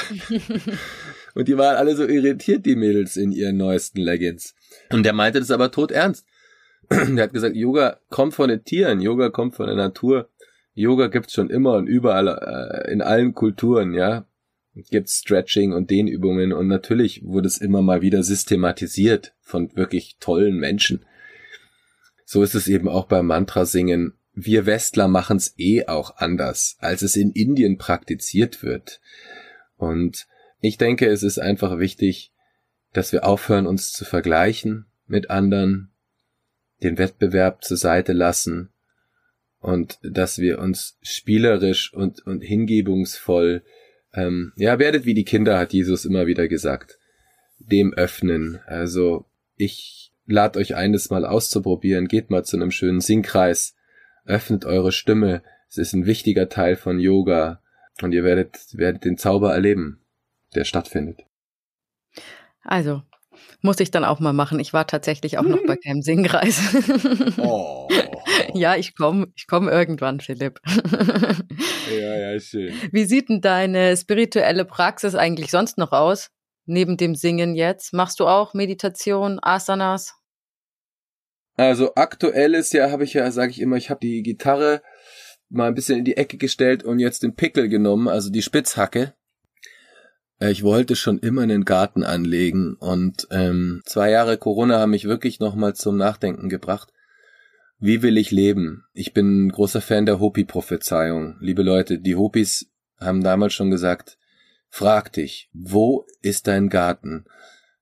und 1.34 1.47
die 1.47 1.57
waren 1.57 1.78
alle 1.78 1.95
so 1.95 2.05
irritiert, 2.05 2.66
die 2.66 2.76
Mädels 2.76 3.16
in 3.16 3.32
ihren 3.32 3.55
neuesten 3.55 4.01
Leggings. 4.01 4.55
Und 4.91 5.03
der 5.03 5.14
meinte 5.14 5.39
das 5.39 5.49
aber 5.49 5.72
tot 5.72 5.91
ernst. 5.91 6.26
der 6.89 7.24
hat 7.24 7.32
gesagt, 7.32 7.55
Yoga 7.55 8.01
kommt 8.10 8.34
von 8.34 8.49
den 8.49 8.66
Tieren, 8.66 8.99
Yoga 8.99 9.30
kommt 9.30 9.55
von 9.55 9.68
der 9.68 9.78
Natur. 9.78 10.28
Yoga 10.74 11.07
gibt's 11.07 11.34
schon 11.34 11.49
immer 11.49 11.76
und 11.76 11.88
überall 11.88 12.28
äh, 12.28 12.91
in 12.91 13.01
allen 13.01 13.34
Kulturen, 13.34 13.93
ja. 13.93 14.26
Gibt's 14.76 15.20
Stretching 15.20 15.72
und 15.72 15.89
Dehnübungen 15.89 16.51
und 16.51 16.68
natürlich 16.68 17.24
wurde 17.24 17.47
es 17.47 17.60
immer 17.60 17.82
mal 17.82 18.01
wieder 18.01 18.24
systematisiert 18.24 19.34
von 19.39 19.74
wirklich 19.78 20.18
tollen 20.20 20.57
Menschen. 20.57 21.05
So 22.26 22.43
ist 22.43 22.55
es 22.55 22.68
eben 22.68 22.89
auch 22.89 23.05
beim 23.05 23.28
Mantra 23.28 23.64
singen. 23.64 24.18
Wir 24.41 24.65
Westler 24.65 25.09
machen's 25.09 25.53
eh 25.57 25.85
auch 25.87 26.15
anders, 26.17 26.77
als 26.79 27.01
es 27.01 27.15
in 27.15 27.31
Indien 27.31 27.77
praktiziert 27.77 28.63
wird. 28.63 29.01
Und 29.75 30.27
ich 30.61 30.77
denke, 30.77 31.07
es 31.07 31.23
ist 31.23 31.39
einfach 31.39 31.77
wichtig, 31.77 32.31
dass 32.93 33.11
wir 33.11 33.25
aufhören, 33.25 33.67
uns 33.67 33.91
zu 33.91 34.05
vergleichen 34.05 34.85
mit 35.07 35.29
anderen, 35.29 35.91
den 36.81 36.97
Wettbewerb 36.97 37.63
zur 37.65 37.75
Seite 37.75 38.13
lassen 38.13 38.71
und 39.59 39.99
dass 40.03 40.39
wir 40.39 40.59
uns 40.59 40.97
spielerisch 41.01 41.93
und, 41.93 42.25
und 42.25 42.39
hingebungsvoll, 42.41 43.63
ähm, 44.13 44.53
ja, 44.55 44.79
werdet 44.79 45.05
wie 45.05 45.13
die 45.13 45.25
Kinder, 45.25 45.59
hat 45.59 45.73
Jesus 45.73 46.05
immer 46.05 46.27
wieder 46.27 46.47
gesagt, 46.47 46.97
dem 47.57 47.93
öffnen. 47.93 48.61
Also 48.65 49.25
ich 49.57 50.13
lade 50.25 50.59
euch 50.59 50.75
ein, 50.75 50.93
das 50.93 51.09
mal 51.09 51.25
auszuprobieren. 51.25 52.07
Geht 52.07 52.29
mal 52.29 52.45
zu 52.45 52.55
einem 52.55 52.71
schönen 52.71 53.01
Singkreis, 53.01 53.75
öffnet 54.30 54.65
eure 54.65 54.91
Stimme. 54.91 55.43
Es 55.67 55.77
ist 55.77 55.93
ein 55.93 56.05
wichtiger 56.05 56.49
Teil 56.49 56.75
von 56.75 56.99
Yoga 56.99 57.61
und 58.01 58.13
ihr 58.13 58.23
werdet, 58.23 58.57
werdet 58.73 59.03
den 59.03 59.17
Zauber 59.17 59.53
erleben, 59.53 60.01
der 60.55 60.63
stattfindet. 60.63 61.25
Also, 62.63 63.01
muss 63.61 63.80
ich 63.80 63.91
dann 63.91 64.05
auch 64.05 64.19
mal 64.19 64.34
machen. 64.34 64.59
Ich 64.59 64.73
war 64.73 64.88
tatsächlich 64.88 65.38
auch 65.38 65.43
noch 65.43 65.65
bei 65.65 65.75
keinem 65.84 66.01
Singkreis. 66.01 66.59
oh. 67.38 67.88
Ja, 68.53 68.75
ich 68.75 68.95
komme 68.95 69.27
ich 69.36 69.45
komm 69.47 69.67
irgendwann, 69.67 70.19
Philipp. 70.21 70.59
ja, 71.91 72.15
ja, 72.15 72.39
schön. 72.39 72.73
Wie 72.91 73.05
sieht 73.05 73.30
denn 73.30 73.41
deine 73.41 73.95
spirituelle 73.95 74.65
Praxis 74.65 75.13
eigentlich 75.13 75.51
sonst 75.51 75.77
noch 75.77 75.91
aus? 75.91 76.32
Neben 76.65 76.97
dem 76.97 77.15
Singen 77.15 77.53
jetzt? 77.53 77.93
Machst 77.93 78.19
du 78.19 78.27
auch 78.27 78.53
Meditation, 78.53 79.39
Asanas? 79.41 80.18
Also 81.60 81.93
aktuelles 81.95 82.72
Jahr 82.72 82.89
habe 82.89 83.03
ich 83.03 83.16
ja, 83.16 83.30
sage 83.32 83.51
ich 83.51 83.60
immer, 83.60 83.76
ich 83.76 83.89
habe 83.89 83.99
die 83.99 84.24
Gitarre 84.24 84.82
mal 85.49 85.68
ein 85.68 85.76
bisschen 85.76 85.99
in 85.99 86.05
die 86.05 86.16
Ecke 86.16 86.38
gestellt 86.38 86.84
und 86.86 86.99
jetzt 86.99 87.22
den 87.22 87.36
Pickel 87.36 87.68
genommen, 87.68 88.07
also 88.07 88.30
die 88.30 88.41
Spitzhacke. 88.41 89.14
Äh, 90.39 90.51
ich 90.51 90.64
wollte 90.64 90.95
schon 90.95 91.20
immer 91.20 91.41
einen 91.41 91.66
Garten 91.66 92.05
anlegen 92.05 92.76
und 92.80 93.28
ähm, 93.32 93.82
zwei 93.84 94.10
Jahre 94.10 94.38
Corona 94.38 94.80
haben 94.80 94.91
mich 94.91 95.03
wirklich 95.03 95.41
nochmal 95.41 95.76
zum 95.76 95.97
Nachdenken 95.97 96.47
gebracht. 96.47 96.93
Wie 97.78 98.03
will 98.03 98.18
ich 98.18 98.32
leben? 98.32 98.86
Ich 98.93 99.14
bin 99.14 99.47
ein 99.47 99.49
großer 99.49 99.82
Fan 99.82 100.05
der 100.05 100.22
Hopi-Prophezeiung. 100.22 101.36
Liebe 101.41 101.64
Leute, 101.64 101.99
die 101.99 102.16
Hopis 102.16 102.72
haben 103.01 103.22
damals 103.22 103.53
schon 103.53 103.70
gesagt, 103.70 104.18
frag 104.70 105.12
dich, 105.12 105.49
wo 105.51 106.07
ist 106.22 106.47
dein 106.47 106.70
Garten? 106.70 107.26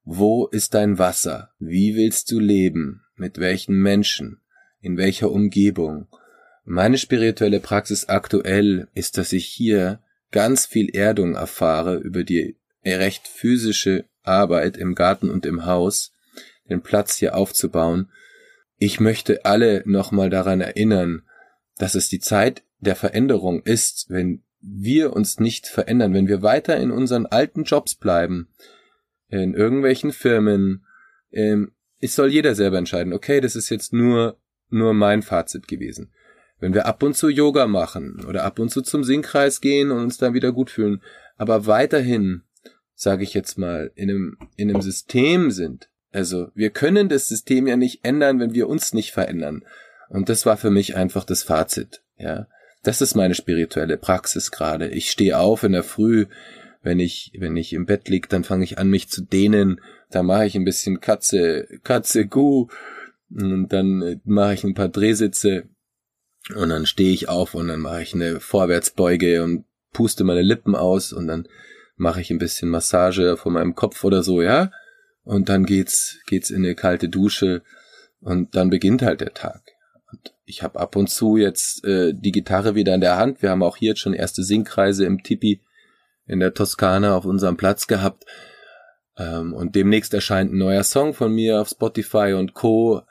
Wo 0.04 0.48
ist 0.48 0.74
dein 0.74 0.98
Wasser? 0.98 1.52
Wie 1.60 1.96
willst 1.96 2.32
du 2.32 2.40
leben? 2.40 3.04
Mit 3.20 3.40
welchen 3.40 3.82
Menschen? 3.82 4.42
In 4.80 4.96
welcher 4.96 5.32
Umgebung? 5.32 6.08
Meine 6.66 7.00
spirituelle 7.00 7.60
Praxis 7.60 8.06
aktuell 8.10 8.90
ist, 8.94 9.18
dass 9.18 9.34
ich 9.34 9.48
hier 9.48 10.02
ganz 10.32 10.68
viel 10.68 10.96
Erdung 10.96 11.34
erfahre 11.34 11.96
über 11.96 12.24
die 12.24 12.58
recht 12.86 13.28
physische 13.28 14.06
Arbeit 14.22 14.78
im 14.78 14.94
Garten 14.94 15.32
und 15.32 15.48
im 15.48 15.66
Haus, 15.66 16.14
den 16.70 16.84
Platz 16.84 17.16
hier 17.16 17.36
aufzubauen. 17.36 18.12
Ich 18.78 19.00
möchte 19.00 19.46
alle 19.46 19.82
nochmal 19.88 20.30
daran 20.30 20.62
erinnern, 20.62 21.24
dass 21.78 21.96
es 21.96 22.10
die 22.10 22.20
Zeit 22.20 22.64
der 22.80 22.96
Veränderung 22.96 23.64
ist, 23.64 24.10
wenn 24.10 24.44
wir 24.62 25.14
uns 25.14 25.40
nicht 25.40 25.66
verändern, 25.66 26.14
wenn 26.14 26.28
wir 26.28 26.44
weiter 26.44 26.78
in 26.78 26.92
unseren 26.92 27.26
alten 27.26 27.64
Jobs 27.64 27.96
bleiben, 27.96 28.50
in 29.30 29.56
irgendwelchen 29.56 30.12
Firmen, 30.12 30.86
es 32.00 32.16
soll 32.16 32.30
jeder 32.32 32.56
selber 32.56 32.78
entscheiden, 32.78 33.14
okay, 33.14 33.42
das 33.42 33.56
ist 33.56 33.70
jetzt 33.70 33.94
nur, 33.94 34.38
nur 34.70 34.94
mein 34.94 35.22
Fazit 35.22 35.68
gewesen 35.68 36.12
wenn 36.60 36.74
wir 36.74 36.86
ab 36.86 37.04
und 37.04 37.16
zu 37.16 37.30
Yoga 37.30 37.68
machen 37.68 38.26
oder 38.28 38.44
ab 38.44 38.60
und 38.60 38.70
zu 38.70 38.82
zum 38.82 39.04
Singkreis 39.04 39.62
gehen 39.62 39.92
und 39.92 40.00
uns 40.00 40.18
dann 40.18 40.34
wieder 40.34 40.52
gut 40.52 40.70
fühlen, 40.70 41.02
aber 41.38 41.68
weiterhin, 41.68 42.42
sage 42.96 43.24
ich 43.24 43.34
jetzt 43.34 43.58
mal, 43.58 43.92
in 43.96 44.10
einem, 44.10 44.38
in 44.56 44.70
einem 44.70 44.82
System 44.82 45.52
sind. 45.52 45.90
Also 46.12 46.50
wir 46.56 46.72
können 46.72 47.10
das 47.10 47.28
System 47.28 47.68
ja 47.68 47.76
nicht 47.76 48.04
ändern, 48.04 48.40
wenn 48.40 48.54
wir 48.54 48.68
uns 48.68 48.94
nicht 48.94 49.12
verändern. 49.12 49.64
Und 50.10 50.30
das 50.30 50.46
war 50.46 50.58
für 50.58 50.72
mich 50.72 50.96
einfach 50.96 51.26
das 51.26 51.44
Fazit. 51.44 52.02
Ja, 52.18 52.48
das 52.82 53.02
ist 53.02 53.14
meine 53.14 53.36
spirituelle 53.36 53.98
Praxis 53.98 54.52
gerade. 54.52 54.88
Ich 54.88 55.12
stehe 55.12 55.38
auf 55.38 55.64
in 55.64 55.74
der 55.74 55.84
Früh, 55.84 56.26
wenn 56.82 57.00
ich 57.00 57.32
wenn 57.38 57.58
ich 57.58 57.74
im 57.74 57.86
Bett 57.86 58.10
lieg, 58.10 58.30
dann 58.30 58.44
fange 58.44 58.64
ich 58.64 58.78
an 58.78 58.90
mich 58.90 59.10
zu 59.10 59.22
dehnen. 59.24 59.82
Da 60.10 60.24
mache 60.24 60.46
ich 60.46 60.56
ein 60.56 60.66
bisschen 60.66 61.00
Katze 61.00 61.68
Katze 61.84 62.28
Gu 62.28 62.68
und 63.30 63.70
dann 63.70 64.22
mache 64.24 64.54
ich 64.54 64.64
ein 64.64 64.74
paar 64.74 64.90
Drehsitze 64.90 65.68
und 66.56 66.70
dann 66.70 66.86
stehe 66.86 67.14
ich 67.14 67.30
auf 67.30 67.56
und 67.56 67.68
dann 67.68 67.82
mache 67.82 68.02
ich 68.02 68.14
eine 68.14 68.40
Vorwärtsbeuge 68.40 69.44
und 69.44 69.66
puste 69.92 70.24
meine 70.24 70.42
Lippen 70.42 70.76
aus 70.76 71.12
und 71.12 71.28
dann 71.28 71.48
mache 71.96 72.22
ich 72.22 72.30
ein 72.30 72.38
bisschen 72.38 72.70
Massage 72.70 73.38
vor 73.38 73.52
meinem 73.52 73.76
Kopf 73.76 74.04
oder 74.04 74.24
so, 74.24 74.42
ja. 74.42 74.72
Und 75.24 75.50
dann 75.50 75.66
geht's, 75.66 76.20
geht's 76.28 76.52
in 76.52 76.64
eine 76.64 76.76
kalte 76.76 77.10
Dusche 77.10 77.64
und 78.22 78.56
dann 78.56 78.70
beginnt 78.70 79.02
halt 79.02 79.20
der 79.20 79.34
Tag. 79.34 79.62
Und 80.12 80.34
ich 80.46 80.64
habe 80.64 80.80
ab 80.80 80.96
und 80.96 81.10
zu 81.10 81.36
jetzt 81.36 81.84
äh, 81.84 82.14
die 82.14 82.32
Gitarre 82.32 82.76
wieder 82.76 82.96
in 82.96 83.02
der 83.02 83.18
Hand. 83.18 83.42
Wir 83.42 83.50
haben 83.50 83.64
auch 83.64 83.76
hier 83.76 83.90
jetzt 83.90 84.00
schon 84.00 84.14
erste 84.14 84.44
Singkreise 84.44 85.06
im 85.06 85.24
Tipi 85.24 85.62
in 86.28 86.40
der 86.40 86.54
Toskana 86.54 87.16
auf 87.16 87.26
unserem 87.26 87.58
Platz 87.58 87.88
gehabt. 87.88 88.26
Ähm, 89.18 89.54
und 89.54 89.76
demnächst 89.76 90.14
erscheint 90.14 90.54
ein 90.54 90.58
neuer 90.58 90.84
Song 90.84 91.14
von 91.14 91.34
mir 91.34 91.62
auf 91.62 91.70
Spotify 91.70 92.34
und 92.34 92.54
Co 92.54 93.04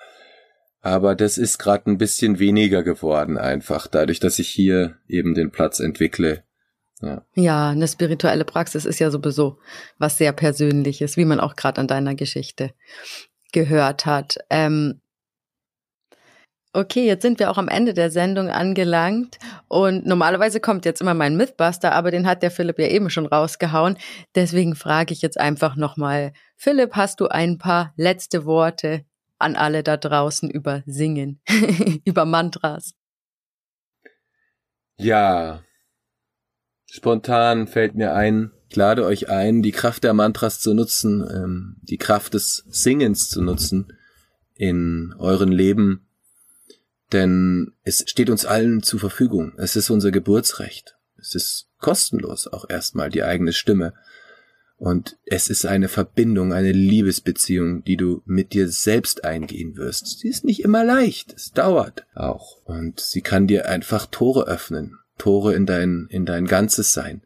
aber 0.87 1.17
das 1.17 1.37
ist 1.37 1.59
gerade 1.59 1.91
ein 1.91 1.99
bisschen 1.99 2.39
weniger 2.39 2.85
geworden 2.85 3.39
einfach, 3.39 3.89
dadurch, 3.89 4.21
dass 4.21 4.39
ich 4.39 4.49
hier 4.49 4.95
eben 5.09 5.35
den 5.35 5.51
Platz 5.51 5.81
entwickle. 5.81 6.45
Ja. 7.03 7.25
ja, 7.35 7.71
eine 7.71 7.89
spirituelle 7.89 8.45
Praxis 8.45 8.85
ist 8.85 9.01
ja 9.01 9.11
sowieso 9.11 9.59
was 9.99 10.17
sehr 10.17 10.33
Persönliches, 10.33 11.17
wie 11.17 11.25
man 11.25 11.41
auch 11.41 11.57
gerade 11.57 11.81
an 11.81 11.89
deiner 11.89 12.15
Geschichte 12.15 12.71
gehört 13.53 14.07
hat. 14.07 14.39
Ähm, 14.49 15.01
okay, 16.77 17.07
jetzt 17.07 17.23
sind 17.23 17.39
wir 17.39 17.51
auch 17.51 17.59
am 17.59 17.69
Ende 17.69 17.95
der 17.95 18.11
Sendung 18.11 18.51
angelangt 18.51 19.39
und 19.69 20.07
normalerweise 20.07 20.61
kommt 20.61 20.85
jetzt 20.85 21.01
immer 21.01 21.15
mein 21.15 21.37
Mythbuster, 21.37 21.93
aber 21.93 22.11
den 22.11 22.27
hat 22.27 22.43
der 22.43 22.51
Philipp 22.51 22.79
ja 22.79 22.89
eben 22.89 23.11
schon 23.11 23.27
rausgehauen. 23.27 23.97
Deswegen 24.35 24.75
frage 24.75 25.13
ich 25.13 25.23
jetzt 25.23 25.41
einfach 25.41 25.77
nochmal, 25.77 26.33
Philipp, 26.57 26.95
hast 26.95 27.21
du 27.21 27.29
ein 27.29 27.59
paar 27.59 27.93
letzte 27.97 28.45
Worte 28.45 29.05
an 29.39 29.57
alle 29.57 29.83
da 29.83 29.97
draußen 29.97 30.51
über 30.51 30.83
Singen, 30.87 31.41
über 32.05 32.25
Mantras? 32.25 32.95
Ja, 34.99 35.63
spontan 36.87 37.67
fällt 37.67 37.95
mir 37.95 38.15
ein, 38.15 38.53
ich 38.69 38.77
lade 38.77 39.05
euch 39.05 39.29
ein, 39.29 39.63
die 39.63 39.73
Kraft 39.73 40.05
der 40.05 40.15
Mantras 40.15 40.61
zu 40.61 40.75
nutzen, 40.75 41.27
ähm, 41.31 41.77
die 41.83 41.99
Kraft 41.99 42.35
des 42.35 42.65
Singens 42.69 43.29
zu 43.29 43.43
nutzen 43.43 43.93
in 44.55 45.15
euren 45.19 45.53
Leben, 45.53 46.06
denn 47.13 47.73
es 47.83 48.05
steht 48.07 48.31
uns 48.31 48.45
allen 48.45 48.83
zur 48.83 49.01
Verfügung. 49.01 49.55
Es 49.59 49.77
ist 49.77 49.91
unser 49.91 50.11
Geburtsrecht. 50.11 50.97
Es 51.19 51.35
ist 51.35 51.69
kostenlos 51.79 52.47
auch 52.47 52.69
erstmal 52.69 53.11
die 53.11 53.23
eigene 53.23 53.53
Stimme. 53.53 53.95
Und 54.79 55.17
es 55.25 55.49
ist 55.49 55.65
eine 55.65 55.89
Verbindung, 55.89 56.53
eine 56.53 56.73
Liebesbeziehung, 56.73 57.83
die 57.85 57.97
du 57.97 58.23
mit 58.27 58.53
dir 58.53 58.69
selbst 58.69 59.25
eingehen 59.25 59.77
wirst. 59.77 60.19
Sie 60.19 60.29
ist 60.29 60.45
nicht 60.45 60.61
immer 60.61 60.85
leicht, 60.85 61.33
es 61.33 61.53
dauert 61.53 62.07
auch. 62.15 62.63
Und 62.65 63.01
sie 63.01 63.23
kann 63.23 63.47
dir 63.47 63.69
einfach 63.69 64.07
Tore 64.07 64.47
öffnen. 64.47 64.99
Tore 65.17 65.55
in 65.55 65.65
dein, 65.65 66.09
in 66.11 66.27
dein 66.27 66.47
ganzes 66.47 66.93
Sein. 66.93 67.23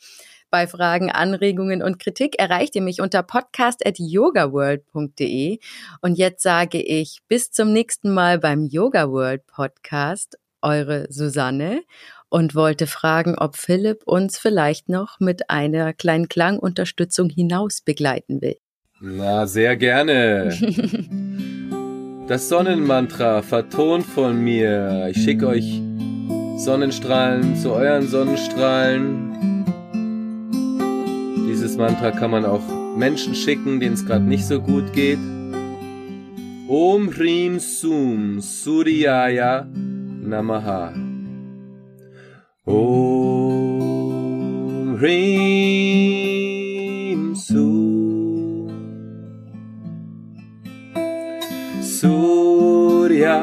Bei 0.49 0.67
Fragen, 0.67 1.09
Anregungen 1.09 1.81
und 1.81 1.99
Kritik 1.99 2.37
erreicht 2.37 2.75
ihr 2.75 2.81
mich 2.81 2.99
unter 2.99 3.23
podcast.yogaworld.de. 3.23 5.59
Und 6.01 6.17
jetzt 6.17 6.43
sage 6.43 6.81
ich 6.81 7.19
bis 7.29 7.51
zum 7.51 7.71
nächsten 7.71 8.13
Mal 8.13 8.39
beim 8.39 8.65
Yoga 8.65 9.09
World 9.09 9.47
Podcast. 9.47 10.37
Eure 10.61 11.07
Susanne 11.09 11.83
und 12.29 12.55
wollte 12.55 12.87
fragen, 12.87 13.35
ob 13.37 13.55
Philipp 13.55 14.03
uns 14.05 14.37
vielleicht 14.37 14.89
noch 14.89 15.19
mit 15.19 15.49
einer 15.49 15.93
kleinen 15.93 16.27
Klangunterstützung 16.27 17.29
hinaus 17.29 17.81
begleiten 17.81 18.41
will. 18.41 18.57
Na, 19.07 19.45
sehr 19.45 19.77
gerne. 19.77 20.51
Das 22.27 22.49
Sonnenmantra 22.49 23.43
vertont 23.43 24.03
von 24.03 24.43
mir. 24.43 25.09
Ich 25.11 25.23
schicke 25.23 25.45
euch 25.45 25.79
Sonnenstrahlen 26.57 27.55
zu 27.55 27.71
euren 27.71 28.07
Sonnenstrahlen. 28.07 29.63
Dieses 31.47 31.77
Mantra 31.77 32.09
kann 32.09 32.31
man 32.31 32.45
auch 32.45 32.63
Menschen 32.97 33.35
schicken, 33.35 33.79
denen 33.79 33.93
es 33.93 34.07
gerade 34.07 34.25
nicht 34.25 34.47
so 34.47 34.59
gut 34.59 34.91
geht. 34.93 35.19
Om 36.67 37.11
Hrim 37.15 37.59
Sum 37.59 38.39
Suryaya 38.41 39.67
Namaha. 40.23 40.95
Om 42.65 43.37
Hrim 44.99 46.24
Surya. 52.05 53.33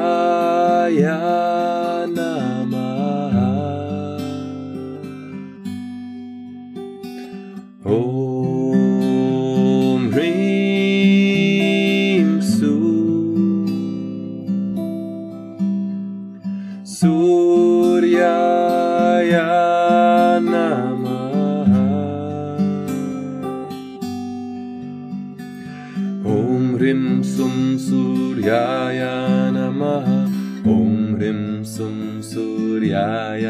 सूर्याय 32.93 33.45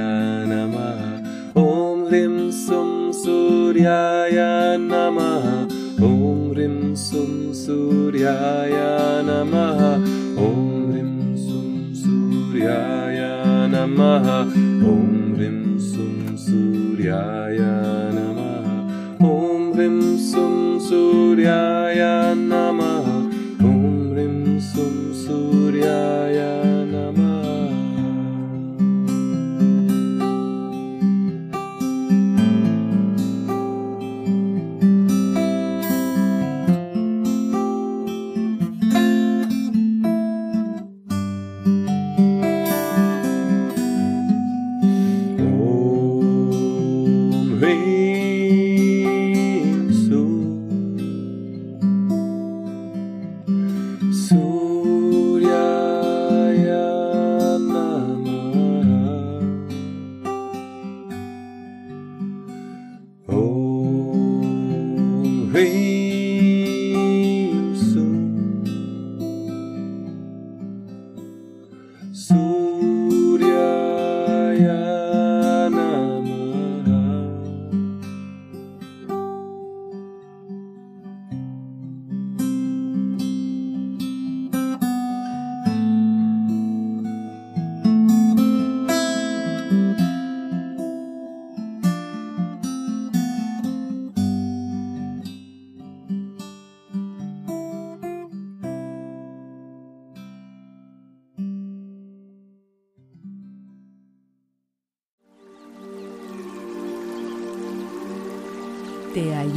नमः 0.48 1.00
ॐ 1.62 2.04
ह्रीं 2.08 2.52
सुं 2.56 3.12
सूर्याय 3.22 4.38
नमः 4.80 5.48
ॐ 6.08 6.14
ह्रीं 6.52 6.96
सुं 6.96 7.52
सूर्याय 7.64 8.78
नमः 9.30 9.82
ॐ 10.46 10.64
ह्रीं 10.92 11.36
सुं 11.44 11.94
सूर्याय 12.04 13.20
नमः 13.74 14.30
ॐ 14.94 15.04
ह्रीं 15.36 15.78
सुं 15.90 16.36
सूर्याय 16.46 17.60
नमः 18.16 19.28
ॐ 19.32 19.72
ह्रीं 19.74 20.18
सुं 20.32 20.80
सूर्याय 20.90 21.83